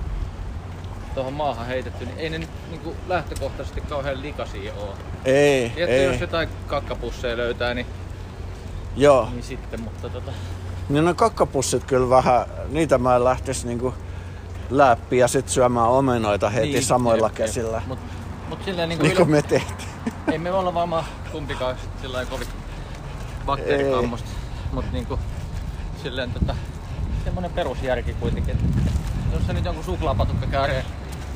[1.15, 4.95] tuohon maahan heitetty, niin ei ne nyt niinku lähtökohtaisesti kauhean likaisia oo.
[5.25, 6.05] Ei, Tietysti ei.
[6.05, 7.85] jos jotain kakkapusseja löytää, niin,
[8.95, 9.27] Joo.
[9.31, 10.31] niin sitten, mutta tota,
[10.89, 13.93] Niin no kakkapussit kyllä vähän, niitä mä en lähtis niinku
[14.69, 17.77] läppi ja sit syömään omenoita heti niin, samoilla jep, käsillä.
[17.77, 17.87] jep.
[17.87, 17.99] Mut,
[18.49, 19.89] mut silleen niinku, Niin kuin me tehtiin.
[20.31, 22.47] ei me olla varmaan kumpikaan sillä lailla kovin
[23.45, 24.29] bakteerikammosta.
[24.71, 25.19] Mut niinku
[26.03, 26.55] silleen tota,
[27.23, 28.91] semmonen perusjärki kuitenkin, että
[29.33, 30.85] jos sä nyt jonkun suklaapatukka kääreen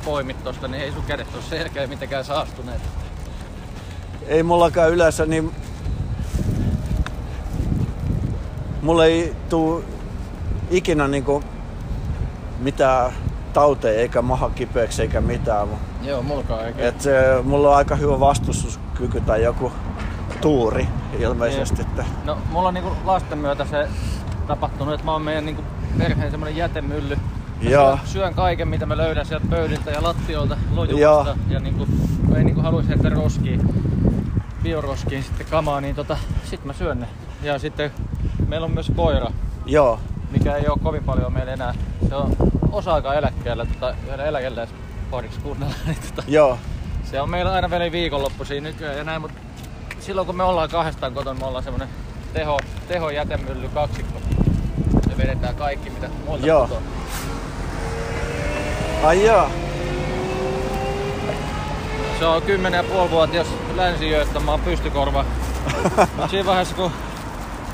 [0.06, 2.82] poimit tosta, niin ei sun kädet ole sen jälkeen mitenkään saastuneet.
[4.28, 5.52] Ei mullakaan yleensä niin...
[8.82, 9.84] Mulla ei tuu
[10.72, 11.44] ikinä niinku
[12.60, 13.12] mitään
[13.54, 15.68] tauteja eikä maha kipeäksi eikä mitään.
[16.02, 16.88] Joo, mulkaan eikä.
[16.88, 17.14] Et se,
[17.44, 19.72] mulla on aika hyvä vastustuskyky tai joku
[20.42, 20.88] tuuri
[21.20, 21.82] ilmeisesti.
[21.82, 23.88] Että, No, mulla on niinku lasten myötä se
[24.48, 25.64] tapahtunut, että mä oon meidän niinku
[25.98, 27.16] perheen semmonen jätemylly.
[27.64, 28.00] Mä Joo.
[28.06, 30.76] syön- kaiken, mitä mä löydän sieltä pöydiltä ja lattiolta, Joo.
[30.76, 31.38] lojumasta.
[31.50, 31.88] Ja niinku,
[32.26, 33.62] kun ei niinku haluaisi heittää roskiin,
[34.64, 37.08] bioroskiin sitten kamaa, niin tota, sit mä syön ne.
[37.44, 37.92] Ja sitten
[38.48, 39.32] meillä on myös koira,
[39.66, 40.00] joo,
[40.32, 41.74] mikä ei ole kovin paljon meillä enää.
[42.10, 42.36] Se on
[42.72, 44.70] osa-aikaa eläkkeellä, tota, vielä eläkeläis
[45.12, 45.74] pariksi kuunnella.
[45.86, 46.58] Niin tota, joo,
[47.12, 49.40] se on meillä aina väliin viikonloppuisin nykyään ja näin, mutta
[50.06, 51.90] silloin kun me ollaan kahdestaan kotona, me ollaan semmonen
[52.34, 54.20] teho, teho jätemylly kaksikko.
[55.08, 56.62] Me vedetään kaikki mitä muuta Joo.
[56.62, 56.86] kotona.
[59.04, 59.50] ai joo,
[62.20, 64.06] Se on 10,5-vuotias länsi
[64.44, 65.26] maan pystykorva.
[66.18, 66.92] Mut siinä vaiheessa kun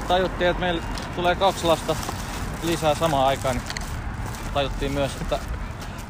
[0.08, 0.84] tajuttiin, että meillä
[1.16, 1.96] tulee kaksi lasta
[2.64, 3.66] lisää samaan aikaan, niin
[4.54, 5.40] tajuttiin myös, että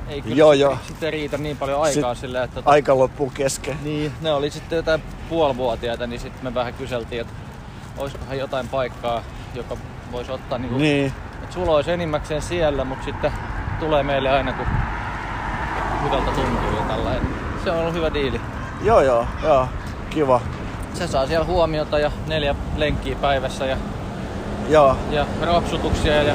[0.08, 0.78] ei kyllä Joo, sitten- joo.
[0.88, 3.78] sitten riitä niin paljon aikaa Sit- sille, että tota, aika loppuu kesken.
[3.84, 7.34] Niin, ne oli sitten jotain puolivuotiaita, niin sitten me vähän kyseltiin, että
[7.98, 9.22] olisikohan jotain paikkaa,
[9.54, 9.78] joka
[10.12, 11.14] voisi ottaa niinku, Niin,
[11.44, 13.32] että sulla olisi enimmäkseen siellä, mutta sitten
[13.80, 14.66] tulee meille aina kun
[16.04, 17.28] hyvältä tuntuu ja tällainen.
[17.64, 18.42] Se on ollut hyvä diili.
[18.84, 19.68] joo joo, joo,
[20.10, 20.42] kiva.
[20.94, 23.78] Se saa siellä huomiota ja neljä lenkkiä päivässä ja,
[24.70, 26.34] Joo, ja rapsutuksia ja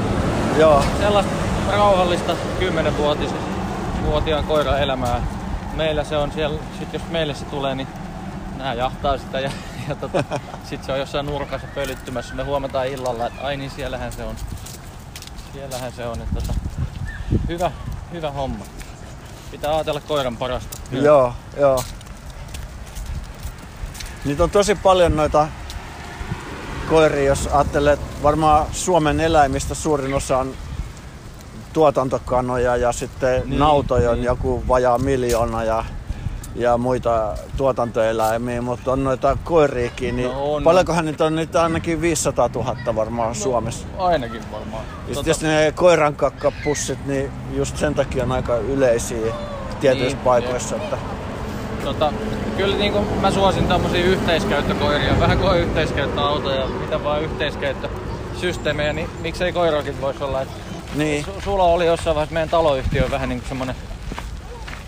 [0.58, 1.32] joo, sellaista
[1.72, 5.20] rauhallista 10-vuotiaan koiran elämää.
[5.74, 7.88] Meillä se on siellä, sit jos meille se tulee, niin
[8.58, 9.50] nää jahtaa sitä ja,
[9.88, 10.24] ja tota,
[10.64, 12.34] sit se on jossain nurkassa pölyttymässä.
[12.34, 14.36] Me huomataan illalla, että ai niin siellähän se on.
[15.52, 16.20] Siellähän se on.
[16.20, 16.54] Että tota,
[17.48, 17.70] hyvä,
[18.12, 18.64] hyvä homma.
[19.50, 20.78] Pitää ajatella koiran parasta.
[20.92, 21.84] joo, joo.
[24.24, 25.48] Niitä on tosi paljon noita
[26.88, 30.54] koiria, jos ajattelee, että varmaan Suomen eläimistä suurin osa on
[31.72, 34.24] tuotantokanoja ja sitten niin, nautoja on niin.
[34.24, 35.84] joku vajaa miljoona ja,
[36.58, 40.62] ja muita tuotantoeläimiä, mutta on noita koiriakin, niin No on.
[40.62, 41.38] paljonkohan niitä on?
[41.38, 43.86] On ainakin 500 000 varmaan no, Suomessa.
[43.98, 44.82] Ainakin varmaan.
[45.08, 49.34] Ja sit jos ne koirankakkapussit, niin just sen takia on aika yleisiä
[49.80, 50.76] tietyissä Niin, paikoissa.
[50.76, 50.96] Että,
[51.84, 52.12] Tota,
[52.56, 59.52] kyllä niin kuin mä suosin tämmöisiä yhteiskäyttökoiria, vähän kuin yhteiskäyttöautoja, mitä vaan yhteiskäyttösysteemejä, niin miksei
[59.52, 60.42] koirakin voisi olla.
[60.42, 60.48] Et
[60.94, 63.76] niin, su- sulla oli jossain vaiheessa meidän taloyhtiö vähän niin kuin semmonen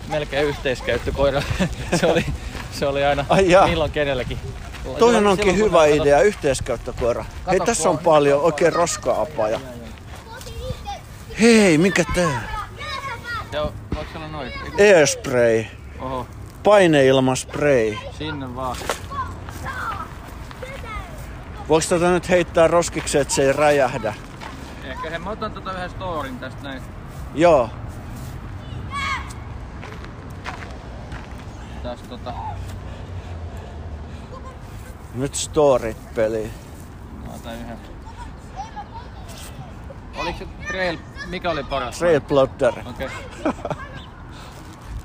[0.09, 1.41] melkein yhteiskäyttökoira.
[1.99, 2.25] se, oli,
[2.71, 3.67] se oli aina Ai jaa.
[3.67, 4.37] milloin kenelläkin.
[4.99, 7.25] Toihan onkin Silloin, hyvä ne- idea, yhteiskäyttökoira.
[7.51, 9.59] Hei, tässä on on- paljon oikein roska-apaja.
[11.41, 12.41] Hei, mikä tää?
[13.53, 14.51] Joo, voiko olla noin?
[14.79, 15.65] Airspray.
[15.99, 16.27] Oho,
[16.63, 17.95] Paineilmaspray.
[18.17, 18.75] sinne vaan.
[21.69, 24.13] Voiko tätä nyt heittää roskikseen, että se ei räjähdä?
[24.83, 26.81] Ehkä he, mä otan tota yhden storin tästä näin.
[27.35, 27.69] Joo.
[31.89, 32.33] Tästä tota,
[35.15, 36.51] Nyt storit-peli.
[37.27, 37.77] mä otan yhden.
[40.17, 41.97] Oliko se trail, mikä oli paras?
[41.97, 42.73] Trail Plotter.
[42.85, 43.09] Okei.
[43.45, 43.53] Okay.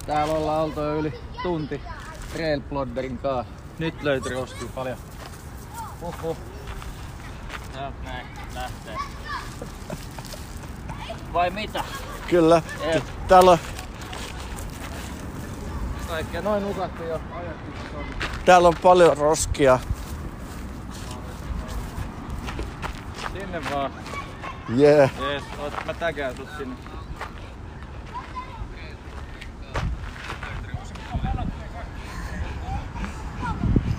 [0.07, 1.81] Täällä ollaan oltu jo yli tunti
[2.33, 3.45] trail plodderin kaa.
[3.79, 4.99] Nyt löytyi roskia paljon.
[6.01, 6.37] Huhhuh.
[7.75, 8.97] No näin, lähtee.
[11.33, 11.85] Vai mitä?
[12.29, 12.63] Kyllä.
[13.29, 13.59] Täällä on,
[16.09, 17.21] Kaikkea noin nukattiin jo.
[18.45, 19.79] Täällä on paljon roskia.
[23.33, 23.91] Sinne vaan.
[24.79, 25.11] Yeah.
[25.21, 26.77] Jees, oot, mä tägään sut sinne.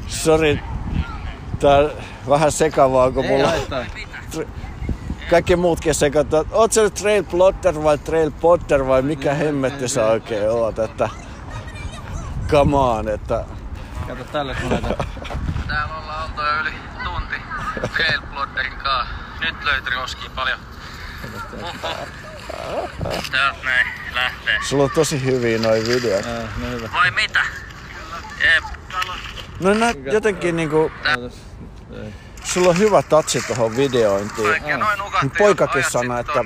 [0.08, 0.60] Sori.
[1.60, 1.92] Tää on
[2.30, 3.86] vähän sekavaa, kun Ei mulla haittaa.
[5.30, 6.44] kaikki muutkin sekoittaa.
[6.52, 11.10] Oot sä nyt Trail Plotter vai Trail Potter vai mikä hemmetti sä oikein oot, että
[12.48, 13.46] come on, että
[14.08, 14.88] Kato tälle sun näitä.
[15.68, 16.74] Täällä ollaan oltu jo yli
[17.04, 17.36] tunti
[17.94, 19.08] trail plodderin kaa.
[19.40, 20.60] Nyt löytyi roskia paljon.
[23.32, 24.60] Täältä näin lähtee.
[24.62, 26.26] sulla on tosi hyviä noi videot.
[26.26, 26.90] Ää, no hyvä.
[26.94, 27.46] Vai mitä?
[28.44, 28.64] Jep.
[29.60, 30.92] No nää jotenkin niinku,
[32.44, 34.50] sulla on hyvä tatsi tohon videointiin.
[34.50, 35.32] Kaikkea noin nukattiin.
[35.32, 36.44] Mun poikakin sanoi, että.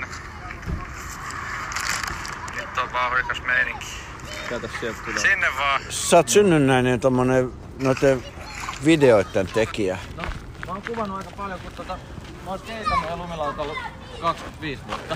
[2.56, 3.99] Nyt on vauhdikas meininki.
[4.50, 4.68] Sieltä
[5.06, 5.20] tulee.
[5.22, 5.82] Sinne vaan.
[5.90, 8.24] sä oot synnynnäinen tommonen noiden
[8.86, 9.98] videoiden tekijä.
[10.18, 10.24] No,
[10.68, 11.98] mä oon kuvannut aika paljon, kun tota,
[12.46, 13.74] mä oon skeitannut ja lumilautalla
[14.22, 15.16] 25 vuotta.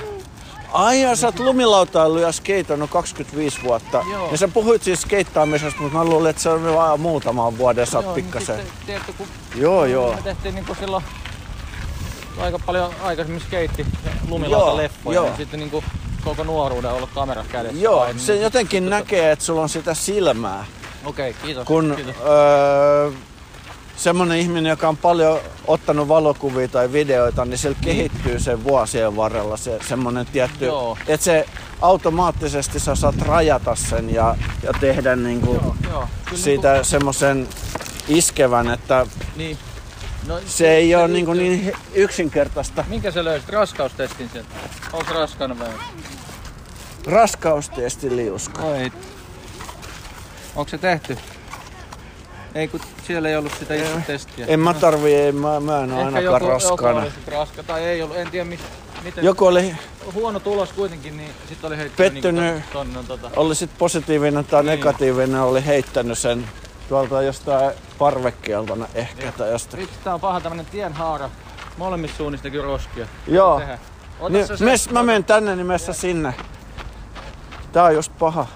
[0.72, 4.04] Ai ja sä oot lumilautailu ja skeitannut 25 vuotta.
[4.12, 4.32] Joo.
[4.32, 7.98] Ja sä puhuit siis skeittaamisesta, mutta mä luulen, että se on vaan muutaman vuoden, sä
[7.98, 8.56] oot Joo, niin pikkasen.
[8.58, 10.16] sitten, tiedätkö, kun Joo, joo.
[10.16, 11.04] me tehtiin niinku silloin
[12.38, 13.86] aika paljon aikaisemmin skeitti
[14.28, 15.16] lumilauta leffoja.
[15.16, 15.28] joo.
[15.28, 15.84] Ja sitten niinku
[16.24, 17.78] koko nuoruuden ollut kamera kädessä.
[17.82, 20.66] Joo, aina, se niin- jotenkin näkee, että sulla on sitä silmää.
[21.06, 21.66] Okei, okay, kiitos.
[21.68, 22.16] Kun kiitos.
[22.26, 23.12] öö,
[23.96, 29.58] semmonen ihminen, joka on paljon ottanut valokuvia tai videoita, niin sillä kehittyy sen vuosien varrella
[29.58, 30.98] se semmonen tietty, Joo.
[31.08, 31.46] että se
[31.82, 36.08] automaattisesti sä saat rajata sen ja, ja tehdä niinku Joo, joo.
[36.26, 37.48] Kyllä siitä semmosen
[38.08, 39.58] iskevän, että Niinku, niin.
[40.28, 42.86] No, se ei ole niinku niin he- yksinkertaista.
[42.88, 43.50] Minkä sä löysit?
[43.50, 44.50] Raskaustestin sieltä?
[44.94, 45.70] Onko raskaana vai?
[47.08, 48.62] Raskaustesti liuska.
[48.62, 48.92] Oi.
[50.56, 51.18] Onko se tehty?
[52.56, 54.46] Ei kun siellä ei ollut sitä itse testiä.
[54.50, 57.04] En mä tarvii, ei, mä, mä en ole Ehkä ainakaan joku, raskaana.
[57.06, 58.60] Joku raska, tai ei ollut, en tiedä mis,
[59.04, 59.24] miten.
[59.24, 59.76] Joku oli,
[60.14, 62.44] Huono tulos kuitenkin, niin sitten oli heittänyt Pettynyt.
[62.44, 64.72] Niin tonne, tota, oli sit positiivinen tai Niin.
[64.72, 66.46] negatiivinen, oli heittänyt sen
[66.90, 69.82] tuolta jostain parvekkeelta ehkä tai jostain.
[69.82, 71.30] Vitsi, tää on paha tämmönen tienhaara.
[71.78, 73.08] Molemmissa suunnista kyllä roskia.
[73.28, 73.62] Joo.
[74.30, 76.34] Niin, se- mes, mä menen tänne, niin messä sinne.
[77.72, 78.48] Tää on just paha.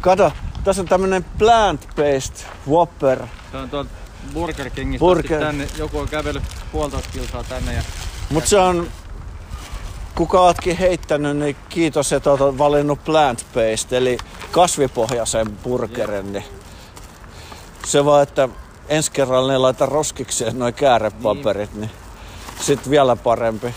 [0.00, 0.32] Kato,
[0.64, 3.26] tässä on tämmönen plant-based Whopper.
[3.52, 3.90] Se on tuolta
[4.34, 5.00] Burger Kingistä.
[5.00, 5.40] Burger.
[5.40, 5.68] tänne.
[5.78, 6.42] Joku on kävellyt
[6.72, 7.82] puolitoista kilsaa tänne ja
[8.30, 8.88] Mut se on,
[10.14, 14.18] kuka ootkin heittänyt, niin kiitos, että oot valinnut plant-based, eli
[14.50, 16.32] kasvipohjaisen burgerin.
[16.32, 16.44] Niin
[17.86, 18.48] se vaan, että
[18.88, 21.90] ensi kerralla ne laita roskikseen noin käärepaperit, niin
[22.60, 23.74] sit vielä parempi.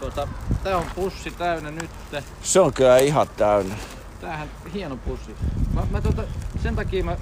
[0.00, 0.28] tuota,
[0.64, 1.90] tää on pussi täynnä nyt.
[2.42, 3.74] Se on kyllä ihan täynnä.
[4.20, 5.36] Tämähän hieno pussi.
[5.74, 6.22] Mä, mä tota,
[6.62, 7.16] sen takia mä,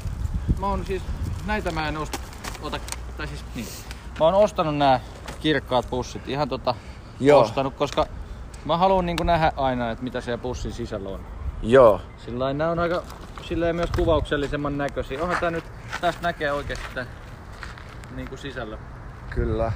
[0.58, 1.02] mä oon siis,
[1.46, 2.18] näitä mä en osta,
[2.62, 2.80] ota,
[3.16, 3.68] tai siis niin.
[4.20, 5.00] Mä oon ostanut nämä
[5.40, 6.74] kirkkaat pussit, ihan tota
[7.20, 7.40] Joo.
[7.40, 8.06] ostanut, koska
[8.64, 11.20] mä haluan niin nähdä aina, että mitä siellä pussin sisällä on.
[11.62, 12.00] Joo.
[12.16, 13.02] Sillä nämä on aika
[13.42, 15.22] silleen myös kuvauksellisemman näköisiä.
[15.22, 15.64] Onhan tää nyt,
[16.00, 17.00] tästä näkee oikeesti
[18.14, 18.78] niin kuin sisällä.
[19.30, 19.72] Kyllä.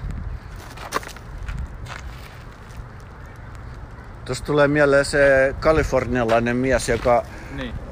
[4.25, 7.23] Tuossa tulee mieleen se kalifornialainen mies, joka
[7.57, 7.84] Niin.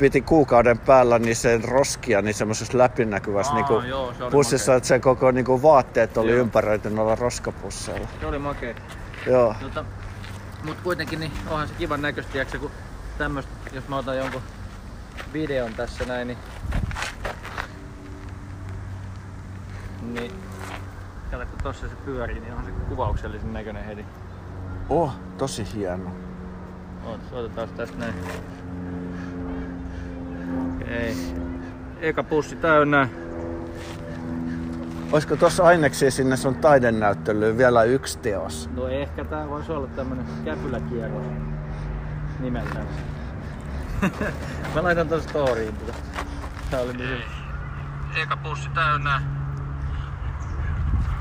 [0.00, 4.76] Piti kuukauden päällä niin sen roskia niin semmoisessa läpinäkyvässä Aa, niinku joo, se pussissa, makea.
[4.76, 6.40] että se koko niinku vaatteet oli Joo.
[6.40, 8.08] ympäröity noilla roskapusseilla.
[8.20, 8.74] Se oli makea.
[9.26, 9.54] Joo.
[9.60, 9.84] Tota,
[10.64, 12.70] mut kuitenkin niin onhan se kivan näköistä, tiiäksä, kun
[13.18, 14.42] tämmöstä, jos mä otan jonkun
[15.32, 16.38] videon tässä näin, niin...
[20.02, 20.32] Niin...
[21.30, 24.04] Kato, kun tossa se pyörii, niin on se kuvauksellisen näköinen heti.
[24.88, 26.10] Oh, tosi hieno.
[27.04, 28.14] Oot, otetaan tästä näin.
[30.88, 31.16] Ei.
[32.00, 33.08] Eka pussi täynnä.
[35.12, 38.70] Olisiko tuossa aineksia sinne sun taidenäyttelyyn vielä yksi teos?
[38.74, 41.26] No ehkä tää voisi olla tämmönen käpyläkierros
[42.40, 42.86] nimeltään.
[44.74, 45.98] Mä laitan ton storyin tätä.
[46.70, 47.22] Tää oli niin.
[48.16, 49.22] Eka pussi täynnä.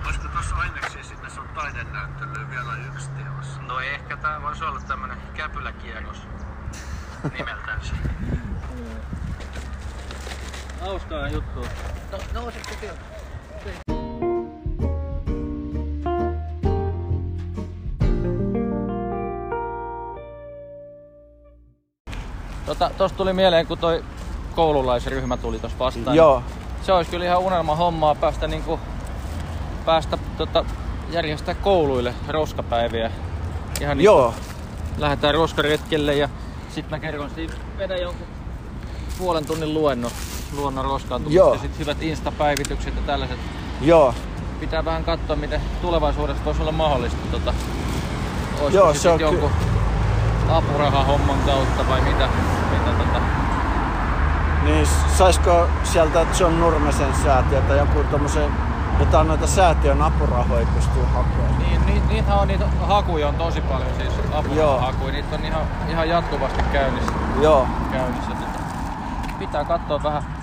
[0.06, 3.60] Olisiko tuossa aineksia sinne sun taidenäyttelyyn vielä yksi teos?
[3.68, 6.18] No ehkä tää voisi olla tämmönen käpyläkierros
[7.38, 7.82] nimeltään.
[10.82, 11.60] Hauskaa juttu.
[12.12, 13.00] No, no se sieltä.
[22.66, 24.04] Tota, tuli mieleen, kun toi
[24.56, 26.16] koululaisryhmä tuli tossa vastaan.
[26.16, 26.40] Joo.
[26.40, 28.80] Niin se olisi kyllä ihan unelma hommaa päästä niinku,
[29.86, 30.66] päästä tota,
[31.12, 33.12] järjestää kouluille roskapäiviä.
[33.82, 34.34] Ihan niin Joo.
[34.98, 36.30] lähdetään roskaretkelle ja
[36.70, 38.28] sitten mä kerron siinä vedän jonkun
[39.18, 40.12] puolen tunnin luennon
[40.56, 41.54] luonnon roskaantumista Joo.
[41.54, 43.40] ja sitten hyvät instapäivitykset ja tällaiset.
[43.82, 44.14] Joo.
[44.60, 47.28] Pitää vähän katsoa, miten tulevaisuudessa voisi olla mahdollista.
[47.32, 47.54] Tota,
[48.62, 49.52] olisiko Joo, se on jonkun
[50.50, 52.30] apurahahomman kautta vai mitä,
[52.72, 53.20] mitä tota,
[54.64, 54.88] Niin
[55.18, 58.52] saisiko sieltä John Nurmesen säätiöltä joku tommosen,
[59.00, 61.60] jotain noita säätiön apurahoja pystyy hakemaan?
[61.60, 64.40] Niin, ni, niitähän on, niitä hakuja on tosi paljon siis, Joo.
[64.40, 65.14] apurahahakuja.
[65.14, 67.12] Niitä on ihan, ihan jatkuvasti käynnissä.
[67.42, 67.68] Joo.
[67.92, 68.32] käynnissä.
[68.32, 68.60] Tota,
[69.40, 70.37] pitää katsoa vähän.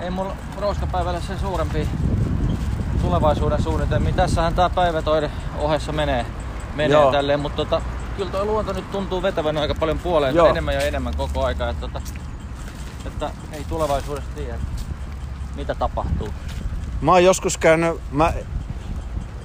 [0.00, 1.88] Ei mulla roskapäivällä sen suurempi
[3.02, 4.12] tulevaisuuden suunnitelmia.
[4.12, 6.26] Tässähän tää päivätoiden ohessa menee,
[6.74, 7.12] menee Joo.
[7.12, 7.82] tälleen, mutta tota,
[8.16, 10.48] kyllä tuo luonto nyt tuntuu vetävän aika paljon puoleen Joo.
[10.48, 11.68] enemmän ja enemmän koko aika.
[11.68, 12.00] Että, tota,
[13.06, 14.54] että ei tulevaisuudessa tiedä,
[15.56, 16.28] mitä tapahtuu.
[17.00, 18.32] Mä oon joskus käynyt, mä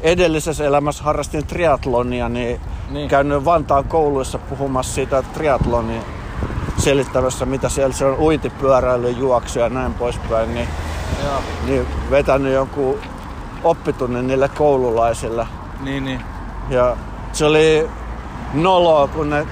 [0.01, 2.93] edellisessä elämässä harrastin triatlonia, niin, Niin.
[2.93, 3.09] niin.
[3.09, 6.01] käynyt Vantaan kouluissa puhumassa siitä triatlonia
[6.83, 10.67] selittämässä, mitä siellä se on uitipyöräily, juoksu ja näin poispäin, niin,
[11.23, 11.39] Joo.
[11.65, 12.99] niin vetänyt jonkun
[13.63, 15.47] oppitunnin niille koululaisille.
[15.79, 16.21] Niin, niin.
[16.69, 16.97] Ja
[17.33, 17.89] se oli
[18.53, 19.47] noloa, kun ne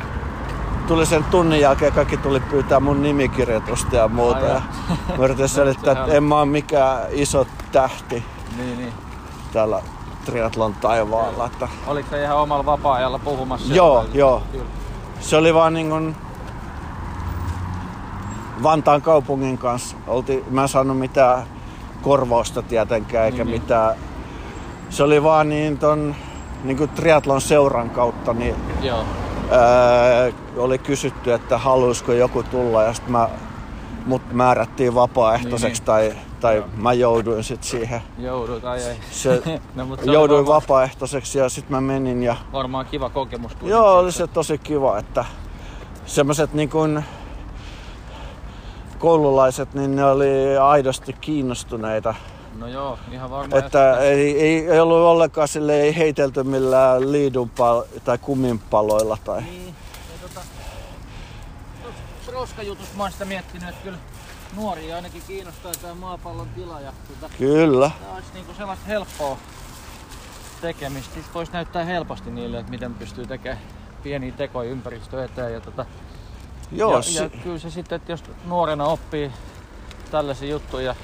[0.88, 4.46] tuli sen tunnin jälkeen, kaikki tuli pyytää mun nimikirjoitusta ja muuta.
[4.46, 4.62] Ai ja
[5.18, 8.24] mä yritin selittää, että en mä oo mikään iso tähti
[8.58, 8.94] niin, niin.
[9.54, 9.82] täällä
[10.26, 11.46] triatlon taivaalla.
[11.46, 13.74] Että Oliko se ihan omalla vapaa-ajalla puhumassa?
[13.74, 14.44] Joo, joo.
[14.52, 14.66] Kyllä.
[15.20, 16.16] se oli vaan niin kuin
[18.64, 19.96] Vantaan kaupungin kanssa.
[20.08, 21.44] Olti, mä en saanut mitään
[22.02, 23.62] korvausta tietenkään eikä Niin, niin.
[23.62, 23.96] mitään.
[24.90, 26.16] Se oli vaan niin ton
[26.64, 29.04] niin kuin triatlon seuran kautta, niin Joo.
[29.52, 33.30] ää, oli kysytty, että haluaisiko joku tulla ja sitten mä,
[34.06, 38.02] mut määrättiin vapaaehtoiseksi Niin, tai, tai mä jouduin sitten siihen.
[38.18, 38.96] Joudut, ai ei.
[39.12, 39.44] Se,
[39.76, 43.52] no, mutta se jouduin varmaan, vapaaehtoiseksi ja sitten mä menin ja varmaan kiva kokemus.
[43.64, 45.26] Joo, oli se tosi kiva, että
[46.06, 47.04] semmoiset niin kuin
[49.02, 52.16] koululaiset, niin ne oli aidosti kiinnostuneita.
[52.60, 53.66] No joo, ihan varmaan.
[53.66, 59.18] Että ei, ei, ei ollut ollenkaan sille ei heitelty millään liidunpal- tai kuminpaloilla.
[59.24, 59.42] Tai...
[59.42, 60.42] Niin, ja tota,
[61.82, 63.98] tuossa roskajutussa mä oon sitä miettinyt, että kyllä
[64.56, 67.92] nuoria ainakin kiinnostaa tämä maapallon tila ja tota, Kyllä.
[68.02, 69.38] tää olisi niinku sellaista helppoa
[70.62, 71.14] tekemistä.
[71.14, 73.62] Siis voisi näyttää helposti niille, että miten pystyy tekemään
[74.04, 75.54] pieniä tekoja ympäristö eteen.
[75.54, 75.86] Ja, tota,
[76.72, 79.32] Joo, ja, si- ja kyllä se sitten, että jos nuorena oppii
[80.12, 80.96] tällaisia juttuja,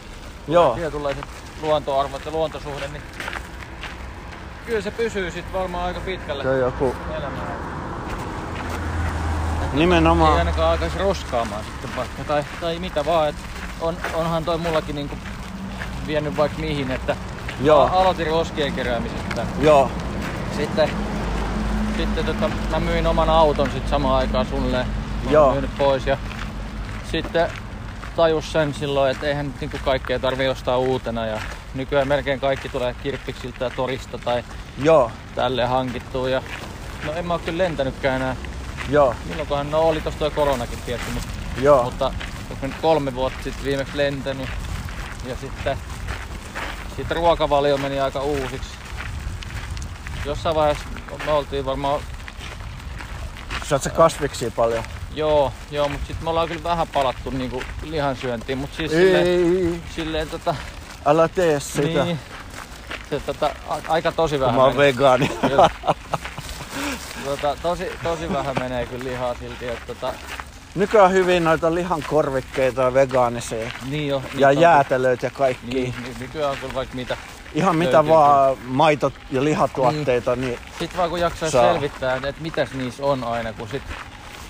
[0.48, 0.76] joo.
[0.76, 1.26] tietynlaiset
[1.62, 3.02] luontoarvot ja luontosuhde, niin
[4.66, 7.58] kyllä se pysyy sitten varmaan aika pitkälle Se joku elämään.
[9.74, 10.34] nimenomaan.
[10.34, 13.30] Ei ainakaan alkaisi roskaamaan sitten vaikka, tai, tai mitä vaan.
[13.30, 13.36] Et
[13.82, 15.16] on, onhan toi mullakin niinku
[16.08, 17.16] vienyt vaikka mihin, että
[17.62, 17.90] Joo.
[17.94, 19.46] aloitin roskien keräämisestä.
[19.60, 19.92] Joo,
[20.58, 20.90] Sitten,
[21.98, 24.86] sitten tota, mä myin oman auton sit samaan aikaan suunnilleen.
[25.30, 25.52] Joo.
[25.52, 26.18] myynyt pois ja
[27.12, 27.52] sitten
[28.16, 31.42] tajus sen silloin, että eihän nyt niinku kaikkea tarvii ostaa uutena ja
[31.74, 34.44] nykyään melkein kaikki tulee kirppiksiltä ja torista tai
[34.84, 36.42] joo, tälle hankittua ja
[37.06, 38.36] no en mä oo kyllä lentänytkään enää.
[38.90, 41.30] joo, Milloinkohan, no oli tossa toi koronakin tietty, mutta
[41.62, 41.84] joo.
[41.84, 42.12] mutta
[42.50, 44.50] onko nyt kolme vuotta sitten viimeksi lentänyt.
[45.26, 45.78] Ja sitten
[46.96, 48.70] sitten ruokavalio meni aika uusiksi.
[50.26, 50.84] Jossain vaiheessa
[51.26, 52.02] me oltiin varmaan,
[53.64, 54.84] sä kasviksia paljon?
[55.18, 59.82] Joo, joo, mutta sitten me ollaan kyllä vähän palattu niinku lihansyöntiin, mutta siis silleen, Ei,
[59.96, 60.56] silleen tota,
[61.06, 62.04] älä tee sitä.
[62.06, 62.20] niin,
[63.10, 65.32] se, tota, a- aika tosi vähän mä oon vegaani.
[67.26, 70.14] Tota, tosi, tosi vähän menee kyllä lihaa silti, että tota,
[70.76, 73.72] Nykyään hyvin noita lihankorvikkeita on vegaanisia.
[73.90, 74.22] niin jo.
[74.36, 75.66] Ja on jäätelöitä ja kaikki.
[75.76, 77.18] Niin, niin, nykyään on kyllä vaikka mitä.
[77.54, 81.74] Ihan mitä löytyy vaan maito- ja lihatuotteita, niin, Sitten vaan kun jaksaa Saa.
[81.74, 83.84] selvittää, että mitäs niissä on aina, kun sit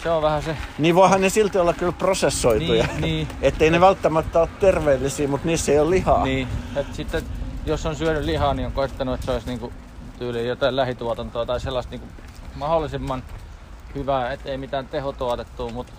[0.07, 2.85] se on vähän se, Niin voihan ne silti olla kyllä prosessoituja.
[2.87, 3.27] Niin, niin.
[3.41, 6.23] Ettei ne välttämättä ole terveellisiä, mutta niissä ei ole lihaa.
[6.23, 7.23] niin, että sitten
[7.65, 9.73] jos on syönyt lihaa, niin on koittanut, että se olisi niinku
[10.19, 12.07] tyyliin jotain lähituotantoa tai sellaista niinku
[12.55, 13.23] mahdollisimman
[13.95, 15.93] hyvää, ettei mitään tehotuotettua, mutta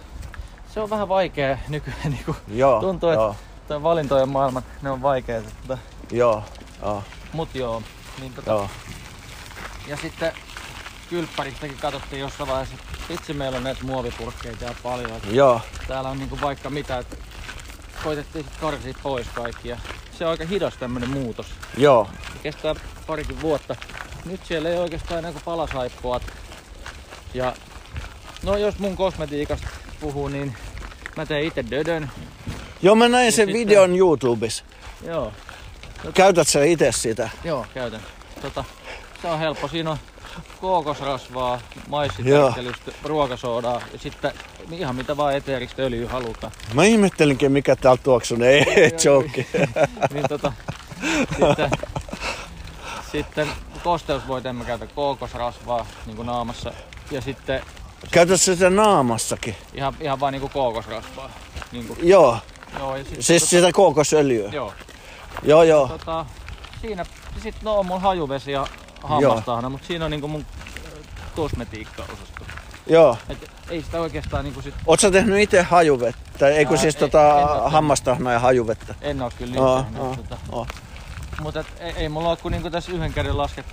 [0.75, 2.11] se on vähän vaikea nykyään.
[2.11, 5.49] Niinku, Joo, tuntuu, että valintojen maailman, ne on vaikeita.
[5.59, 5.79] Mutta,
[6.13, 6.45] joo,
[6.83, 7.03] joo,
[7.33, 7.83] mut joo.
[8.21, 8.69] Niin tota, joo.
[9.89, 10.33] Ja sitten
[11.11, 15.21] kylppäristäkin katsottiin jossain vaiheessa, että vitsi meillä on näitä muovipurkkeja täällä paljon.
[15.31, 15.61] joo.
[15.89, 17.17] Täällä on niinku vaikka mitä, että
[18.05, 19.69] koitettiin sit karsia pois kaikki.
[19.69, 19.77] Ja
[20.19, 21.47] se on aika hidas tämmönen muutos.
[21.77, 22.75] Joo, Se kestää
[23.07, 23.77] parikin vuotta.
[24.25, 26.23] Nyt siellä ei oikeastaan enää kuin palasaippuat.
[27.35, 27.53] Ja
[28.43, 29.67] no jos mun kosmetiikasta
[30.01, 30.55] puhuu, niin
[31.17, 32.11] mä teen itse dödön.
[32.83, 34.65] joo mä näin sen sitten- videon YouTubessa.
[35.07, 35.33] Joo,
[36.15, 37.31] Käytät sä itse sitä?
[37.45, 38.01] joo, käytän.
[38.43, 38.65] Tota,
[39.23, 39.69] se on helppo.
[39.69, 39.99] Siinä on
[40.61, 41.85] kookosrasvaa, Joo.
[41.89, 44.33] maissitärkkelystä, ruokasoodaa ja sitten
[44.71, 46.53] ihan mitä vaan eteeristä öljyä halutaan.
[46.75, 49.47] Mä ihmettelinkin mikä täällä ei, joke.
[50.13, 50.53] niin tota,
[51.39, 51.71] sitten,
[53.13, 53.49] sitten
[53.85, 56.73] kosteusvoit en mä käytä kookosrasvaa niin kuin naamassa.
[57.11, 57.63] Ja sitten
[58.11, 59.57] Käytät sä sitä naamassakin?
[59.75, 61.31] ihan, ihan vaan niinku kookosrasvaa.
[61.73, 62.39] Niinku, Joo,
[62.79, 64.49] joo, ja sit, siis tota, sitä kookosöljyä.
[64.53, 64.73] Joo.
[65.43, 65.89] Joo, joo.
[65.89, 66.27] Tota,
[66.81, 67.07] siinä,
[67.43, 68.67] sit no on mun hajuvesi ja
[69.03, 70.47] hammastahna, mutta siinä on niinku mun
[70.87, 70.93] äh,
[71.37, 72.45] kosmetiikka-osasto.
[72.87, 73.17] Joo.
[73.29, 76.49] Et ei sitä oikeastaan niinku sit, Oot sä tehnyt itse hajuvettä?
[76.49, 77.35] Eikö Ää, siis ei- tota
[77.71, 78.95] en ja hajuvettä?
[79.01, 80.01] en oo kyllä tehnyt.
[80.03, 80.39] aa, Tota,
[81.41, 83.67] mutta et, ei, ei mulla oo kuin niinku tässä yhden käden lasket,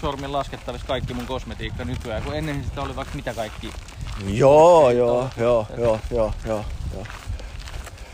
[0.00, 3.72] sormin laskettavissa kaikki mun kosmetiikka nykyään, kun ennen sitä oli vaikka mitä kaikki.
[4.26, 6.64] Joo, joo, joo, joo, joo, joo.
[6.94, 7.06] joo.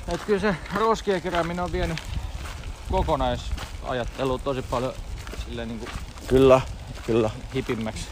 [0.09, 1.99] Et kyllä se roskien kerääminen on vienyt
[2.91, 4.93] kokonaisajattelua tosi paljon
[5.45, 5.87] sille niinku
[6.31, 6.61] Kyllä,
[7.07, 8.09] kyllä, hipimmäksi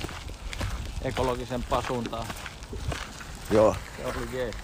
[1.02, 2.26] ekologisempaa suuntaan.
[3.50, 3.76] joo.
[3.96, 4.54] Se oli jees.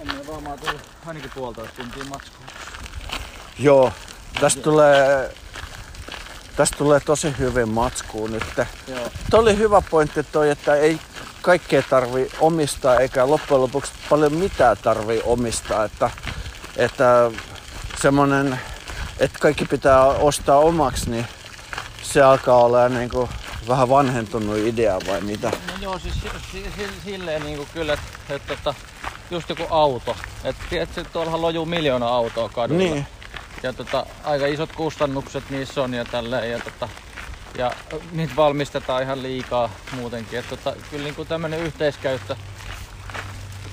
[0.00, 2.46] Ennen varmaan tullut ainakin puolitoista tuntia matskua.
[3.58, 3.92] Joo,
[4.40, 5.34] tästä tulee,
[6.56, 8.44] tästä tulee tosi hyvin matskuu nyt.
[8.88, 9.10] Joo.
[9.30, 11.00] Tuo oli hyvä pointti toi, että ei
[11.42, 15.84] kaikkea tarvi omistaa eikä loppujen lopuksi paljon mitään tarvi omistaa.
[15.84, 16.10] Että,
[16.76, 17.30] että
[18.02, 18.60] semmonen,
[19.18, 21.26] että kaikki pitää ostaa omaksi, niin
[22.02, 23.28] se alkaa olla niin kuin
[23.68, 25.48] vähän vanhentunut idea vai mitä?
[25.50, 28.74] No joo, siis si- si- si- silleen niinku kyllä, että et, tota,
[29.30, 30.16] just joku auto.
[30.44, 32.78] Että tiedätkö, että tuollahan lojuu miljoona autoa kadulla.
[32.78, 33.06] Niin,
[33.62, 36.50] Ja tota, aika isot kustannukset niissä on ja tälleen.
[36.50, 36.88] Ja, tota,
[37.58, 37.72] ja
[38.12, 40.38] niitä valmistetaan ihan liikaa muutenkin.
[40.38, 42.36] Et tota, kyllä niinku tämmönen yhteiskäyttö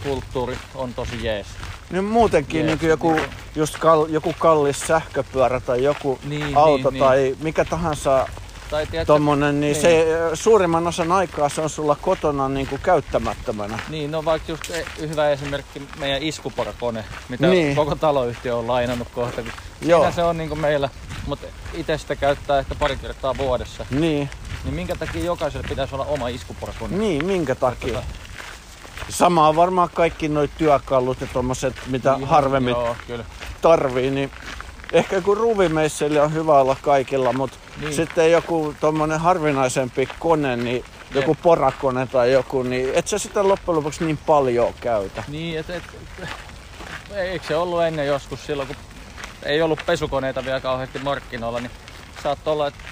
[0.03, 1.47] kulttuuri on tosi jees.
[1.89, 6.57] niin muutenkin Jees, niin kuin joku, niinku- just kal, joku kallis sähköpyörä tai joku Niin,
[6.57, 8.27] auto niin, tai mikä tahansa
[8.69, 9.81] Tai tiedätkö, tommonen, niin, niin.
[9.81, 13.79] se suurimman osan aikaa se on sulla kotona niin kuin käyttämättömänä.
[13.89, 17.75] Niin, no vaikka just e- hyvä esimerkki meidän iskuporakone, mitä Niin.
[17.75, 19.41] koko taloyhtiö on lainannut kohta.
[19.41, 19.51] kun
[19.81, 19.99] Joo.
[19.99, 20.89] Siinä se on niinku meillä,
[21.27, 23.85] mutta itse sitä käyttää ehkä pari kertaa vuodessa.
[23.89, 24.29] Niin,
[24.63, 26.97] Niin minkä takia jokaiselle pitäisi olla oma iskuporakone?
[26.97, 27.93] niin, minkä takia?
[27.93, 28.07] Tota,
[29.09, 33.25] Sama on varmaan kaikki noi työkalut ja tommoset, mitä ihan- harvemmin Joo, kyllä.
[33.61, 34.31] tarvii, niin
[34.93, 37.93] ehkä joku ruuvimeisseli on hyvä olla kaikilla, mutta Niin.
[37.93, 40.83] sitten joku tommonen harvinaisempi kone, niin
[41.15, 45.23] joku porakone tai joku, niin et sä sitä loppujen lopuksi niin paljon käytä.
[45.27, 45.83] Niin, et, et,
[47.15, 48.77] eikö se ollut ennen joskus silloin, kun
[49.47, 51.71] ei ollut pesukoneita vielä kauheasti markkinoilla, niin
[52.23, 52.83] saattoi olla, että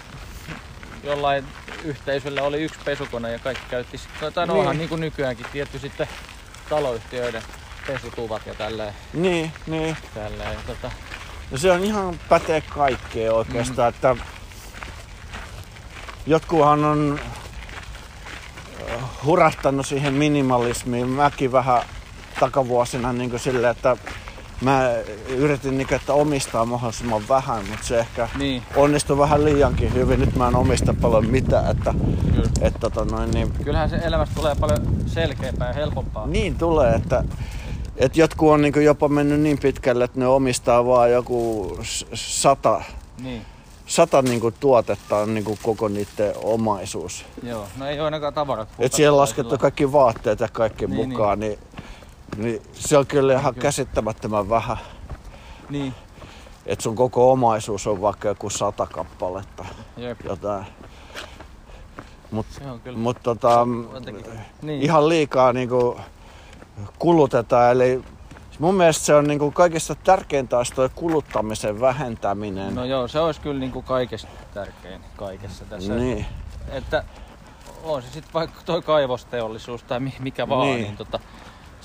[1.03, 1.45] jollain
[1.83, 4.31] yhteisöllä oli yksi pesukone ja kaikki käytti sitä.
[4.31, 4.77] Tai no Niin.
[4.77, 6.07] niin kuin nykyäänkin tietty sitten
[6.69, 7.43] taloyhtiöiden
[7.87, 8.93] pesutuvat ja tälleen.
[9.13, 9.97] Niin, niin.
[10.13, 10.53] tälleen.
[10.53, 10.91] Ja tota,
[11.51, 13.95] Ja se on ihan pätee kaikkea oikeastaan, Mm.
[13.95, 14.15] että
[16.27, 17.19] jotkuhan on
[18.91, 21.07] äh, hurahtanut siihen minimalismiin.
[21.07, 21.81] Mäkin vähän
[22.39, 23.97] takavuosina niin silleen, että
[24.61, 24.89] mä
[25.29, 30.19] yritin niin, että omistaa mahdollisimman vähän, mutta se ehkä niin, onnistui vähän liiankin hyvin.
[30.19, 31.93] Nyt mä en omista paljon mitään, että,
[32.35, 32.49] kyllä.
[32.61, 36.27] että tota noin, niin, Kyllähän se elämästä tulee paljon selkeämpää ja helpompaa.
[36.27, 37.23] niin tulee, että,
[37.97, 41.77] että jotkut on niin jopa mennyt niin pitkälle, että ne omistaa vaan joku
[42.13, 42.81] sata
[43.23, 43.41] Niin,
[43.85, 47.25] sata niinku tuotetta on niinku koko niiden omaisuus.
[47.43, 47.67] joo.
[47.77, 48.69] No ei ole ainakaan tavarat.
[48.79, 51.83] Et tai laskettu kaikki vaatteet ja kaikki Niin, mukaan, niin, niin
[52.73, 53.61] se on kyllä ihan Kyllä.
[53.63, 54.77] käsittämättömän vähän.
[55.69, 55.93] Niin,
[56.65, 59.65] Että sun koko omaisuus on vaikka joku sata kappaletta
[59.97, 60.19] jep.
[60.25, 60.65] jotain.
[62.31, 62.97] Mut, Se on kyllä.
[62.97, 64.25] mut tota, jotenkin-
[64.61, 64.81] Niin.
[64.81, 65.99] ihan liikaa niinku
[66.99, 68.03] kulutetaan, eli
[68.59, 72.75] Mun mielestä se on niinku kaikista tärkeintä olisi toi kuluttamisen vähentäminen.
[72.75, 75.93] No joo, se olisi kyllä niin kuin kaikesta tärkein kaikessa tässä.
[75.95, 76.25] niin.
[76.69, 77.03] Että
[77.83, 80.75] on se sitten vaikka toi kaivosteollisuus tai mi- mikä vaan, Niin.
[80.75, 81.19] niin, niin tota,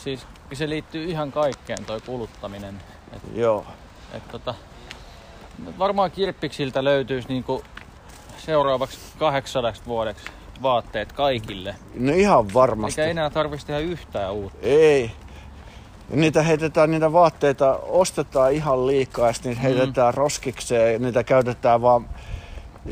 [0.05, 2.81] siis se liittyy ihan kaikkeen toi kuluttaminen.
[3.17, 3.67] Et, Joo.
[4.15, 4.55] et tota,
[5.79, 7.63] varmaan kirppiksiltä löytyisi niinku
[8.39, 10.25] seuraavaksi 800 vuodeksi
[10.63, 11.75] vaatteet kaikille.
[11.95, 13.01] No ihan varmasti.
[13.01, 14.59] Eikä enää tarvitsisi tehdä yhtään uutta.
[14.63, 15.11] Ei.
[16.11, 19.75] Niitä heitetään, niitä vaatteita ostetaan ihan liikaa ja sitten niitä Mm.
[19.77, 20.93] heitetään roskikseen.
[20.93, 22.09] ja Niitä käytetään vaan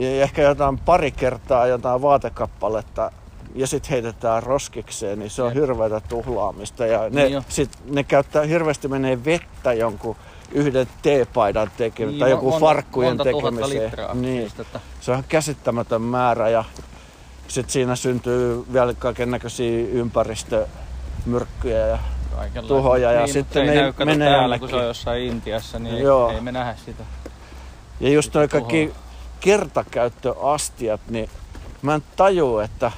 [0.01, 3.11] ehkä jotain pari kertaa jotain vaatekappaletta
[3.55, 6.87] ja sitten heitetään roskikseen, niin se on hirveätä tuhlaamista.
[6.87, 10.17] Ja ne, Niin sit, ne käyttää, hirveästi menee vettä jonkun
[10.53, 13.83] yhden teepaidan tekemiseen tai Niin, joku monta- farkkujen monta tekemiseen.
[13.85, 14.51] litraa Niin.
[15.01, 16.65] Se on käsittämätön määrä ja
[17.49, 21.87] sitten siinä syntyy vielä kaiken näköisiä ympäristömyrkkyjä.
[21.87, 21.99] Ja,
[22.37, 22.75] Kaikenlaista.
[22.75, 25.99] tuhoja ja niin, sitten ne ei näy, menee täällä, kun se on jossain Intiassa, niin
[25.99, 26.31] Joo.
[26.31, 27.03] ei, me nähdä sitä.
[28.01, 28.93] ja just noi kaikki
[29.41, 31.29] kertakäyttöastiat, niin
[31.83, 32.93] mä en taju, että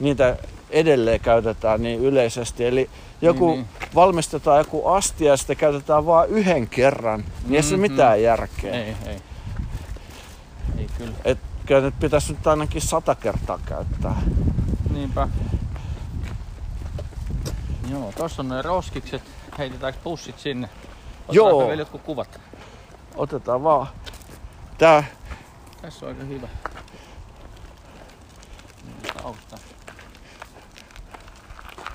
[0.00, 0.36] niitä
[0.70, 2.64] edelleen käytetään niin yleisesti.
[2.66, 2.90] Eli
[3.22, 7.80] joku Niin, valmistetaan joku astia ja sitä käytetään vain yhden kerran, niin ei se Mhm.
[7.80, 8.72] mitään järkeä.
[8.74, 9.22] Ei, ei.
[10.78, 11.12] Ei kyllä.
[11.24, 14.22] Et kyllä nyt pitäisi nyt ainakin sata kertaa käyttää.
[14.90, 15.28] Niinpä.
[17.90, 19.22] Joo, tossa on noin roskikset.
[19.58, 20.68] Heitetäänkö pussit sinne?
[21.30, 21.46] Joo.
[21.46, 22.40] Otetaanko vielä jotkut kuvat?
[23.14, 23.86] Otetaan vaan.
[24.78, 25.04] Tää,
[25.82, 26.48] Tässä on aika hyvä.
[29.22, 29.56] Tausta.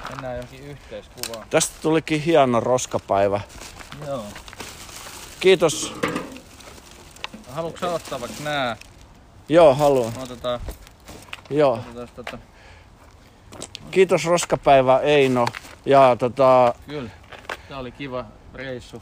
[0.10, 1.48] Mennään johonkin yhteiskuvaan.
[1.50, 3.42] tästä tulikin hieno roskapäivä.
[4.08, 4.24] Joo.
[5.40, 5.94] Kiitos.
[7.52, 8.78] Haluatko sä ottaa vaikka nää?
[9.50, 10.14] Joo, haluan.
[10.24, 10.60] Otetaan,
[11.50, 11.74] Joo.
[11.74, 12.38] otetaan tota.
[13.92, 15.46] Kiitos roskapäivä Eino.
[15.86, 17.10] Ja tota, Kyllä.
[17.70, 19.02] Tää oli kiva reissu.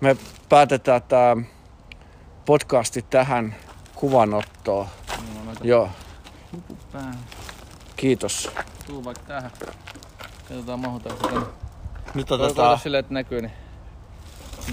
[0.00, 0.16] me
[0.48, 1.36] päätetään tää
[2.46, 3.56] podcasti tähän
[3.94, 4.86] kuvanottoon.
[5.44, 5.88] Noita Joo,
[6.92, 7.18] päähän.
[8.02, 8.50] Kiitos.
[8.86, 9.50] Tuu vaikka tähän.
[10.48, 11.46] Katsotaan mahutaanko tänne.
[12.14, 13.52] Nyt Otetaan silleen, että näkyy ne,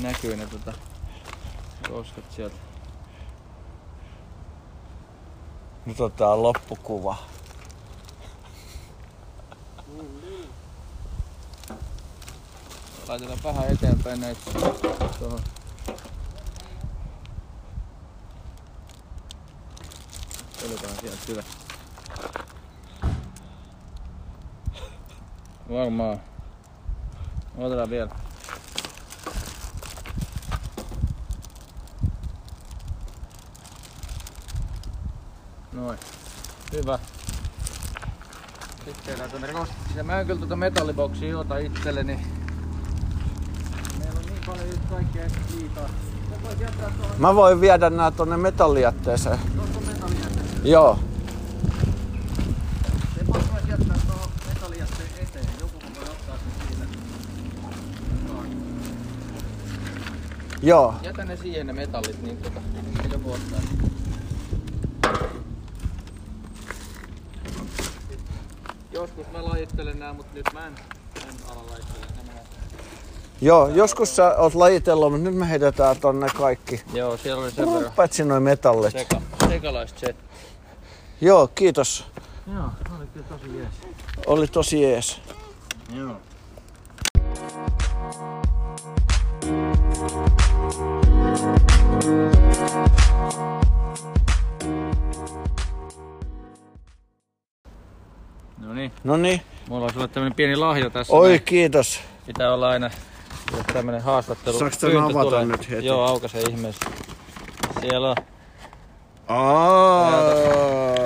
[0.01, 0.73] näkyy ne tota,
[1.89, 2.55] roskat sieltä.
[5.85, 7.17] nyt otetaan loppukuva.
[13.07, 14.41] Laitetaan vähän eteenpäin näitä
[15.19, 15.39] tuohon.
[20.65, 21.58] Otetaan sieltä hyvä.
[25.69, 26.19] Varmaan.
[27.57, 28.09] Otetaan vielä.
[35.73, 35.99] Noin.
[36.73, 36.99] Hyvä.
[38.85, 40.03] Sitten tehdään tonne rostiksi.
[40.03, 42.19] Mä en kyllä tuota metalliboksia ota itselleni.
[43.99, 45.25] Meillä on niin paljon nyt kaikkea
[45.55, 45.89] liikaa.
[47.17, 49.39] Mä voin viedä nää tonne metallijätteeseen.
[49.55, 50.45] tuosta metallijätteen.
[50.63, 50.99] Joo.
[53.15, 55.45] Se voisi myös jättää tuohon metallijätteen eteen.
[55.59, 56.85] Joku voi ottaa sen siitä.
[60.61, 60.93] Joo.
[61.03, 62.59] Jätä ne siihen ne metallit, niin tota,
[63.13, 63.59] joku ottaa.
[68.91, 70.75] Joskus mä lajittelen nää, mutta nyt mä en,
[71.15, 71.63] en ala
[72.17, 72.43] menee.
[73.41, 76.81] Joo, joskus sä oot lajitellut, mutta nyt me heitetään tonne kaikki.
[76.93, 78.91] Joo, siellä oli sen verran Paitsi noin metallit.
[78.91, 80.15] seka, sekalaista set.
[81.21, 82.05] Joo, kiitos.
[82.53, 83.73] Joo, oli kyllä tosi jees.
[84.27, 85.21] Oli tosi jees.
[85.95, 86.15] Joo.
[98.57, 99.41] No niin, No niin.
[99.69, 101.13] mulla on sulle tämmönen pieni lahja tässä.
[101.13, 101.41] Oi, näin.
[101.43, 102.01] kiitos.
[102.25, 102.89] Pitää olla aina,
[103.73, 104.59] tämmönen haastattelu.
[104.59, 105.45] Saaks tän pyyntö avata tulee.
[105.45, 105.85] nyt heti?
[105.85, 106.85] Joo, aukaise ihmeessä.
[107.81, 108.15] Siellä on
[109.27, 110.11] Aa.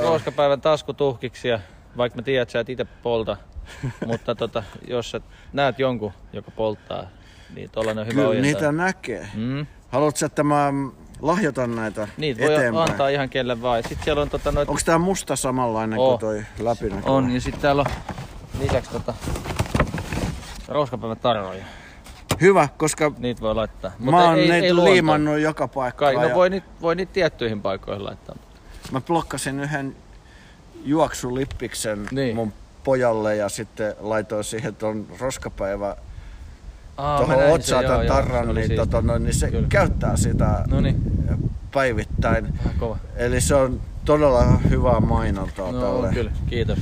[0.02, 1.60] Rooskapäivän taskutuhkiksi ja
[1.98, 3.38] vaikka mä tiedän, että sä et itse polta,
[4.08, 5.22] mutta tota, jos sä
[5.54, 7.08] näet jonkun, joka polttaa,
[7.56, 8.52] niin tollanen on hyvä Kyllä ojentaa.
[8.52, 9.28] niitä näkee.
[9.34, 9.66] Mm.
[9.94, 10.74] Haluatko että mä
[11.22, 12.92] lahjoitan näitä Niitä voi eteenpäin?
[12.92, 13.84] antaa ihan kelle vaan.
[13.84, 14.70] Sitten siellä on tota noit...
[14.70, 16.10] Onko tää musta samanlainen Oo.
[16.10, 17.12] kuin toi läpinäkyvä?
[17.12, 17.92] On, ja sitten täällä on
[18.62, 19.14] lisäksi tota...
[20.68, 21.66] Rooskapäivän tarroja.
[22.42, 23.92] Hyvä, koska Niitä voi laittaa.
[24.00, 26.14] mä oon ei, niitä ei liimannut joka paikkaan.
[26.16, 28.36] Kai, no ja voi niitä voi niit tiettyihin paikkoihin laittaa.
[28.92, 29.96] Mä blokkasin yhden
[30.86, 32.36] juoksulippiksen Niin.
[32.36, 32.54] mun
[32.84, 35.96] pojalle ja sitten laitoin siihen ton roskapäivä
[36.98, 39.68] Aa, tuohon otsaan tämän joo, joo, tarran, oli niin, tota, noin, niin se Kyllä.
[39.68, 41.02] käyttää sitä No niin,
[41.72, 42.58] päivittäin.
[42.58, 42.98] vähän kova.
[43.16, 46.10] Eli se on todella hyvää mainontaa No tälle.
[46.14, 46.80] kyllä, kiitos.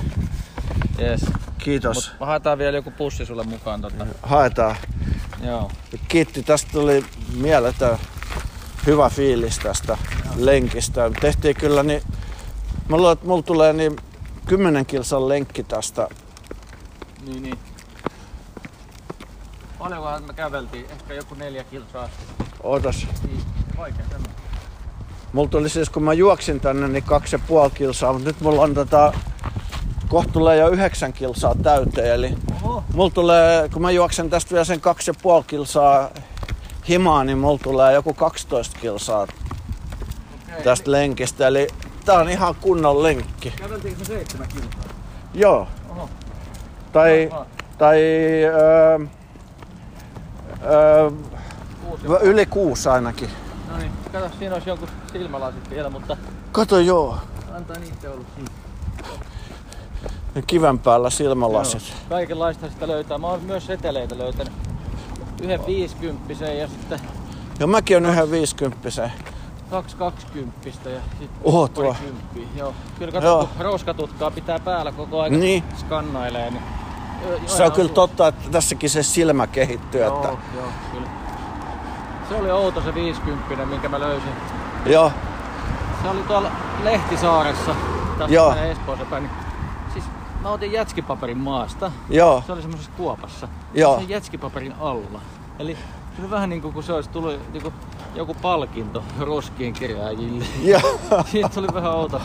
[0.99, 1.25] Yes.
[1.57, 1.95] Kiitos.
[2.19, 4.05] Mut haetaan vielä joku pussi sulle mukaan tota.
[4.23, 4.75] Haetaan.
[5.43, 5.71] Joo.
[6.07, 7.05] Kiitti, tästä tuli
[7.41, 7.97] mieletön
[8.85, 9.97] hyvä fiilis tästä
[10.35, 11.11] lenkistä.
[11.21, 12.01] Tehtiin kyllä niin,
[12.89, 13.95] mä luulen, että mulla tulee niin
[14.45, 16.07] 10 kilsan lenkki tästä.
[17.25, 17.57] Niin, niin.
[19.81, 20.85] Paljonkohan me käveltiin?
[20.91, 22.09] Ehkä joku neljä kilsaa.
[22.63, 23.07] Ootas.
[23.23, 23.41] Niin,
[23.77, 24.23] vaikea tämä.
[25.33, 28.61] Mulla tuli siis, kun mä juoksin tänne, niin kaksi ja puoli kilsaa, mutta nyt mulla
[28.61, 29.13] on tota,
[30.07, 32.13] kohta tulee jo yhdeksän kilsaa täyteen.
[32.13, 32.83] Eli Oho.
[32.93, 36.09] mulla tulee, kun mä juoksen tästä vielä sen kaksi ja puoli kilsaa
[36.89, 40.63] himaa, niin mulla tulee joku 12 kilsaa Okei.
[40.63, 41.47] tästä lenkistä.
[41.47, 41.67] Eli
[42.05, 43.51] tää on ihan kunnon lenkki.
[43.55, 44.83] Käveltiinkö me seitsemän kilsaa?
[45.33, 45.67] Joo.
[45.89, 46.09] Oho.
[46.91, 47.45] Tai, Aha.
[47.77, 47.99] tai
[48.43, 48.99] öö,
[50.63, 51.11] öö,
[52.21, 53.29] yli kuusi ainakin.
[53.71, 56.17] No niin, kato, siinä olisi jonkun silmälasit vielä, mutta
[56.51, 57.17] Kato joo,
[57.55, 58.51] antaa niitä olla siinä.
[60.35, 61.81] ne kiven päällä silmälasit.
[61.89, 61.97] Joo.
[62.09, 63.17] Kaikenlaista sitä löytää.
[63.17, 64.53] Mä oon myös seteleitä löytänyt.
[65.41, 66.99] Yhden viisikymppisen ja sitten
[67.59, 69.11] Ja mäkin on yhden viisikymppisen.
[69.69, 71.95] kaksi kaksikymppistä ja sitten Oho, tuo.
[72.55, 72.73] Joo.
[72.99, 73.49] Kyllä kato, Joo.
[73.57, 75.63] kun roskatutkaa pitää päällä koko ajan Niin.
[75.77, 76.49] skannailee.
[76.51, 76.63] Niin...
[77.45, 80.01] Se on kyllä totta, että tässäkin se silmä kehittyy.
[80.01, 81.07] Joo, Että, joo, kyllä.
[82.29, 84.29] Se oli outo se 50, minkä mä löysin.
[84.85, 85.11] joo,
[86.03, 86.51] Se oli tuolla
[86.83, 87.75] Lehtisaaressa,
[88.17, 88.55] tässä Joo.
[88.55, 89.23] Espoossa päin.
[89.23, 89.31] Niin,
[89.93, 90.05] siis
[90.41, 91.91] mä otin jätskipaperin maasta.
[92.09, 93.47] joo, Se oli semmoisessa kuopassa.
[93.73, 93.97] Joo.
[93.99, 95.19] Sen jätskipaperin alla.
[95.59, 95.77] Eli
[96.15, 97.73] se oli vähän niin kuin kun se olisi tullut niin kuin
[98.15, 100.45] joku palkinto roskien kirjaajille.
[100.63, 100.99] joo.
[101.31, 102.21] Siitä tuli vähän outo.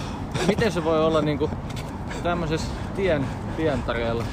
[0.47, 1.51] Miten se voi olla niin kuin
[2.23, 4.25] tämmöisessä tien pientareella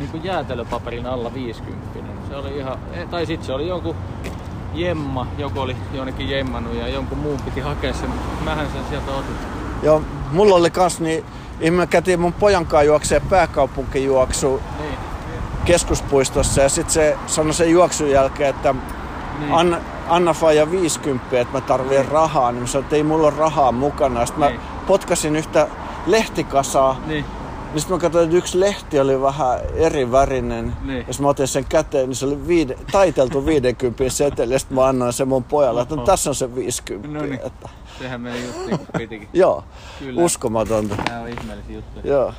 [0.00, 1.98] niin kuin jäätelöpaperin alla 50.
[2.28, 3.96] Se oli ihan, eh, tai sitten se oli joku
[4.74, 8.10] jemma, joku oli jonnekin jemmannut ja jonkun muun piti hakea sen.
[8.44, 9.36] Mähän sen sieltä otin.
[9.82, 10.02] joo.
[10.32, 11.24] Mulla oli kans niin,
[11.72, 14.98] mä kätin mun pojan kanssa juokseen pääkaupunkijuoksu Niin.
[15.64, 18.74] keskuspuistossa ja sitten se sanoi sen juoksun jälkeen, että
[19.38, 19.52] niin.
[19.54, 19.76] anna,
[20.08, 23.72] anna faija 50, että mä tarvitsen rahaa, niin mä sanoin, että ei mulla ole rahaa
[23.72, 24.26] mukana.
[24.26, 24.60] Sitten mä Niin.
[24.86, 25.66] potkasin yhtä
[26.06, 27.24] lehtikasaa, niin.
[27.72, 30.72] Niin sitten mä katsoin, että yksi lehti oli vähän eri värinen.
[30.82, 30.98] Niin.
[31.06, 34.74] Ja sitten mä otin sen käteen, niin se oli viide, taiteltu 50 seteli, ja sitten
[34.74, 37.08] mä annoin sen mun pojalle, että no, tässä on se 50.
[37.08, 37.40] No niin.
[37.46, 37.68] Että,
[37.98, 39.28] Sehän meni just niin pitikin.
[39.32, 39.64] joo,
[39.98, 40.22] Kyllä.
[40.22, 40.94] uskomatonta.
[41.08, 42.06] Nämä on ihmeellisiä juttuja.
[42.14, 42.32] Joo.